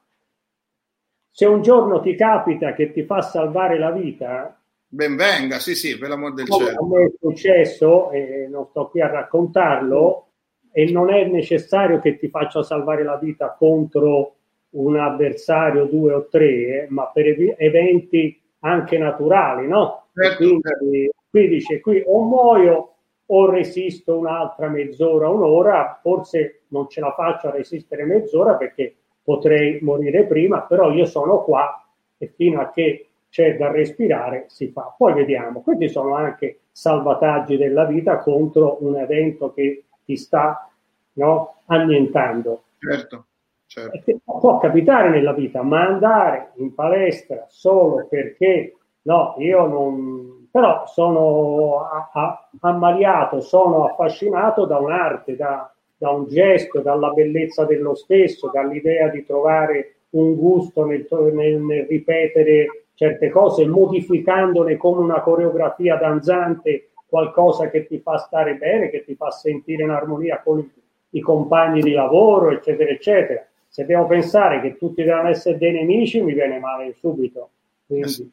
se 1.31 1.47
un 1.47 1.63
giorno 1.63 2.01
ti 2.01 2.15
capita 2.15 2.73
che 2.75 2.93
ti 2.93 3.03
fa 3.03 3.23
salvare 3.23 3.77
la 3.77 3.91
vita, 3.91 4.57
ben 4.95 5.17
venga, 5.17 5.59
sì, 5.59 5.75
sì, 5.75 5.99
per 5.99 6.09
l'amor 6.09 6.35
del 6.35 6.47
cielo. 6.47 6.81
A 6.81 6.87
me 6.87 7.07
è 7.07 7.13
successo, 7.19 8.11
e 8.13 8.47
non 8.49 8.67
sto 8.67 8.89
qui 8.89 9.01
a 9.01 9.09
raccontarlo, 9.09 10.29
e 10.71 10.91
non 10.91 11.13
è 11.13 11.25
necessario 11.27 11.99
che 11.99 12.17
ti 12.17 12.29
faccia 12.29 12.63
salvare 12.63 13.03
la 13.03 13.17
vita 13.17 13.55
contro 13.59 14.37
un 14.71 14.97
avversario, 14.97 15.87
due 15.87 16.13
o 16.13 16.29
tre, 16.29 16.85
eh, 16.85 16.87
ma 16.89 17.07
per 17.09 17.27
eventi 17.59 18.41
anche 18.61 18.97
naturali, 18.97 19.67
no? 19.67 20.07
Certo, 20.15 20.37
quindi, 20.37 20.61
certo. 20.63 21.15
qui 21.29 21.49
dice, 21.49 21.81
qui 21.81 22.03
o 22.07 22.23
muoio 22.23 22.95
o 23.27 23.51
resisto 23.51 24.17
un'altra 24.17 24.69
mezz'ora, 24.69 25.29
un'ora, 25.29 25.99
forse 26.03 26.63
non 26.69 26.89
ce 26.89 27.01
la 27.01 27.13
faccio 27.13 27.49
a 27.49 27.53
resistere 27.53 28.05
mezz'ora 28.05 28.55
perché 28.57 28.95
potrei 29.23 29.79
morire 29.81 30.25
prima, 30.25 30.63
però 30.63 30.93
io 30.93 31.07
sono 31.07 31.43
qua 31.43 31.85
e 32.19 32.33
fino 32.37 32.61
a 32.61 32.71
che 32.71 33.09
c'è 33.35 33.57
da 33.57 33.69
respirare 33.73 34.45
si 34.47 34.69
fa. 34.69 34.95
Poi 34.97 35.13
vediamo, 35.13 35.61
questi 35.61 35.89
sono 35.89 36.15
anche 36.15 36.61
salvataggi 36.71 37.57
della 37.57 37.85
vita 37.85 38.19
contro 38.19 38.77
un 38.83 38.97
evento 38.97 39.53
che 39.53 39.87
ti 40.05 40.17
sta 40.17 40.71
no, 41.15 41.57
annientando. 41.67 42.63
Certo, 42.79 43.27
certo. 43.67 44.21
Può 44.25 44.59
capitare 44.59 45.09
nella 45.09 45.33
vita, 45.33 45.63
ma 45.63 45.85
andare 45.85 46.53
in 46.59 46.75
palestra 46.75 47.45
solo 47.49 48.07
perché 48.09 48.77
no, 49.03 49.35
io 49.39 49.67
non 49.67 50.47
però 50.49 50.87
sono 50.87 51.81
a, 51.91 52.11
a, 52.13 52.49
ammaliato, 52.61 53.41
sono 53.41 53.87
affascinato 53.87 54.65
da 54.65 54.79
un'arte, 54.79 55.35
da, 55.35 55.75
da, 55.97 56.11
un 56.11 56.29
gesto, 56.29 56.83
dalla 56.83 57.11
bellezza 57.11 57.65
dello 57.65 57.97
stesso, 57.97 58.49
dall'idea 58.53 59.09
di 59.09 59.27
trovare 59.27 59.97
un 60.11 60.37
gusto 60.37 60.85
nel, 60.85 61.05
nel, 61.11 61.57
nel 61.57 61.87
ripetere 61.87 62.84
certe 62.95 63.29
cose, 63.31 63.67
modificandone 63.67 64.77
come 64.77 65.01
una 65.01 65.21
coreografia 65.21 65.97
danzante 65.97 66.91
qualcosa 67.07 67.69
che 67.71 67.87
ti 67.87 67.99
fa 67.99 68.19
stare 68.19 68.57
bene, 68.57 68.91
che 68.91 69.05
ti 69.05 69.15
fa 69.15 69.31
sentire 69.31 69.85
in 69.85 69.91
armonia 69.91 70.41
con 70.43 70.59
i, 70.59 70.71
i 71.11 71.21
compagni 71.21 71.81
di 71.81 71.93
lavoro, 71.93 72.51
eccetera, 72.51 72.91
eccetera. 72.91 73.45
Se 73.69 73.85
devo 73.85 74.07
pensare 74.07 74.61
che 74.61 74.77
tutti 74.77 75.03
devono 75.03 75.29
essere 75.29 75.59
dei 75.59 75.73
nemici, 75.73 76.21
mi 76.21 76.33
viene 76.33 76.59
male 76.59 76.93
subito. 76.95 77.51
Quindi, 77.87 78.33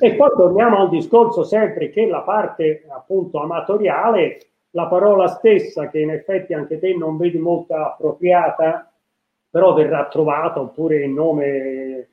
e 0.00 0.14
poi 0.14 0.30
torniamo 0.36 0.76
a 0.76 0.82
un 0.84 0.90
discorso 0.90 1.44
sempre 1.44 1.90
che 1.90 2.06
la 2.06 2.20
parte 2.20 2.84
appunto 2.88 3.40
amatoriale, 3.40 4.38
la 4.70 4.86
parola 4.86 5.28
stessa 5.28 5.88
che 5.88 6.00
in 6.00 6.10
effetti 6.10 6.52
anche 6.52 6.78
te 6.78 6.94
non 6.94 7.16
vedi 7.16 7.38
molto 7.38 7.74
appropriata, 7.74 8.92
però 9.50 9.72
verrà 9.72 10.06
trovata 10.08 10.60
oppure 10.60 11.04
il 11.04 11.10
nome 11.10 12.08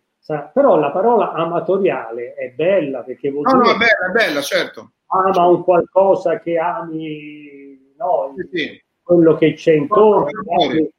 però 0.54 0.78
la 0.78 0.92
parola 0.92 1.32
amatoriale 1.34 2.34
è 2.34 2.50
bella 2.50 3.02
perché 3.02 3.30
vuol 3.30 3.46
no, 3.46 3.62
dire 3.62 3.66
no, 3.66 3.74
è 3.74 3.78
bella, 3.78 4.10
è 4.10 4.12
bella, 4.12 4.42
certo. 4.42 4.92
ama 5.08 5.48
un 5.48 5.64
qualcosa 5.64 6.40
che 6.40 6.58
ami 6.58 7.94
no, 7.98 8.34
sì, 8.36 8.58
sì. 8.58 8.84
quello 9.04 9.36
che 9.36 9.54
c'è 9.54 9.74
intorno 9.74 10.42
no, 10.44 10.90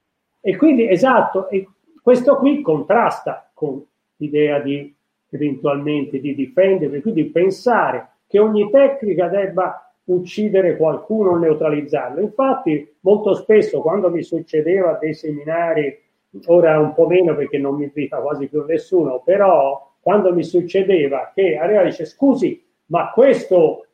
e 0.40 0.56
quindi 0.56 0.88
esatto 0.88 1.48
e 1.48 1.68
questo 2.00 2.36
qui 2.36 2.62
contrasta 2.62 3.50
con 3.52 3.84
l'idea 4.16 4.60
di 4.60 4.94
eventualmente 5.30 6.20
di 6.20 6.34
difenderli, 6.34 7.00
quindi 7.00 7.24
pensare 7.26 8.10
che 8.26 8.38
ogni 8.38 8.70
tecnica 8.70 9.28
debba 9.28 9.92
uccidere 10.04 10.76
qualcuno 10.76 11.30
o 11.30 11.38
neutralizzarlo. 11.38 12.20
Infatti, 12.20 12.96
molto 13.00 13.34
spesso 13.34 13.80
quando 13.80 14.10
mi 14.10 14.22
succedeva 14.22 14.98
dei 15.00 15.14
seminari, 15.14 16.04
ora 16.46 16.78
un 16.78 16.94
po' 16.94 17.06
meno 17.06 17.34
perché 17.34 17.58
non 17.58 17.76
mi 17.76 17.84
invita 17.84 18.18
quasi 18.18 18.48
più 18.48 18.64
nessuno, 18.64 19.22
però 19.24 19.94
quando 20.00 20.32
mi 20.32 20.44
succedeva 20.44 21.32
che 21.34 21.56
arriva 21.56 21.82
e 21.82 21.86
dice 21.86 22.04
scusi, 22.04 22.64
ma 22.86 23.10
questo 23.10 23.86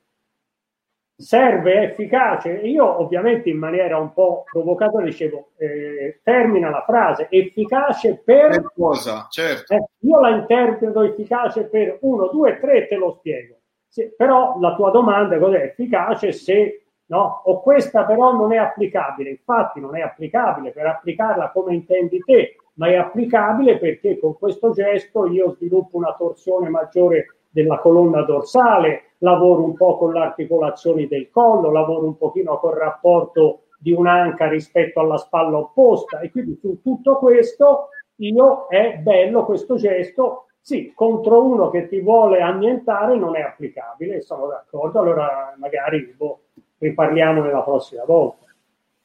serve, 1.16 1.74
è 1.74 1.82
efficace. 1.85 2.51
Io 2.51 3.01
ovviamente 3.01 3.48
in 3.48 3.59
maniera 3.59 3.98
un 3.98 4.12
po' 4.12 4.44
provocatoria 4.51 5.06
dicevo, 5.06 5.51
eh, 5.56 6.20
termina 6.23 6.69
la 6.69 6.82
frase, 6.85 7.28
efficace 7.31 8.20
per... 8.24 8.48
per 8.48 8.73
cosa, 8.74 9.27
certo. 9.31 9.73
Eh, 9.74 9.85
io 10.01 10.20
la 10.20 10.31
interpreto 10.31 11.02
efficace 11.02 11.64
per 11.64 11.98
uno, 12.02 12.28
due, 12.28 12.59
tre, 12.60 12.89
te 12.89 12.97
lo 12.97 13.16
spiego. 13.19 13.56
Sì, 13.89 14.12
però 14.16 14.59
la 14.59 14.74
tua 14.74 14.90
domanda 14.90 15.39
cos'è 15.39 15.62
efficace 15.62 16.32
se 16.32 16.81
no? 17.12 17.43
O 17.44 17.60
questa 17.60 18.05
però 18.05 18.32
non 18.32 18.52
è 18.52 18.56
applicabile. 18.56 19.30
Infatti 19.30 19.80
non 19.80 19.94
è 19.97 20.01
applicabile 20.01 20.72
per 20.72 20.86
applicarla 20.86 21.51
come 21.51 21.74
intendi 21.74 22.18
te, 22.20 22.56
ma 22.74 22.89
è 22.89 22.97
applicabile 22.97 23.78
perché 23.78 24.18
con 24.18 24.36
questo 24.39 24.70
gesto 24.70 25.26
io 25.26 25.51
sviluppo 25.51 25.98
una 25.98 26.14
torsione 26.18 26.70
maggiore 26.70 27.36
della 27.51 27.78
colonna 27.78 28.22
dorsale, 28.22 29.12
lavoro 29.18 29.62
un 29.62 29.74
po' 29.74 29.98
con 29.98 30.14
le 30.14 30.20
articolazioni 30.20 31.06
del 31.06 31.30
collo, 31.30 31.70
lavoro 31.70 32.06
un 32.06 32.16
pochino 32.16 32.59
col 32.59 32.74
rapporto 32.76 33.64
di 33.78 33.93
un'anca 33.93 34.48
rispetto 34.48 35.01
alla 35.01 35.18
spalla 35.18 35.59
opposta 35.59 36.20
e 36.20 36.30
quindi 36.30 36.56
su 36.59 36.80
tutto 36.80 37.18
questo 37.18 37.89
io 38.16 38.66
è 38.68 38.97
bello 39.02 39.44
questo 39.44 39.74
gesto, 39.74 40.47
sì, 40.60 40.93
contro 40.94 41.44
uno 41.44 41.68
che 41.68 41.89
ti 41.89 42.01
vuole 42.01 42.40
annientare 42.40 43.16
non 43.16 43.36
è 43.36 43.40
applicabile, 43.40 44.22
sono 44.22 44.47
d'accordo, 44.47 45.01
allora 45.01 45.55
magari 45.59 46.14
boh, 46.16 46.41
riparliamo 46.82 47.42
nella 47.42 47.62
prossima 47.62 48.04
volta. 48.04 48.46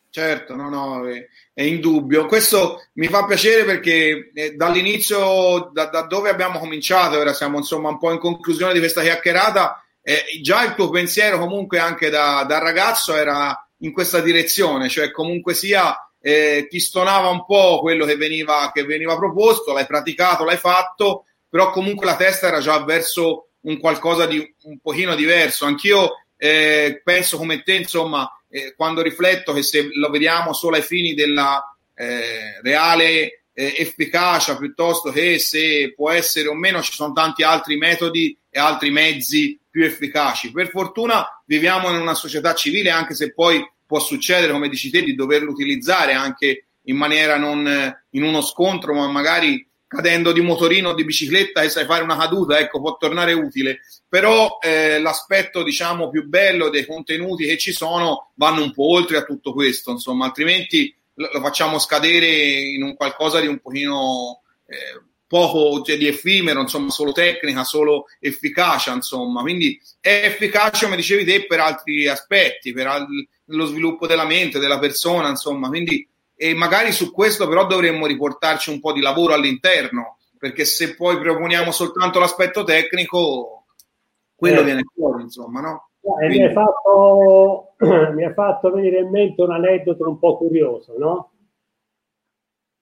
Certo, 0.09 0.55
no, 0.55 0.69
no, 0.69 1.07
è, 1.07 1.27
è 1.53 1.61
indubbio. 1.61 2.25
Questo 2.25 2.87
mi 2.93 3.07
fa 3.07 3.25
piacere 3.25 3.65
perché 3.65 4.31
eh, 4.33 4.55
dall'inizio, 4.55 5.69
da, 5.71 5.85
da, 5.85 6.01
dove 6.03 6.29
abbiamo 6.29 6.57
cominciato, 6.59 7.19
ora 7.19 7.33
siamo 7.33 7.57
insomma 7.57 7.89
un 7.89 7.99
po' 7.99 8.11
in 8.11 8.17
conclusione 8.17 8.73
di 8.73 8.79
questa 8.79 9.01
chiacchierata, 9.01 9.83
eh, 10.01 10.23
già 10.41 10.63
il 10.63 10.73
tuo 10.73 10.89
pensiero 10.89 11.37
comunque 11.37 11.77
anche 11.79 12.09
da, 12.09 12.43
da, 12.47 12.57
ragazzo 12.57 13.15
era 13.15 13.55
in 13.79 13.91
questa 13.91 14.19
direzione, 14.19 14.89
cioè 14.89 15.11
comunque 15.11 15.53
sia 15.53 15.95
eh, 16.19 16.65
ti 16.67 16.79
stonava 16.79 17.27
un 17.27 17.45
po' 17.45 17.79
quello 17.81 18.05
che 18.05 18.15
veniva, 18.15 18.71
che 18.73 18.85
veniva 18.85 19.15
proposto, 19.17 19.73
l'hai 19.73 19.85
praticato, 19.85 20.45
l'hai 20.45 20.57
fatto, 20.57 21.25
però 21.47 21.69
comunque 21.69 22.05
la 22.05 22.15
testa 22.15 22.47
era 22.47 22.59
già 22.59 22.83
verso 22.83 23.49
un 23.61 23.79
qualcosa 23.79 24.25
di 24.25 24.55
un 24.63 24.79
pochino 24.79 25.13
diverso. 25.13 25.65
Anch'io 25.65 26.26
eh, 26.37 27.01
penso 27.03 27.37
come 27.37 27.63
te, 27.63 27.73
insomma, 27.73 28.29
eh, 28.49 28.73
quando 28.75 29.01
rifletto 29.01 29.53
che 29.53 29.63
se 29.63 29.89
lo 29.93 30.09
vediamo 30.09 30.53
solo 30.53 30.75
ai 30.75 30.81
fini 30.81 31.13
della 31.13 31.61
eh, 31.95 32.61
reale 32.61 33.43
eh, 33.53 33.73
efficacia 33.77 34.55
piuttosto 34.55 35.11
che 35.11 35.39
se 35.39 35.93
può 35.95 36.11
essere 36.11 36.47
o 36.47 36.53
meno, 36.53 36.81
ci 36.81 36.93
sono 36.93 37.11
tanti 37.11 37.43
altri 37.43 37.75
metodi 37.75 38.37
e 38.49 38.59
altri 38.59 38.91
mezzi 38.91 39.59
più 39.69 39.83
efficaci. 39.83 40.51
Per 40.51 40.69
fortuna 40.69 41.25
viviamo 41.45 41.89
in 41.89 41.99
una 41.99 42.13
società 42.13 42.53
civile, 42.53 42.91
anche 42.91 43.15
se 43.15 43.33
poi 43.33 43.63
può 43.85 43.99
succedere, 43.99 44.51
come 44.51 44.69
dici 44.69 44.89
te, 44.89 45.01
di 45.01 45.15
doverlo 45.15 45.49
utilizzare 45.49 46.13
anche 46.13 46.67
in 46.83 46.95
maniera 46.95 47.37
non 47.37 47.67
eh, 47.67 48.05
in 48.11 48.23
uno 48.23 48.41
scontro, 48.41 48.93
ma 48.93 49.07
magari 49.07 49.67
cadendo 49.87 50.33
di 50.33 50.41
motorino 50.41 50.89
o 50.89 50.93
di 50.93 51.05
bicicletta 51.05 51.61
e 51.61 51.69
sai 51.69 51.85
fare 51.85 52.03
una 52.03 52.17
caduta, 52.17 52.59
ecco, 52.59 52.81
può 52.81 52.97
tornare 52.97 53.33
utile. 53.33 53.79
Però 54.07 54.57
eh, 54.61 54.99
l'aspetto, 54.99 55.63
diciamo, 55.63 56.09
più 56.09 56.27
bello 56.27 56.69
dei 56.69 56.85
contenuti 56.85 57.45
che 57.45 57.57
ci 57.57 57.71
sono 57.71 58.31
vanno 58.35 58.63
un 58.63 58.73
po' 58.73 58.91
oltre 58.91 59.17
a 59.17 59.23
tutto 59.23 59.53
questo, 59.53 59.91
insomma, 59.91 60.25
altrimenti 60.25 60.93
lo, 61.15 61.29
facciamo 61.41 61.79
scadere 61.79 62.27
in 62.27 62.83
un 62.83 62.95
qualcosa 62.95 63.39
di 63.39 63.47
un 63.47 63.59
pochino 63.59 64.41
eh, 64.67 65.01
poco 65.25 65.81
cioè, 65.83 65.97
di 65.97 66.07
effimero, 66.07 66.61
insomma, 66.61 66.89
solo 66.89 67.11
tecnica, 67.11 67.63
solo 67.63 68.05
efficacia, 68.19 68.93
insomma. 68.93 69.41
Quindi 69.41 69.79
è 70.01 70.23
efficace, 70.25 70.85
come 70.85 70.97
dicevi 70.97 71.25
te, 71.25 71.45
per 71.45 71.59
altri 71.59 72.07
aspetti, 72.07 72.73
per 72.73 72.87
al- 72.87 73.07
lo 73.45 73.65
sviluppo 73.65 74.07
della 74.07 74.25
mente, 74.25 74.59
della 74.59 74.79
persona, 74.79 75.29
insomma. 75.29 75.69
Quindi 75.69 76.07
e 76.39 76.53
magari 76.53 76.91
su 76.91 77.11
questo 77.11 77.47
però 77.47 77.65
dovremmo 77.65 78.05
riportarci 78.05 78.69
un 78.69 78.79
po' 78.79 78.93
di 78.93 79.01
lavoro 79.01 79.33
all'interno, 79.33 80.19
perché 80.37 80.65
se 80.65 80.95
poi 80.95 81.19
proponiamo 81.19 81.71
soltanto 81.71 82.19
l'aspetto 82.19 82.63
tecnico, 82.63 83.65
quello 84.35 84.61
eh. 84.61 84.63
viene 84.63 84.83
fuori, 84.93 85.23
insomma, 85.23 85.61
no? 85.61 85.89
Eh, 86.21 86.27
mi, 86.27 86.37
è 86.37 86.51
fatto, 86.51 87.73
fatto 88.35 88.71
venire 88.71 88.99
in 88.99 89.09
mente 89.09 89.41
un 89.41 89.51
aneddoto 89.51 90.07
un 90.07 90.19
po' 90.19 90.37
curioso, 90.37 90.93
no? 90.99 91.31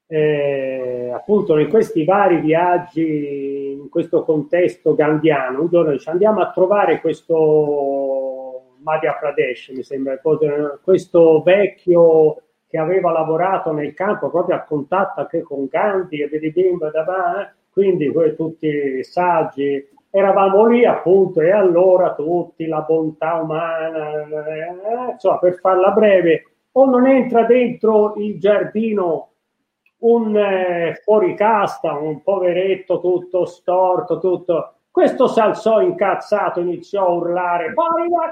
Eh, 0.08 1.12
appunto 1.16 1.58
in 1.58 1.70
questi 1.70 2.04
vari 2.04 2.42
viaggi, 2.42 3.72
in 3.72 3.90
questo 3.90 4.24
contesto 4.26 4.94
gandiano, 4.96 5.62
un 5.62 5.70
giorno 5.70 5.92
dice 5.92 6.10
andiamo 6.10 6.42
a 6.42 6.52
trovare 6.52 7.00
questo 7.00 8.76
Madhya 8.84 9.14
Pradesh, 9.14 9.70
mi 9.70 9.82
sembra, 9.82 10.20
questo 10.84 11.42
vecchio 11.42 12.42
che 12.76 12.82
aveva 12.82 13.12
lavorato 13.12 13.72
nel 13.72 13.94
campo 13.94 14.30
proprio 14.30 14.58
a 14.58 14.64
contatto 14.64 15.22
anche 15.22 15.42
con 15.44 15.68
Gandhi 15.70 16.22
e 16.22 16.28
vedi 16.28 16.52
bimba 16.52 16.90
da 16.90 17.54
quindi 17.72 18.12
tutti 18.36 19.02
saggi, 19.04 19.88
eravamo 20.10 20.66
lì 20.66 20.86
appunto 20.86 21.40
e 21.40 21.52
allora 21.52 22.14
tutti 22.14 22.66
la 22.66 22.82
bontà 22.82 23.36
umana, 23.36 24.24
eh, 24.24 25.12
insomma 25.12 25.40
per 25.40 25.56
farla 25.56 25.92
breve, 25.92 26.52
o 26.74 26.86
non 26.86 27.08
entra 27.08 27.44
dentro 27.44 28.16
il 28.16 28.40
giardino 28.40 29.30
un 30.00 30.36
eh, 30.38 31.00
fuoricasta, 31.02 31.94
un 31.94 32.24
poveretto 32.24 33.00
tutto 33.00 33.46
storto, 33.46 34.20
tutto. 34.20 34.74
Questo 34.92 35.28
si 35.28 35.40
alzò 35.40 35.82
incazzato, 35.82 36.60
iniziò 36.60 37.06
a 37.06 37.12
urlare, 37.12 37.74
fuori 37.74 38.10
da 38.10 38.32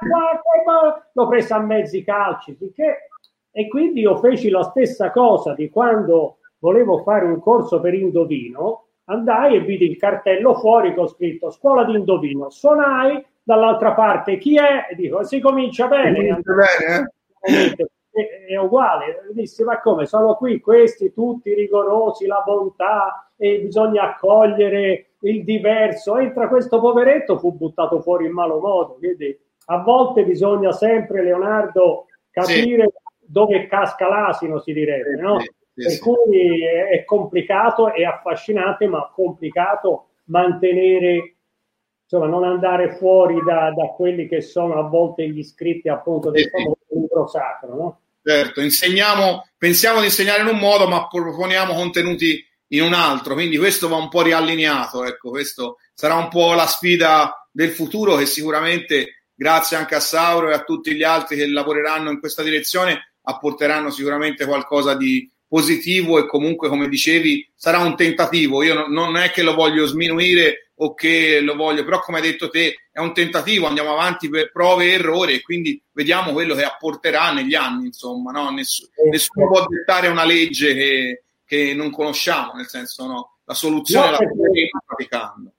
qua, 0.64 1.06
l'ho 1.12 1.28
presa 1.28 1.56
a 1.56 1.60
mezzi 1.60 2.04
calci, 2.04 2.58
che... 2.74 3.08
e 3.56 3.68
quindi 3.68 4.02
io 4.02 4.18
feci 4.18 4.50
la 4.50 4.64
stessa 4.64 5.12
cosa 5.12 5.54
di 5.54 5.70
quando 5.70 6.38
volevo 6.58 7.04
fare 7.04 7.26
un 7.26 7.40
corso 7.40 7.80
per 7.80 7.94
indovino, 7.94 8.88
andai 9.06 9.56
e 9.56 9.62
vidi 9.62 9.86
il 9.90 9.98
cartello 9.98 10.56
fuori 10.56 10.96
con 10.96 11.08
scritto 11.08 11.52
scuola 11.52 11.84
di 11.84 11.94
indovino, 11.94 12.50
suonai, 12.50 13.24
dall'altra 13.44 13.94
parte 13.94 14.40
chi 14.40 14.58
è? 14.58 14.88
E 14.90 14.96
dico, 14.96 15.24
si 15.24 15.40
comincia 15.40 15.88
bene. 15.88 16.16
Comincia 16.16 16.54
bene 16.54 17.12
eh? 17.42 17.76
è, 18.14 18.52
è 18.54 18.58
uguale, 18.58 19.28
dissi 19.32 19.64
ma 19.64 19.80
come 19.82 20.06
sono 20.06 20.36
qui 20.36 20.60
questi 20.60 21.14
tutti 21.14 21.54
rigorosi, 21.54 22.26
la 22.26 22.42
bontà 22.46 23.32
e 23.36 23.60
bisogna 23.60 24.04
accogliere 24.04 25.14
il 25.22 25.44
diverso, 25.44 26.18
entra 26.18 26.48
questo 26.48 26.80
poveretto, 26.80 27.38
fu 27.38 27.54
buttato 27.56 28.02
fuori 28.02 28.26
in 28.26 28.34
malo 28.34 28.60
modo, 28.60 28.96
quindi 28.96 29.38
a 29.66 29.78
volte 29.78 30.26
bisogna 30.26 30.72
sempre, 30.72 31.24
Leonardo, 31.24 32.08
capire 32.30 32.84
sì. 32.84 33.03
Dove 33.34 33.66
casca 33.66 34.08
l'asino, 34.08 34.60
si 34.60 34.74
direbbe, 34.74 35.16
no? 35.16 35.40
Sì, 35.40 35.50
sì, 35.74 35.88
per 35.88 36.00
cui 36.00 36.64
è, 36.92 37.04
complicato, 37.04 37.92
è 37.92 38.04
affascinante, 38.04 38.86
ma 38.86 39.12
complicato 39.12 40.10
mantenere 40.26 41.38
insomma, 42.04 42.28
non 42.28 42.44
andare 42.44 42.96
fuori 42.96 43.42
da, 43.44 43.74
da, 43.76 43.88
quelli 43.88 44.28
che 44.28 44.42
sono 44.42 44.78
a 44.78 44.88
volte 44.88 45.28
gli 45.28 45.44
scritti 45.44 45.90
appunto 45.90 46.30
del 46.30 46.48
famoso 46.48 46.78
libro 46.90 47.28
sacro, 47.28 47.76
no? 47.76 48.00
Certo, 48.24 48.62
insegniamo, 48.62 49.48
pensiamo 49.58 50.00
di 50.00 50.06
insegnare 50.06 50.42
in 50.42 50.48
un 50.48 50.60
modo, 50.60 50.88
ma 50.88 51.08
proponiamo 51.08 51.74
contenuti 51.74 52.46
in 52.68 52.84
un 52.84 52.94
altro, 52.94 53.34
quindi 53.34 53.58
questo 53.58 53.90
va 53.90 53.98
un 53.98 54.10
po' 54.10 54.22
riallineato, 54.22 55.04
ecco, 55.06 55.32
questo 55.32 55.78
sarà 55.94 56.16
un 56.16 56.30
po' 56.30 56.54
la 56.54 56.68
sfida 56.68 57.48
del 57.52 57.72
futuro 57.72 58.16
che 58.16 58.26
sicuramente, 58.28 59.26
grazie 59.34 59.76
anche 59.76 59.96
a 59.96 60.00
Sauro 60.00 60.52
e 60.52 60.54
a 60.54 60.64
tutti 60.64 60.94
gli 60.94 61.04
altri 61.04 61.36
che 61.36 61.48
lavoreranno 61.48 62.12
in 62.12 62.20
questa 62.20 62.44
direzione, 62.44 63.13
apporteranno 63.24 63.90
sicuramente 63.90 64.46
qualcosa 64.46 64.96
di 64.96 65.30
positivo 65.48 66.18
e 66.18 66.26
comunque, 66.26 66.68
come 66.68 66.90
dicevi, 66.90 67.48
sarà 67.54 67.80
un 67.80 67.96
tentativo. 67.96 68.64
Io 68.64 68.88
non 68.88 69.18
è 69.18 69.30
che 69.30 69.44
lo 69.44 69.54
voglio 69.54 69.86
sminuire 69.86 70.72
o 70.78 70.94
che 70.96 71.40
lo 71.42 71.56
voglio, 71.56 71.84
però 71.84 72.00
come 72.00 72.18
hai 72.18 72.24
detto 72.24 72.50
te 72.50 72.88
è 72.92 73.00
un 73.00 73.14
tentativo, 73.14 73.68
andiamo 73.68 73.92
avanti 73.92 74.30
per 74.30 74.52
prove 74.52 74.86
e 74.86 74.94
errori 74.94 75.36
e 75.36 75.42
quindi 75.42 75.80
vediamo 75.92 76.32
quello 76.32 76.56
che 76.56 76.64
apporterà 76.64 77.32
negli 77.32 77.54
anni, 77.54 77.86
insomma, 77.86 78.32
no? 78.32 78.50
Nessuno, 78.50 78.90
nessuno 79.12 79.48
può 79.48 79.66
dettare 79.68 80.08
una 80.08 80.26
legge 80.26 80.74
che, 80.74 81.24
che, 81.46 81.74
non 81.76 81.92
conosciamo, 81.92 82.54
nel 82.54 82.68
senso 82.68 83.06
no, 83.06 83.38
la 83.46 83.54
soluzione 83.54 84.06
no, 84.06 84.12
la 84.12 84.18
stiamo 84.18 84.84
praticando. 84.86 85.54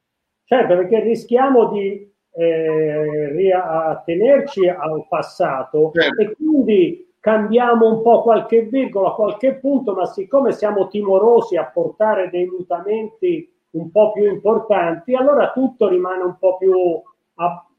Certo, 0.44 0.76
perché 0.76 1.00
rischiamo 1.00 1.72
di 1.72 2.12
eh, 2.36 3.32
riattenerci 3.32 4.68
al 4.68 5.06
passato 5.08 5.92
certo. 5.94 6.20
e 6.20 6.34
quindi 6.34 7.13
cambiamo 7.24 7.88
un 7.88 8.02
po' 8.02 8.20
qualche 8.20 8.64
virgola, 8.64 9.12
qualche 9.12 9.54
punto, 9.54 9.94
ma 9.94 10.04
siccome 10.04 10.52
siamo 10.52 10.88
timorosi 10.88 11.56
a 11.56 11.64
portare 11.64 12.28
dei 12.28 12.44
mutamenti 12.44 13.50
un 13.70 13.90
po' 13.90 14.12
più 14.12 14.30
importanti, 14.30 15.14
allora 15.14 15.50
tutto 15.50 15.88
rimane 15.88 16.22
un 16.22 16.36
po' 16.38 16.58
più 16.58 16.74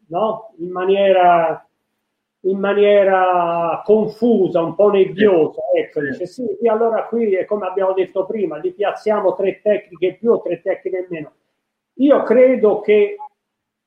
no? 0.07 0.51
in, 0.57 0.71
maniera, 0.71 1.63
in 2.39 2.57
maniera 2.57 3.83
confusa, 3.85 4.63
un 4.63 4.73
po' 4.73 4.89
nebbiosa. 4.89 5.61
Ecco, 5.75 6.01
dice 6.01 6.25
sì, 6.25 6.43
allora 6.67 7.05
qui 7.05 7.35
è 7.35 7.45
come 7.45 7.67
abbiamo 7.67 7.93
detto 7.93 8.25
prima, 8.25 8.57
li 8.57 8.73
piazziamo 8.73 9.35
tre 9.35 9.61
tecniche 9.61 10.07
in 10.07 10.17
più 10.17 10.31
o 10.31 10.41
tre 10.41 10.59
tecniche 10.59 10.97
in 10.97 11.05
meno. 11.07 11.31
Io 11.97 12.23
credo 12.23 12.79
che 12.79 13.15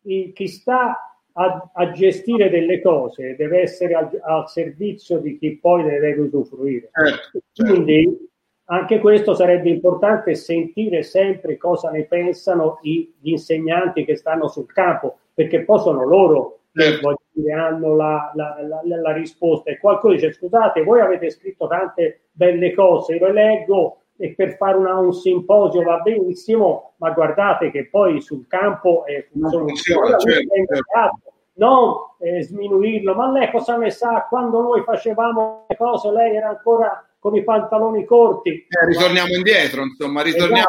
chi 0.02 0.46
sta 0.46 1.07
a, 1.38 1.70
a, 1.72 1.92
gestire 1.92 2.50
delle 2.50 2.80
cose 2.80 3.36
deve 3.36 3.60
essere 3.60 3.94
al, 3.94 4.10
al, 4.22 4.48
servizio 4.48 5.18
di 5.18 5.38
chi 5.38 5.56
poi 5.56 5.84
ne 5.84 5.98
deve 5.98 6.22
usufruire. 6.22 6.90
Certo, 6.92 7.40
certo. 7.52 7.72
Quindi 7.72 8.28
anche 8.64 8.98
questo 8.98 9.34
sarebbe 9.34 9.70
importante 9.70 10.34
sentire 10.34 11.02
sempre 11.02 11.56
cosa 11.56 11.90
ne 11.90 12.04
pensano 12.04 12.80
gli 12.82 13.08
insegnanti 13.22 14.04
che 14.04 14.16
stanno 14.16 14.48
sul 14.48 14.66
campo, 14.66 15.18
perché 15.32 15.62
poi 15.62 15.78
sono 15.78 16.04
loro 16.04 16.58
certo. 16.72 17.08
che 17.08 17.40
dire, 17.40 17.52
hanno 17.52 17.94
la, 17.94 18.32
la, 18.34 18.56
la, 18.60 19.00
la, 19.00 19.12
risposta. 19.12 19.70
E 19.70 19.78
qualcuno 19.78 20.14
dice: 20.14 20.32
Scusate, 20.32 20.82
voi 20.82 21.00
avete 21.00 21.30
scritto 21.30 21.68
tante 21.68 22.22
belle 22.32 22.74
cose, 22.74 23.14
io 23.14 23.26
le 23.26 23.32
leggo 23.32 23.98
e 24.20 24.34
per 24.34 24.56
fare 24.56 24.76
una, 24.76 24.98
un 24.98 25.12
simposio 25.12 25.82
va 25.82 25.98
benissimo, 26.00 26.94
ma 26.96 27.12
guardate 27.12 27.70
che 27.70 27.86
poi 27.86 28.20
sul 28.20 28.46
campo 28.48 29.06
eh, 29.06 29.28
funziona. 29.30 29.64
funziona 29.64 30.18
certo, 30.18 30.54
certo. 30.74 31.32
Non 31.54 31.94
eh, 32.18 32.42
sminuirlo, 32.42 33.14
ma 33.14 33.30
lei 33.30 33.50
cosa 33.50 33.76
ne 33.76 33.90
sa? 33.90 34.26
Quando 34.28 34.60
noi 34.60 34.82
facevamo 34.82 35.66
le 35.68 35.76
cose, 35.76 36.10
lei 36.10 36.36
era 36.36 36.48
ancora 36.48 37.04
con 37.18 37.36
i 37.36 37.44
pantaloni 37.44 38.04
corti. 38.04 38.50
Eh, 38.50 38.86
ritorniamo 38.86 39.34
indietro, 39.34 39.82
insomma, 39.82 40.22
ritorniamo. 40.22 40.66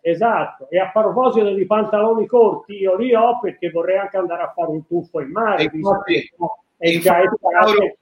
Esatto, 0.00 0.66
esatto. 0.66 0.70
E 0.70 0.78
a 0.78 0.90
proposito 0.92 1.52
di 1.52 1.66
pantaloni 1.66 2.26
corti, 2.26 2.74
io 2.74 2.96
li 2.96 3.14
ho 3.14 3.40
perché 3.40 3.70
vorrei 3.70 3.98
anche 3.98 4.16
andare 4.16 4.42
a 4.42 4.52
fare 4.54 4.70
un 4.70 4.86
tuffo 4.86 5.20
in 5.20 5.30
mare. 5.30 5.68
Infatti, 5.72 6.30
è 6.76 6.98
già 6.98 7.20
Sauro, 7.40 7.96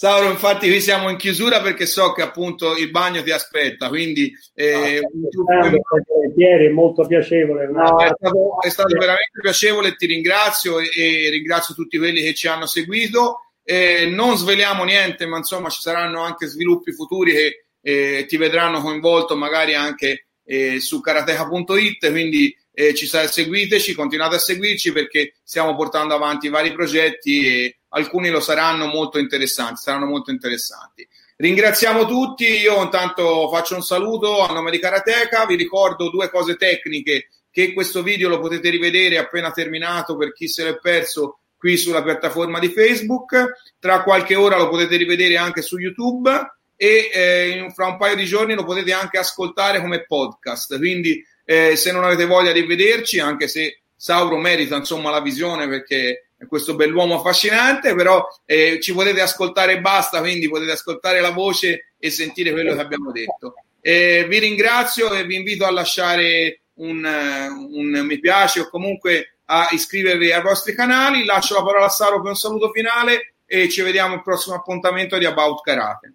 Sauro, 0.00 0.30
infatti 0.30 0.68
qui 0.68 0.80
siamo 0.80 1.10
in 1.10 1.16
chiusura 1.16 1.60
perché 1.60 1.84
so 1.84 2.12
che 2.12 2.22
appunto 2.22 2.76
il 2.76 2.88
bagno 2.88 3.20
ti 3.24 3.32
aspetta, 3.32 3.88
quindi 3.88 4.32
eh, 4.54 5.00
è 5.00 6.68
molto 6.68 7.04
piacevole. 7.04 7.66
No, 7.66 7.98
è, 7.98 8.06
stato, 8.06 8.60
è, 8.60 8.68
stato, 8.68 8.96
veramente 8.96 9.40
piacevole, 9.42 9.96
ti 9.96 10.06
ringrazio 10.06 10.78
e, 10.78 10.86
e 10.94 11.30
ringrazio 11.30 11.74
tutti 11.74 11.98
quelli 11.98 12.22
che 12.22 12.32
ci 12.32 12.46
hanno 12.46 12.66
seguito. 12.66 13.40
Eh, 13.64 14.06
non 14.06 14.36
sveliamo 14.36 14.84
niente, 14.84 15.26
ma 15.26 15.38
insomma 15.38 15.68
ci 15.68 15.80
saranno 15.80 16.22
anche 16.22 16.46
sviluppi 16.46 16.92
futuri 16.92 17.32
che 17.32 17.64
eh, 17.80 18.24
ti 18.28 18.36
vedranno 18.36 18.80
coinvolto 18.80 19.34
magari 19.34 19.74
anche 19.74 20.28
eh, 20.44 20.78
su 20.78 21.00
karateca.it, 21.00 22.08
quindi 22.12 22.56
eh, 22.72 22.94
ci 22.94 23.06
sa- 23.06 23.26
seguiteci, 23.26 23.94
continuate 23.94 24.36
a 24.36 24.38
seguirci 24.38 24.92
perché 24.92 25.34
stiamo 25.42 25.74
portando 25.74 26.14
avanti 26.14 26.48
vari 26.48 26.72
progetti 26.72 27.46
e 27.48 27.77
alcuni 27.90 28.28
lo 28.30 28.40
saranno 28.40 28.86
molto 28.86 29.18
interessanti, 29.18 29.80
saranno 29.82 30.06
molto 30.06 30.30
interessanti. 30.30 31.06
Ringraziamo 31.36 32.04
tutti, 32.06 32.44
io 32.44 32.82
intanto 32.82 33.48
faccio 33.48 33.76
un 33.76 33.82
saluto 33.82 34.44
a 34.44 34.52
nome 34.52 34.70
di 34.70 34.78
Karateka, 34.78 35.46
vi 35.46 35.54
ricordo 35.54 36.10
due 36.10 36.28
cose 36.30 36.56
tecniche 36.56 37.28
che 37.50 37.72
questo 37.72 38.02
video 38.02 38.28
lo 38.28 38.40
potete 38.40 38.70
rivedere 38.70 39.18
appena 39.18 39.50
terminato 39.50 40.16
per 40.16 40.32
chi 40.32 40.48
se 40.48 40.64
l'è 40.64 40.78
perso 40.78 41.38
qui 41.56 41.76
sulla 41.76 42.02
piattaforma 42.02 42.58
di 42.58 42.68
Facebook. 42.68 43.36
Tra 43.78 44.02
qualche 44.02 44.36
ora 44.36 44.56
lo 44.56 44.68
potete 44.68 44.96
rivedere 44.96 45.36
anche 45.36 45.62
su 45.62 45.78
YouTube 45.78 46.30
e 46.76 47.10
eh, 47.12 47.72
fra 47.74 47.86
un 47.86 47.98
paio 47.98 48.14
di 48.14 48.24
giorni 48.24 48.54
lo 48.54 48.64
potete 48.64 48.92
anche 48.92 49.18
ascoltare 49.18 49.80
come 49.80 50.04
podcast. 50.04 50.76
Quindi 50.78 51.24
eh, 51.44 51.74
se 51.76 51.90
non 51.92 52.04
avete 52.04 52.26
voglia 52.26 52.52
di 52.52 52.62
vederci, 52.62 53.18
anche 53.18 53.48
se 53.48 53.80
Sauro 53.96 54.36
merita 54.36 54.76
insomma 54.76 55.10
la 55.10 55.20
visione 55.20 55.68
perché 55.68 56.27
questo 56.46 56.76
bell'uomo 56.76 57.16
affascinante, 57.16 57.94
però 57.94 58.24
eh, 58.44 58.78
ci 58.80 58.92
potete 58.92 59.20
ascoltare 59.20 59.74
e 59.74 59.80
basta, 59.80 60.20
quindi 60.20 60.48
potete 60.48 60.72
ascoltare 60.72 61.20
la 61.20 61.30
voce 61.30 61.94
e 61.98 62.10
sentire 62.10 62.52
quello 62.52 62.74
che 62.74 62.80
abbiamo 62.80 63.10
detto. 63.10 63.54
Eh, 63.80 64.26
vi 64.28 64.38
ringrazio 64.38 65.12
e 65.12 65.24
vi 65.24 65.36
invito 65.36 65.64
a 65.64 65.70
lasciare 65.70 66.60
un, 66.74 67.04
un 67.04 68.04
mi 68.04 68.18
piace 68.20 68.60
o 68.60 68.68
comunque 68.68 69.38
a 69.46 69.68
iscrivervi 69.70 70.32
ai 70.32 70.42
vostri 70.42 70.74
canali. 70.74 71.24
Lascio 71.24 71.54
la 71.54 71.64
parola 71.64 71.86
a 71.86 71.90
Saro 71.90 72.20
per 72.20 72.30
un 72.30 72.36
saluto 72.36 72.70
finale 72.70 73.34
e 73.46 73.68
ci 73.68 73.82
vediamo 73.82 74.14
al 74.14 74.22
prossimo 74.22 74.56
appuntamento 74.56 75.16
di 75.18 75.24
About 75.24 75.62
Karate. 75.62 76.14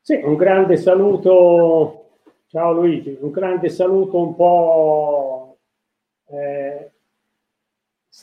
Sì, 0.00 0.20
un 0.22 0.36
grande 0.36 0.76
saluto. 0.76 2.20
Ciao 2.48 2.72
Luigi, 2.72 3.16
un 3.20 3.30
grande 3.30 3.68
saluto 3.68 4.18
un 4.18 4.36
po' 4.36 5.58
eh, 6.28 6.90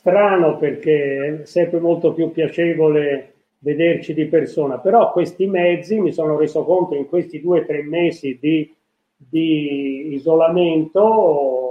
strano 0.04 0.58
perché 0.58 1.40
è 1.44 1.46
sempre 1.46 1.80
molto 1.80 2.12
più 2.14 2.30
piacevole 2.32 3.36
vederci 3.60 4.14
di 4.14 4.26
persona, 4.26 4.78
però 4.78 5.14
questi 5.14 5.48
mezzi 5.48 6.02
mi 6.02 6.12
sono 6.12 6.38
reso 6.38 6.66
conto 6.66 6.94
in 6.94 7.08
questi 7.08 7.40
due 7.40 7.62
o 7.62 7.66
tre 7.66 7.84
mesi 7.84 8.38
di, 8.38 8.70
di 9.16 10.14
isolamento 10.14 11.62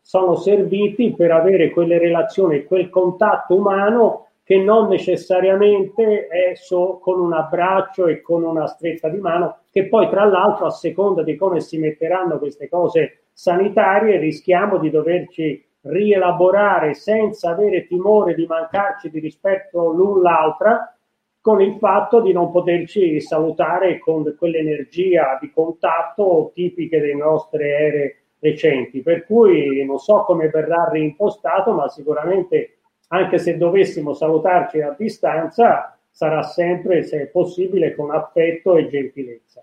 sono 0.00 0.36
serviti 0.36 1.14
per 1.14 1.32
avere 1.32 1.70
quelle 1.70 1.98
relazioni, 1.98 2.62
quel 2.62 2.88
contatto 2.90 3.56
umano 3.56 4.28
che 4.44 4.58
non 4.58 4.86
necessariamente 4.86 6.28
è 6.28 6.54
so, 6.54 7.00
con 7.02 7.18
un 7.18 7.32
abbraccio 7.32 8.06
e 8.06 8.20
con 8.20 8.44
una 8.44 8.68
stretta 8.68 9.08
di 9.08 9.18
mano, 9.18 9.62
che 9.72 9.88
poi 9.88 10.08
tra 10.08 10.24
l'altro 10.24 10.66
a 10.66 10.70
seconda 10.70 11.24
di 11.24 11.34
come 11.34 11.60
si 11.60 11.78
metteranno 11.78 12.38
queste 12.38 12.68
cose 12.68 13.22
sanitarie 13.32 14.18
rischiamo 14.18 14.78
di 14.78 14.90
doverci 14.90 15.64
rielaborare 15.84 16.94
senza 16.94 17.50
avere 17.50 17.86
timore 17.86 18.34
di 18.34 18.46
mancarci 18.46 19.10
di 19.10 19.18
rispetto 19.18 19.90
l'un 19.90 20.22
l'altra 20.22 20.94
con 21.40 21.60
il 21.60 21.74
fatto 21.74 22.20
di 22.20 22.32
non 22.32 22.50
poterci 22.50 23.20
salutare 23.20 23.98
con 23.98 24.34
quell'energia 24.38 25.36
di 25.38 25.50
contatto 25.52 26.50
tipiche 26.54 27.00
delle 27.00 27.14
nostre 27.14 27.68
ere 27.68 28.16
recenti. 28.38 29.02
Per 29.02 29.26
cui 29.26 29.84
non 29.84 29.98
so 29.98 30.22
come 30.22 30.48
verrà 30.48 30.88
reimpostato, 30.90 31.72
ma 31.72 31.86
sicuramente 31.88 32.78
anche 33.08 33.36
se 33.36 33.58
dovessimo 33.58 34.14
salutarci 34.14 34.80
a 34.80 34.94
distanza, 34.98 35.98
sarà 36.10 36.42
sempre, 36.42 37.02
se 37.02 37.26
possibile, 37.26 37.94
con 37.94 38.10
affetto 38.10 38.76
e 38.76 38.88
gentilezza. 38.88 39.62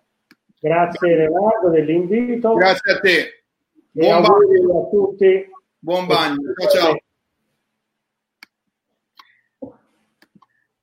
Grazie 0.59 1.15
Leonardo 1.15 1.69
dell'invito. 1.69 2.53
Grazie 2.53 2.93
a 2.93 2.99
te. 2.99 3.43
Buon 3.89 4.21
bagno 4.21 4.85
a 4.85 4.89
tutti. 4.89 5.49
Buon 5.83 6.05
bagno. 6.05 6.53
Ciao 6.59 6.69
ciao. 6.69 6.99